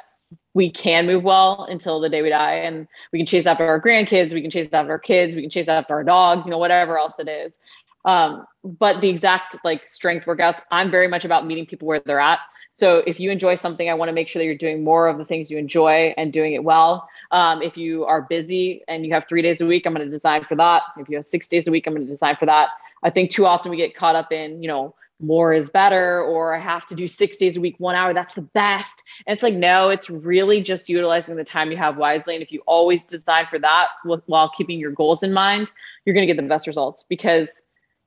we 0.55 0.71
can 0.71 1.07
move 1.07 1.23
well 1.23 1.67
until 1.69 2.01
the 2.01 2.09
day 2.09 2.23
we 2.23 2.29
die 2.31 2.55
and 2.55 2.89
we 3.13 3.19
can 3.19 3.27
chase 3.27 3.47
after 3.47 3.65
our 3.65 3.81
grandkids 3.81 4.33
we 4.33 4.41
can 4.41 4.51
chase 4.51 4.69
after 4.73 4.93
our 4.93 4.99
kids 4.99 5.37
we 5.37 5.43
can 5.43 5.51
chase 5.51 5.69
after 5.69 5.95
our 5.95 6.03
dogs 6.03 6.47
you 6.47 6.51
know 6.51 6.59
whatever 6.59 6.99
else 6.99 7.19
it 7.19 7.29
is 7.29 7.59
um, 8.05 8.47
but 8.63 9.01
the 9.01 9.09
exact 9.09 9.57
like 9.65 9.87
strength 9.87 10.27
workouts, 10.27 10.61
I'm 10.71 10.91
very 10.91 11.09
much 11.09 11.25
about 11.25 11.47
meeting 11.47 11.67
people 11.67 11.89
where 11.89 12.01
they're 12.05 12.21
at. 12.21 12.41
So 12.77 13.03
if 13.07 13.21
you 13.21 13.31
enjoy 13.31 13.55
something, 13.55 13.89
I 13.89 13.95
want 13.95 14.09
to 14.09 14.13
make 14.13 14.27
sure 14.27 14.41
that 14.41 14.47
you're 14.47 14.57
doing 14.57 14.83
more 14.83 15.07
of 15.07 15.19
the 15.19 15.25
things 15.25 15.49
you 15.49 15.59
enjoy 15.59 16.13
and 16.17 16.33
doing 16.33 16.55
it 16.55 16.65
well. 16.65 17.09
Um, 17.31 17.63
if 17.63 17.77
you 17.77 18.05
are 18.05 18.23
busy 18.23 18.83
and 18.89 19.07
you 19.07 19.13
have 19.15 19.27
three 19.29 19.43
days 19.43 19.61
a 19.61 19.67
week, 19.67 19.87
I'm 19.87 19.95
going 19.95 20.05
to 20.05 20.11
design 20.11 20.45
for 20.49 20.57
that. 20.57 20.83
If 20.99 21.09
you 21.09 21.17
have 21.17 21.25
six 21.25 21.49
days 21.49 21.69
a 21.69 21.71
week, 21.71 21.87
I'm 21.87 21.95
going 21.95 22.05
to 22.05 22.11
design 22.11 22.37
for 22.37 22.47
that. 22.47 22.71
I 23.05 23.11
think 23.11 23.31
too 23.31 23.47
often 23.47 23.71
we 23.71 23.77
get 23.77 23.97
caught 23.97 24.17
up 24.17 24.33
in, 24.33 24.61
you 24.61 24.67
know, 24.69 24.95
more 25.21 25.53
is 25.53 25.71
better, 25.71 26.23
or 26.23 26.55
I 26.55 26.59
have 26.59 26.87
to 26.89 26.95
do 26.97 27.07
six 27.07 27.37
days 27.37 27.57
a 27.57 27.61
week, 27.61 27.77
one 27.79 27.95
hour, 27.95 28.13
that's 28.13 28.35
the 28.35 28.43
best. 28.43 29.03
And 29.27 29.35
it's 29.35 29.43
like, 29.43 29.55
no, 29.55 29.91
it's 29.91 30.11
really 30.11 30.61
just 30.61 30.89
utilizing 30.89 31.37
the 31.37 31.45
time 31.45 31.71
you 31.71 31.77
have 31.77 31.97
wisely. 31.97 32.35
And 32.35 32.43
if 32.43 32.51
you 32.51 32.63
always 32.67 33.05
design 33.05 33.47
for 33.49 33.59
that 33.61 33.89
while 34.27 34.51
keeping 34.57 34.81
your 34.81 34.91
goals 34.91 35.23
in 35.23 35.33
mind, 35.33 35.71
you're 36.05 36.15
going 36.15 36.27
to 36.27 36.33
get 36.33 36.41
the 36.41 36.49
best 36.49 36.67
results 36.67 37.05
because 37.09 37.63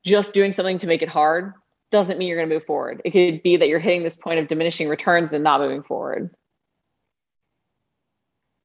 just 0.08 0.34
doing 0.34 0.52
something 0.52 0.78
to 0.78 0.86
make 0.86 1.02
it 1.02 1.08
hard 1.08 1.52
doesn't 1.90 2.18
mean 2.18 2.28
you're 2.28 2.36
going 2.36 2.48
to 2.48 2.54
move 2.54 2.64
forward. 2.64 3.00
It 3.04 3.10
could 3.10 3.42
be 3.42 3.56
that 3.56 3.68
you're 3.68 3.78
hitting 3.78 4.02
this 4.02 4.16
point 4.16 4.40
of 4.40 4.48
diminishing 4.48 4.88
returns 4.88 5.32
and 5.32 5.44
not 5.44 5.60
moving 5.60 5.82
forward. 5.82 6.30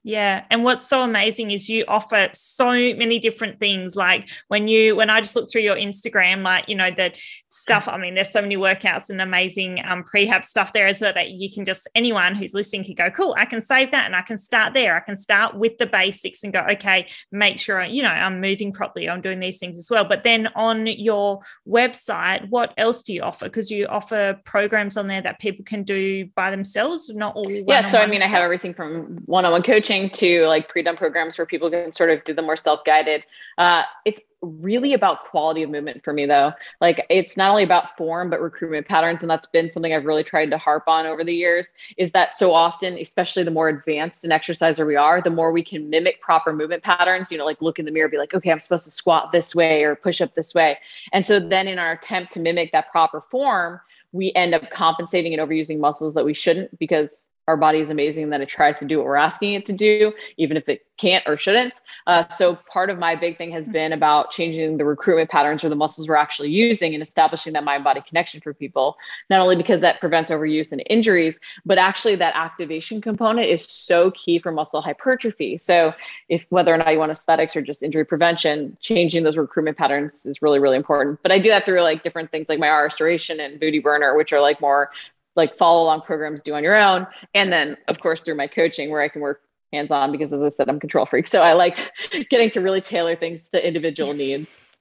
Yeah. 0.05 0.43
And 0.49 0.65
what's 0.65 0.85
so 0.85 1.01
amazing 1.01 1.51
is 1.51 1.69
you 1.69 1.85
offer 1.87 2.27
so 2.33 2.71
many 2.71 3.19
different 3.19 3.57
things. 3.57 3.95
Like 3.95 4.27
when 4.49 4.67
you, 4.67 4.97
when 4.97 5.09
I 5.09 5.21
just 5.21 5.33
look 5.33 5.49
through 5.49 5.61
your 5.61 5.77
Instagram, 5.77 6.43
like, 6.43 6.67
you 6.67 6.75
know, 6.75 6.91
the 6.91 7.13
stuff, 7.47 7.87
I 7.87 7.97
mean, 7.97 8.13
there's 8.13 8.29
so 8.29 8.41
many 8.41 8.57
workouts 8.57 9.09
and 9.09 9.21
amazing 9.21 9.81
um, 9.85 10.03
prehab 10.03 10.43
stuff 10.43 10.73
there 10.73 10.87
as 10.87 10.99
well 10.99 11.13
that 11.13 11.29
you 11.29 11.49
can 11.49 11.63
just, 11.63 11.87
anyone 11.95 12.35
who's 12.35 12.53
listening 12.53 12.83
can 12.83 12.95
go, 12.95 13.11
cool, 13.11 13.33
I 13.37 13.45
can 13.45 13.61
save 13.61 13.91
that 13.91 14.05
and 14.05 14.13
I 14.13 14.23
can 14.23 14.35
start 14.35 14.73
there. 14.73 14.97
I 14.97 14.99
can 14.99 15.15
start 15.15 15.55
with 15.55 15.77
the 15.77 15.85
basics 15.85 16.43
and 16.43 16.51
go, 16.51 16.65
okay, 16.71 17.07
make 17.31 17.57
sure, 17.57 17.81
you 17.81 18.03
know, 18.03 18.09
I'm 18.09 18.41
moving 18.41 18.73
properly. 18.73 19.09
I'm 19.09 19.21
doing 19.21 19.39
these 19.39 19.57
things 19.57 19.77
as 19.77 19.89
well. 19.89 20.03
But 20.03 20.25
then 20.25 20.49
on 20.55 20.85
your 20.85 21.39
website, 21.65 22.49
what 22.49 22.73
else 22.75 23.03
do 23.03 23.13
you 23.13 23.21
offer? 23.21 23.45
Because 23.45 23.71
you 23.71 23.87
offer 23.87 24.37
programs 24.43 24.97
on 24.97 25.07
there 25.07 25.21
that 25.21 25.39
people 25.39 25.63
can 25.63 25.83
do 25.83 26.25
by 26.35 26.51
themselves, 26.51 27.09
not 27.15 27.35
all. 27.35 27.49
Yeah. 27.49 27.87
So, 27.87 27.99
I 27.99 28.07
mean, 28.07 28.19
stuff. 28.19 28.31
I 28.31 28.33
have 28.33 28.43
everything 28.43 28.73
from 28.73 29.19
one 29.25 29.45
on 29.45 29.53
one 29.53 29.63
coaching 29.63 29.92
coaching 29.93 30.09
to 30.09 30.45
like 30.47 30.69
pre-done 30.69 30.97
programs 30.97 31.37
where 31.37 31.45
people 31.45 31.69
can 31.69 31.91
sort 31.91 32.09
of 32.09 32.23
do 32.23 32.33
the 32.33 32.41
more 32.41 32.57
self-guided. 32.57 33.23
Uh, 33.57 33.83
it's 34.05 34.21
really 34.41 34.93
about 34.93 35.23
quality 35.29 35.63
of 35.63 35.69
movement 35.69 36.03
for 36.03 36.11
me 36.11 36.25
though. 36.25 36.51
Like 36.81 37.05
it's 37.09 37.37
not 37.37 37.49
only 37.51 37.63
about 37.63 37.95
form, 37.97 38.29
but 38.29 38.41
recruitment 38.41 38.87
patterns. 38.87 39.21
And 39.21 39.29
that's 39.29 39.47
been 39.47 39.69
something 39.69 39.93
I've 39.93 40.05
really 40.05 40.23
tried 40.23 40.49
to 40.51 40.57
harp 40.57 40.83
on 40.87 41.05
over 41.05 41.23
the 41.23 41.33
years 41.33 41.67
is 41.97 42.11
that 42.11 42.37
so 42.37 42.53
often, 42.53 42.97
especially 42.97 43.43
the 43.43 43.51
more 43.51 43.69
advanced 43.69 44.25
an 44.25 44.33
exerciser 44.33 44.85
we 44.85 44.97
are, 44.97 45.21
the 45.21 45.29
more 45.29 45.53
we 45.53 45.63
can 45.63 45.89
mimic 45.89 46.19
proper 46.21 46.51
movement 46.51 46.83
patterns, 46.83 47.31
you 47.31 47.37
know, 47.37 47.45
like 47.45 47.61
look 47.61 47.79
in 47.79 47.85
the 47.85 47.91
mirror, 47.91 48.09
be 48.09 48.17
like, 48.17 48.33
okay, 48.33 48.51
I'm 48.51 48.59
supposed 48.59 48.85
to 48.85 48.91
squat 48.91 49.31
this 49.31 49.55
way 49.55 49.83
or 49.83 49.95
push 49.95 50.19
up 50.19 50.35
this 50.35 50.53
way. 50.53 50.77
And 51.13 51.25
so 51.25 51.39
then 51.39 51.67
in 51.67 51.79
our 51.79 51.93
attempt 51.93 52.33
to 52.33 52.39
mimic 52.41 52.73
that 52.73 52.91
proper 52.91 53.23
form, 53.31 53.79
we 54.11 54.31
end 54.35 54.53
up 54.53 54.69
compensating 54.71 55.33
and 55.33 55.41
overusing 55.41 55.79
muscles 55.79 56.13
that 56.13 56.25
we 56.25 56.33
shouldn't 56.33 56.77
because 56.77 57.22
our 57.47 57.57
body 57.57 57.79
is 57.79 57.89
amazing 57.89 58.29
that 58.29 58.41
it 58.41 58.49
tries 58.49 58.79
to 58.79 58.85
do 58.85 58.97
what 58.97 59.05
we're 59.05 59.15
asking 59.15 59.53
it 59.53 59.65
to 59.65 59.73
do, 59.73 60.13
even 60.37 60.57
if 60.57 60.69
it 60.69 60.85
can't 60.97 61.23
or 61.27 61.37
shouldn't. 61.37 61.81
Uh, 62.07 62.27
so 62.37 62.57
part 62.71 62.89
of 62.89 62.99
my 62.99 63.15
big 63.15 63.37
thing 63.37 63.51
has 63.51 63.67
been 63.67 63.93
about 63.93 64.31
changing 64.31 64.77
the 64.77 64.85
recruitment 64.85 65.29
patterns 65.29 65.63
or 65.63 65.69
the 65.69 65.75
muscles 65.75 66.07
we're 66.07 66.15
actually 66.15 66.49
using 66.49 66.93
and 66.93 67.01
establishing 67.01 67.53
that 67.53 67.63
mind 67.63 67.83
body 67.83 68.01
connection 68.07 68.39
for 68.39 68.53
people. 68.53 68.95
Not 69.29 69.41
only 69.41 69.55
because 69.55 69.81
that 69.81 69.99
prevents 69.99 70.29
overuse 70.29 70.71
and 70.71 70.83
injuries, 70.89 71.37
but 71.65 71.77
actually 71.77 72.15
that 72.17 72.35
activation 72.35 73.01
component 73.01 73.47
is 73.47 73.65
so 73.65 74.11
key 74.11 74.39
for 74.39 74.51
muscle 74.51 74.81
hypertrophy. 74.81 75.57
So 75.57 75.93
if 76.29 76.45
whether 76.49 76.73
or 76.73 76.77
not 76.77 76.91
you 76.93 76.99
want 76.99 77.11
aesthetics 77.11 77.55
or 77.55 77.61
just 77.61 77.83
injury 77.83 78.05
prevention, 78.05 78.77
changing 78.79 79.23
those 79.23 79.37
recruitment 79.37 79.77
patterns 79.77 80.25
is 80.25 80.41
really, 80.41 80.59
really 80.59 80.77
important. 80.77 81.19
But 81.23 81.31
I 81.31 81.39
do 81.39 81.49
that 81.49 81.65
through 81.65 81.81
like 81.81 82.03
different 82.03 82.31
things 82.31 82.47
like 82.49 82.59
my 82.59 82.69
R 82.69 82.83
restoration 82.83 83.39
and 83.39 83.59
booty 83.59 83.79
burner, 83.79 84.15
which 84.15 84.31
are 84.31 84.41
like 84.41 84.61
more 84.61 84.91
like 85.35 85.57
follow 85.57 85.83
along 85.83 86.01
programs 86.01 86.41
do 86.41 86.53
on 86.53 86.63
your 86.63 86.75
own. 86.75 87.07
And 87.33 87.51
then 87.51 87.77
of 87.87 87.99
course 87.99 88.21
through 88.21 88.35
my 88.35 88.47
coaching 88.47 88.89
where 88.89 89.01
I 89.01 89.07
can 89.07 89.21
work 89.21 89.41
hands 89.71 89.91
on 89.91 90.11
because 90.11 90.31
as 90.31 90.41
I 90.41 90.49
said, 90.49 90.69
I'm 90.69 90.79
control 90.79 91.05
freak. 91.05 91.27
So 91.27 91.41
I 91.41 91.53
like 91.53 91.91
getting 92.29 92.49
to 92.51 92.61
really 92.61 92.81
tailor 92.81 93.15
things 93.15 93.49
to 93.49 93.65
individual 93.65 94.13
needs. 94.13 94.72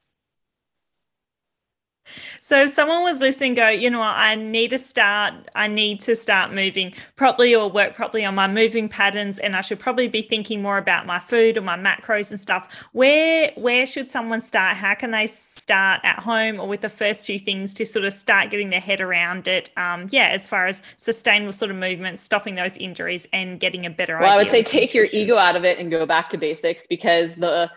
So 2.41 2.65
if 2.65 2.71
someone 2.71 3.03
was 3.03 3.21
listening, 3.21 3.55
go, 3.55 3.69
you 3.69 3.91
know 3.91 4.01
what, 4.01 4.17
I 4.17 4.35
need 4.35 4.71
to 4.71 4.79
start, 4.79 5.35
I 5.55 5.69
need 5.69 6.01
to 6.03 6.17
start 6.17 6.53
moving 6.53 6.95
properly 7.17 7.55
or 7.55 7.69
work 7.71 7.95
properly 7.95 8.25
on 8.25 8.35
my 8.35 8.49
moving 8.49 8.89
patterns, 8.89 9.39
and 9.39 9.57
I 9.57 9.61
should 9.61 9.79
probably 9.79 10.09
be 10.09 10.23
thinking 10.23 10.63
more 10.63 10.79
about 10.79 11.07
my 11.07 11.19
food 11.19 11.59
or 11.59 11.63
my 11.63 11.77
macros 11.77 12.31
and 12.31 12.41
stuff. 12.41 12.87
Where 12.93 13.53
where 13.57 13.87
should 13.87 14.11
someone 14.11 14.41
start? 14.41 14.77
How 14.77 14.95
can 14.95 15.11
they 15.11 15.27
start 15.27 16.01
at 16.05 16.19
home 16.19 16.61
or 16.61 16.69
with 16.69 16.81
the 16.81 16.89
first 16.89 17.27
few 17.27 17.39
things 17.39 17.75
to 17.75 17.87
sort 17.87 18.05
of 18.05 18.15
start 18.15 18.51
getting 18.51 18.71
their 18.71 18.81
head 18.81 19.01
around 19.01 19.49
it? 19.49 19.71
Um, 19.77 20.09
yeah, 20.11 20.29
as 20.29 20.47
far 20.47 20.67
as 20.67 20.83
sustainable 20.99 21.53
sort 21.53 21.71
of 21.71 21.77
movement, 21.77 22.21
stopping 22.21 22.55
those 22.55 22.77
injuries 22.77 23.27
and 23.33 23.61
getting 23.61 23.87
a 23.87 23.91
better 23.91 24.19
well, 24.19 24.35
I 24.35 24.43
would 24.43 24.51
say 24.51 24.63
take 24.63 24.95
your 24.95 25.07
ego 25.13 25.37
out 25.37 25.57
of 25.57 25.65
it 25.65 25.79
and 25.79 25.91
go 25.91 26.07
back 26.07 26.31
to 26.31 26.39
basics 26.39 26.87
because 26.87 27.35
the 27.35 27.71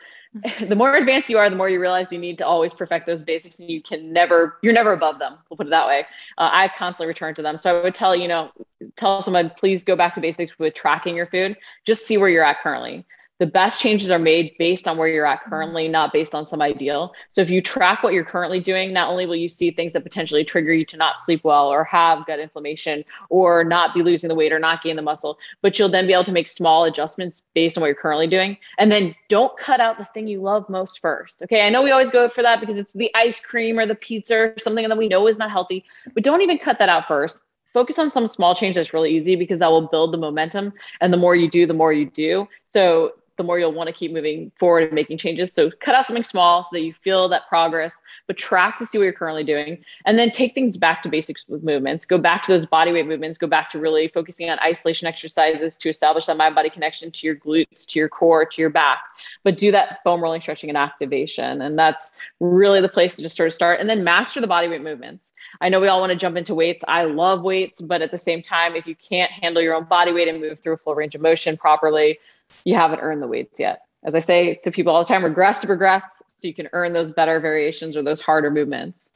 the 0.68 0.76
more 0.76 0.96
advanced 0.96 1.30
you 1.30 1.38
are, 1.38 1.50
the 1.50 1.56
more 1.56 1.70
you 1.70 1.80
realize 1.80 2.12
you 2.12 2.20
need 2.20 2.38
to 2.40 2.46
always 2.46 2.74
perfect 2.74 3.06
those 3.06 3.24
basics 3.24 3.58
and 3.60 3.70
you 3.70 3.82
can 3.82 4.12
never, 4.12 4.58
you're 4.62 4.74
never 4.74 4.92
above 4.92 5.18
them. 5.18 5.38
We'll 5.50 5.58
put 5.58 5.68
it 5.68 5.70
that 5.70 5.88
way. 5.88 6.06
Uh, 6.38 6.50
I 6.52 6.70
constantly 6.78 7.08
return 7.08 7.36
to 7.36 7.42
them. 7.42 7.58
So 7.58 7.80
I 7.80 7.84
would 7.84 7.96
tell, 7.96 8.16
you 8.16 8.28
know, 8.28 8.52
tell 8.98 9.22
someone, 9.24 9.52
please 9.58 9.84
go 9.84 9.96
back 9.96 10.14
to 10.16 10.22
basics 10.22 10.58
with 10.60 10.74
tracking 10.74 11.16
your 11.16 11.28
food. 11.28 11.56
Just 11.86 12.06
see 12.06 12.18
where 12.18 12.30
you're 12.30 12.44
at 12.44 12.60
currently 12.62 13.06
the 13.38 13.46
best 13.46 13.82
changes 13.82 14.10
are 14.10 14.20
made 14.20 14.54
based 14.58 14.88
on 14.88 14.98
where 14.98 15.10
you're 15.10 15.26
at 15.26 15.44
currently, 15.44 15.90
not 15.90 16.14
based 16.14 16.34
on 16.34 16.48
some 16.48 16.62
ideal. 16.62 17.12
So 17.34 17.42
if 17.42 17.50
you 17.50 17.62
track 17.62 18.02
what 18.02 18.14
you're 18.14 18.24
currently 18.24 18.62
doing, 18.62 18.94
not 18.94 19.10
only 19.10 19.26
will 19.26 19.36
you 19.36 19.50
see 19.50 19.72
things 19.72 19.92
that 19.94 20.04
potentially 20.04 20.46
trigger 20.46 20.74
you 20.74 20.86
to 20.86 20.98
not 20.98 21.20
sleep 21.20 21.44
well 21.44 21.68
or 21.68 21.84
have 21.84 22.26
gut 22.26 22.40
inflammation 22.40 23.04
or 23.30 23.66
not 23.66 23.94
be 23.94 24.04
losing 24.04 24.30
the 24.30 24.36
weight 24.36 24.54
or 24.54 24.60
not 24.60 24.82
gain 24.82 24.96
the 24.96 25.02
muscle, 25.02 25.38
but 25.62 25.78
you'll 25.78 25.90
then 25.90 26.08
be 26.08 26.14
able 26.14 26.24
to 26.24 26.32
make 26.32 26.48
small 26.48 26.86
adjustments 26.86 27.44
based 27.54 27.78
on 27.78 27.82
what 27.82 27.88
you're 27.88 27.96
currently 27.96 28.28
doing. 28.28 28.58
And 28.78 28.90
then 28.90 29.14
don't 29.28 29.58
cut 29.60 29.82
out 29.82 29.98
the 29.98 30.08
thing 30.14 30.28
you 30.28 30.42
love 30.42 30.70
most 30.70 31.02
first. 31.02 31.42
Okay. 31.42 31.62
I 31.62 31.70
know 31.70 31.84
we 31.84 31.92
always 31.92 32.12
go 32.12 32.30
for 32.30 32.42
that 32.42 32.62
because 32.62 32.78
it's 32.78 32.94
the 32.94 33.12
ice 33.16 33.42
cream 33.42 33.78
or 33.78 33.86
the 33.86 33.96
pizza 33.96 34.36
or 34.36 34.56
something 34.60 34.88
that 34.88 34.98
we 34.98 35.10
know 35.10 35.28
is 35.28 35.38
not 35.38 35.52
healthy, 35.52 35.84
but 36.14 36.24
don't 36.24 36.42
even 36.42 36.58
cut 36.58 36.80
that 36.80 36.90
out 36.90 37.08
first 37.08 37.42
focus 37.74 38.00
on 38.00 38.10
some 38.10 38.26
small 38.26 38.56
change 38.56 38.76
that's 38.76 38.94
really 38.94 39.14
easy 39.14 39.36
because 39.36 39.60
that 39.60 39.70
will 39.70 39.86
build 39.90 40.14
the 40.14 40.18
momentum 40.18 40.72
and 41.02 41.12
the 41.12 41.18
more 41.18 41.36
you 41.36 41.50
do 41.50 41.68
the 41.68 41.74
more 41.74 41.92
you 41.92 42.10
do 42.12 42.48
so 42.70 43.12
the 43.38 43.44
more 43.44 43.60
you'll 43.60 43.74
want 43.74 43.88
to 43.88 43.94
keep 43.94 44.12
moving 44.12 44.52
forward 44.60 44.84
and 44.84 44.94
making 44.94 45.18
changes. 45.18 45.52
So 45.54 45.72
cut 45.82 45.96
out 45.96 46.06
something 46.06 46.24
small 46.24 46.64
so 46.64 46.70
that 46.74 46.82
you 46.82 46.94
feel 47.04 47.28
that 47.30 47.48
progress, 47.48 47.94
but 48.28 48.38
track 48.38 48.80
to 48.80 48.86
see 48.86 48.98
what 48.98 49.04
you're 49.04 49.14
currently 49.14 49.44
doing. 49.44 49.84
And 50.06 50.18
then 50.18 50.32
take 50.32 50.54
things 50.54 50.78
back 50.78 51.04
to 51.04 51.10
basics 51.10 51.44
with 51.48 51.64
movements. 51.64 52.06
Go 52.06 52.18
back 52.18 52.44
to 52.44 52.52
those 52.52 52.66
body 52.66 52.92
weight 52.94 53.08
movements. 53.08 53.38
Go 53.38 53.48
back 53.48 53.70
to 53.72 53.80
really 53.80 54.08
focusing 54.08 54.50
on 54.50 54.60
isolation 54.60 55.08
exercises 55.08 55.78
to 55.78 55.90
establish 55.90 56.26
that 56.26 56.38
mind 56.38 56.56
body 56.56 56.70
connection 56.70 57.12
to 57.12 57.28
your 57.28 57.36
glutes, 57.36 57.86
to 57.88 58.00
your 58.00 58.10
core, 58.10 58.46
to 58.46 58.62
your 58.62 58.70
back. 58.70 59.00
But 59.44 59.58
do 59.58 59.72
that 59.72 60.00
foam 60.04 60.22
rolling, 60.22 60.42
stretching, 60.42 60.70
and 60.70 60.78
activation. 60.78 61.62
And 61.62 61.78
that's 61.78 62.12
really 62.40 62.82
the 62.82 62.90
place 62.90 63.16
to 63.16 63.22
just 63.22 63.36
sort 63.36 63.48
of 63.48 63.54
start. 63.54 63.80
And 63.80 63.90
then 63.90 64.04
master 64.04 64.42
the 64.42 64.48
body 64.48 64.68
weight 64.68 64.82
movements. 64.84 65.32
I 65.62 65.70
know 65.70 65.80
we 65.80 65.88
all 65.88 66.02
want 66.02 66.12
to 66.12 66.18
jump 66.18 66.36
into 66.38 66.54
weights. 66.54 66.84
I 66.88 67.04
love 67.04 67.42
weights, 67.42 67.82
but 67.82 68.02
at 68.02 68.12
the 68.12 68.18
same 68.18 68.42
time, 68.42 68.76
if 68.76 68.86
you 68.88 68.96
can't 68.96 69.32
handle 69.32 69.62
your 69.62 69.74
own 69.74 69.86
body 69.86 70.12
weight 70.12 70.28
and 70.28 70.42
move 70.42 70.60
through 70.60 70.74
a 70.74 70.78
full 70.78 70.96
range 70.96 71.16
of 71.16 71.22
motion 71.22 71.56
properly, 71.56 72.20
you 72.64 72.76
haven't 72.76 73.00
earned 73.00 73.22
the 73.22 73.28
weights 73.28 73.60
yet. 73.60 73.80
As 74.04 74.14
I 74.14 74.20
say 74.20 74.56
to 74.64 74.72
people 74.72 74.94
all 74.94 75.04
the 75.04 75.08
time, 75.08 75.24
regress 75.24 75.60
to 75.62 75.68
progress 75.68 76.04
so 76.38 76.48
you 76.48 76.54
can 76.54 76.70
earn 76.74 76.94
those 76.94 77.12
better 77.12 77.40
variations 77.40 77.96
or 77.96 78.04
those 78.04 78.22
harder 78.22 78.52
movements. 78.52 79.10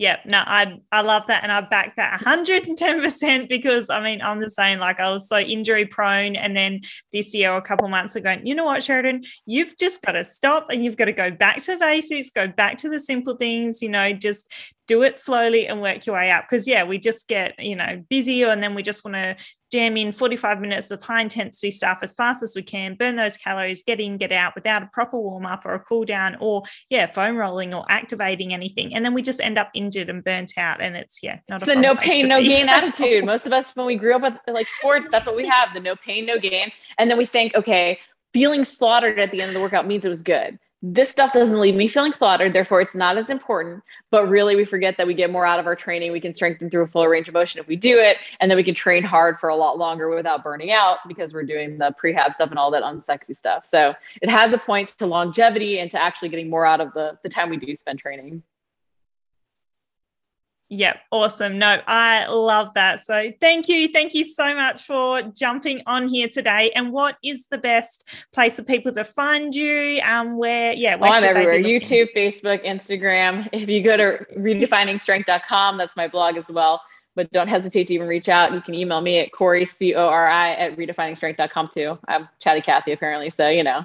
Yeah, 0.00 0.16
no, 0.24 0.38
I 0.38 0.80
I 0.90 1.02
love 1.02 1.26
that 1.26 1.42
and 1.42 1.52
I 1.52 1.60
back 1.60 1.96
that 1.96 2.20
110% 2.20 3.50
because 3.50 3.90
I 3.90 4.02
mean, 4.02 4.22
I'm 4.22 4.40
the 4.40 4.48
same. 4.48 4.78
Like 4.78 4.98
I 4.98 5.10
was 5.10 5.28
so 5.28 5.38
injury 5.38 5.84
prone. 5.84 6.36
And 6.36 6.56
then 6.56 6.80
this 7.12 7.34
year, 7.34 7.54
a 7.54 7.60
couple 7.60 7.86
months 7.88 8.16
ago, 8.16 8.34
you 8.42 8.54
know 8.54 8.64
what, 8.64 8.80
Sheradyn, 8.80 9.26
you've 9.44 9.76
just 9.76 10.00
got 10.00 10.12
to 10.12 10.24
stop 10.24 10.68
and 10.70 10.82
you've 10.82 10.96
got 10.96 11.04
to 11.04 11.12
go 11.12 11.30
back 11.30 11.58
to 11.64 11.76
basics, 11.76 12.30
go 12.30 12.48
back 12.48 12.78
to 12.78 12.88
the 12.88 12.98
simple 12.98 13.36
things, 13.36 13.82
you 13.82 13.90
know, 13.90 14.10
just 14.14 14.50
do 14.88 15.02
it 15.02 15.18
slowly 15.18 15.66
and 15.66 15.82
work 15.82 16.06
your 16.06 16.16
way 16.16 16.30
up. 16.30 16.46
Because 16.48 16.66
yeah, 16.66 16.84
we 16.84 16.96
just 16.96 17.28
get, 17.28 17.58
you 17.58 17.76
know, 17.76 18.02
busy 18.08 18.42
and 18.42 18.62
then 18.62 18.74
we 18.74 18.82
just 18.82 19.04
want 19.04 19.16
to 19.16 19.36
jam 19.70 19.96
in 19.96 20.12
45 20.12 20.60
minutes 20.60 20.90
of 20.90 21.02
high 21.02 21.22
intensity 21.22 21.70
stuff 21.70 21.98
as 22.02 22.14
fast 22.14 22.42
as 22.42 22.54
we 22.54 22.62
can, 22.62 22.94
burn 22.94 23.16
those 23.16 23.36
calories, 23.36 23.82
get 23.82 24.00
in, 24.00 24.16
get 24.16 24.32
out 24.32 24.54
without 24.54 24.82
a 24.82 24.86
proper 24.92 25.18
warm 25.18 25.46
up 25.46 25.64
or 25.64 25.74
a 25.74 25.80
cool 25.80 26.04
down 26.04 26.36
or, 26.40 26.62
yeah, 26.88 27.06
foam 27.06 27.36
rolling 27.36 27.72
or 27.72 27.84
activating 27.88 28.52
anything. 28.52 28.94
And 28.94 29.04
then 29.04 29.14
we 29.14 29.22
just 29.22 29.40
end 29.40 29.58
up 29.58 29.70
injured 29.74 30.10
and 30.10 30.24
burnt 30.24 30.54
out. 30.56 30.80
And 30.80 30.96
it's, 30.96 31.20
yeah, 31.22 31.38
not 31.48 31.62
it's 31.62 31.66
the 31.72 31.76
no 31.76 31.94
pain, 31.94 32.28
no 32.28 32.42
gain 32.42 32.68
attitude. 32.70 33.24
Most 33.24 33.46
of 33.46 33.52
us, 33.52 33.74
when 33.74 33.86
we 33.86 33.96
grew 33.96 34.16
up 34.16 34.22
with 34.22 34.34
like 34.46 34.68
sports, 34.68 35.06
that's 35.10 35.26
what 35.26 35.36
we 35.36 35.46
have 35.46 35.68
the 35.74 35.80
no 35.80 35.94
pain, 35.96 36.26
no 36.26 36.38
gain. 36.38 36.70
And 36.98 37.10
then 37.10 37.18
we 37.18 37.26
think, 37.26 37.54
okay, 37.54 37.98
feeling 38.32 38.64
slaughtered 38.64 39.18
at 39.18 39.30
the 39.30 39.40
end 39.40 39.50
of 39.50 39.54
the 39.54 39.60
workout 39.60 39.86
means 39.86 40.04
it 40.04 40.08
was 40.08 40.22
good 40.22 40.58
this 40.82 41.10
stuff 41.10 41.32
doesn't 41.32 41.60
leave 41.60 41.74
me 41.74 41.88
feeling 41.88 42.12
slaughtered, 42.12 42.54
therefore 42.54 42.80
it's 42.80 42.94
not 42.94 43.18
as 43.18 43.28
important. 43.28 43.82
But 44.10 44.28
really, 44.28 44.56
we 44.56 44.64
forget 44.64 44.96
that 44.96 45.06
we 45.06 45.14
get 45.14 45.30
more 45.30 45.44
out 45.44 45.60
of 45.60 45.66
our 45.66 45.76
training. 45.76 46.12
We 46.12 46.20
can 46.20 46.32
strengthen 46.32 46.70
through 46.70 46.84
a 46.84 46.88
full 46.88 47.06
range 47.06 47.28
of 47.28 47.34
motion 47.34 47.60
if 47.60 47.66
we 47.66 47.76
do 47.76 47.98
it, 47.98 48.16
and 48.40 48.50
then 48.50 48.56
we 48.56 48.64
can 48.64 48.74
train 48.74 49.02
hard 49.02 49.38
for 49.38 49.50
a 49.50 49.56
lot 49.56 49.78
longer 49.78 50.08
without 50.08 50.42
burning 50.42 50.72
out 50.72 50.98
because 51.06 51.32
we're 51.32 51.44
doing 51.44 51.76
the 51.76 51.94
prehab 52.02 52.32
stuff 52.32 52.50
and 52.50 52.58
all 52.58 52.70
that 52.70 52.82
unsexy 52.82 53.36
stuff. 53.36 53.66
So 53.68 53.94
it 54.22 54.30
has 54.30 54.52
a 54.52 54.58
point 54.58 54.88
to 54.98 55.06
longevity 55.06 55.80
and 55.80 55.90
to 55.90 56.00
actually 56.00 56.30
getting 56.30 56.48
more 56.48 56.64
out 56.64 56.80
of 56.80 56.92
the 56.94 57.18
the 57.22 57.28
time 57.28 57.50
we 57.50 57.58
do 57.58 57.76
spend 57.76 57.98
training. 57.98 58.42
Yep, 60.72 61.00
awesome. 61.10 61.58
No, 61.58 61.80
I 61.88 62.28
love 62.28 62.72
that. 62.74 63.00
So 63.00 63.32
thank 63.40 63.68
you. 63.68 63.88
Thank 63.88 64.14
you 64.14 64.24
so 64.24 64.54
much 64.54 64.84
for 64.84 65.20
jumping 65.22 65.82
on 65.86 66.06
here 66.06 66.28
today. 66.28 66.70
And 66.76 66.92
what 66.92 67.16
is 67.24 67.46
the 67.50 67.58
best 67.58 68.08
place 68.32 68.54
for 68.54 68.62
people 68.62 68.92
to 68.92 69.02
find 69.02 69.52
you? 69.52 70.00
Um, 70.06 70.36
where, 70.36 70.72
yeah, 70.72 70.94
where 70.94 71.10
oh, 71.10 71.14
I'm 71.14 71.24
everywhere 71.24 71.60
YouTube, 71.60 72.06
Facebook, 72.14 72.64
Instagram. 72.64 73.48
If 73.52 73.68
you 73.68 73.82
go 73.82 73.96
to 73.96 74.24
redefiningstrength.com, 74.38 75.76
that's 75.76 75.96
my 75.96 76.06
blog 76.06 76.36
as 76.36 76.48
well. 76.48 76.80
But 77.16 77.32
don't 77.32 77.48
hesitate 77.48 77.88
to 77.88 77.94
even 77.94 78.06
reach 78.06 78.28
out. 78.28 78.52
You 78.52 78.60
can 78.60 78.74
email 78.74 79.00
me 79.00 79.18
at 79.18 79.32
Cori, 79.32 79.66
C 79.66 79.96
O 79.96 80.06
R 80.06 80.28
I, 80.28 80.52
at 80.52 80.76
redefiningstrength.com 80.76 81.70
too. 81.74 81.98
I'm 82.06 82.28
Chatty 82.38 82.60
Cathy, 82.60 82.92
apparently. 82.92 83.30
So, 83.30 83.48
you 83.48 83.64
know, 83.64 83.84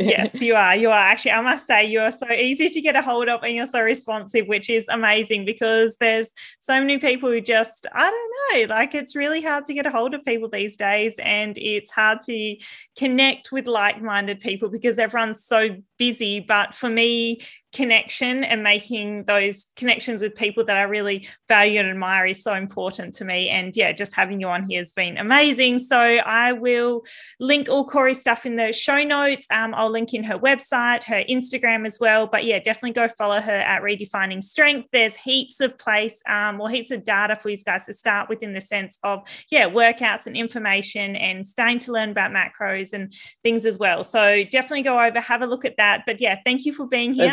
yes, 0.00 0.34
you 0.40 0.54
are. 0.54 0.76
You 0.76 0.90
are 0.90 0.98
actually, 0.98 1.32
I 1.32 1.40
must 1.40 1.66
say, 1.66 1.84
you 1.84 2.00
are 2.00 2.12
so 2.12 2.30
easy 2.30 2.68
to 2.68 2.80
get 2.80 2.96
a 2.96 3.02
hold 3.02 3.28
of 3.28 3.42
and 3.42 3.54
you're 3.54 3.66
so 3.66 3.80
responsive, 3.80 4.46
which 4.46 4.70
is 4.70 4.88
amazing 4.88 5.44
because 5.44 5.96
there's 5.98 6.32
so 6.60 6.78
many 6.78 6.98
people 6.98 7.30
who 7.30 7.40
just, 7.40 7.86
I 7.92 8.10
don't 8.10 8.68
know, 8.68 8.74
like 8.74 8.94
it's 8.94 9.16
really 9.16 9.42
hard 9.42 9.64
to 9.66 9.74
get 9.74 9.86
a 9.86 9.90
hold 9.90 10.14
of 10.14 10.24
people 10.24 10.48
these 10.48 10.76
days. 10.76 11.18
And 11.22 11.56
it's 11.58 11.90
hard 11.90 12.20
to 12.22 12.56
connect 12.96 13.52
with 13.52 13.66
like 13.66 14.02
minded 14.02 14.40
people 14.40 14.68
because 14.68 14.98
everyone's 14.98 15.44
so 15.44 15.76
busy. 15.98 16.40
But 16.40 16.74
for 16.74 16.88
me, 16.88 17.40
connection 17.72 18.44
and 18.44 18.62
making 18.62 19.24
those 19.24 19.66
connections 19.76 20.20
with 20.20 20.34
people 20.34 20.64
that 20.64 20.76
I 20.76 20.82
really 20.82 21.28
value 21.48 21.80
and 21.80 21.88
admire 21.88 22.26
is 22.26 22.42
so 22.42 22.54
important 22.54 23.14
to 23.14 23.24
me. 23.24 23.48
And 23.48 23.74
yeah, 23.76 23.92
just 23.92 24.14
having 24.14 24.40
you 24.40 24.48
on 24.48 24.64
here 24.64 24.80
has 24.80 24.92
been 24.92 25.16
amazing. 25.16 25.78
So 25.78 25.98
I 25.98 26.52
will 26.52 27.02
link 27.40 27.68
all 27.68 27.86
Cori's 27.86 28.20
stuff 28.20 28.44
in 28.44 28.56
the 28.56 28.72
show 28.72 29.02
notes. 29.02 29.46
Um, 29.50 29.74
I'll 29.74 29.90
link 29.90 30.12
in 30.12 30.22
her 30.24 30.38
website, 30.38 31.04
her 31.04 31.24
Instagram 31.28 31.86
as 31.86 31.98
well. 32.00 32.26
But 32.26 32.44
yeah, 32.44 32.58
definitely 32.58 32.92
go 32.92 33.08
follow 33.08 33.40
her 33.40 33.52
at 33.52 33.82
Redefining 33.82 34.44
Strength. 34.44 34.88
There's 34.92 35.16
heaps 35.16 35.60
of 35.60 35.78
place 35.78 36.22
um, 36.28 36.60
or 36.60 36.68
heaps 36.68 36.90
of 36.90 37.04
data 37.04 37.36
for 37.36 37.48
you 37.48 37.56
guys 37.64 37.86
to 37.86 37.94
start 37.94 38.28
with 38.28 38.42
in 38.42 38.52
the 38.52 38.60
sense 38.60 38.98
of, 39.02 39.20
yeah, 39.50 39.68
workouts 39.68 40.26
and 40.26 40.36
information 40.36 41.16
and 41.16 41.46
staying 41.46 41.78
to 41.80 41.92
learn 41.92 42.10
about 42.10 42.32
macros 42.32 42.92
and 42.92 43.14
things 43.42 43.64
as 43.64 43.78
well. 43.78 44.04
So 44.04 44.44
definitely 44.44 44.82
go 44.82 45.02
over, 45.02 45.20
have 45.20 45.42
a 45.42 45.46
look 45.46 45.64
at 45.64 45.76
that. 45.78 46.02
But 46.06 46.20
yeah, 46.20 46.38
thank 46.44 46.66
you 46.66 46.72
for 46.72 46.86
being 46.86 47.14
here 47.14 47.32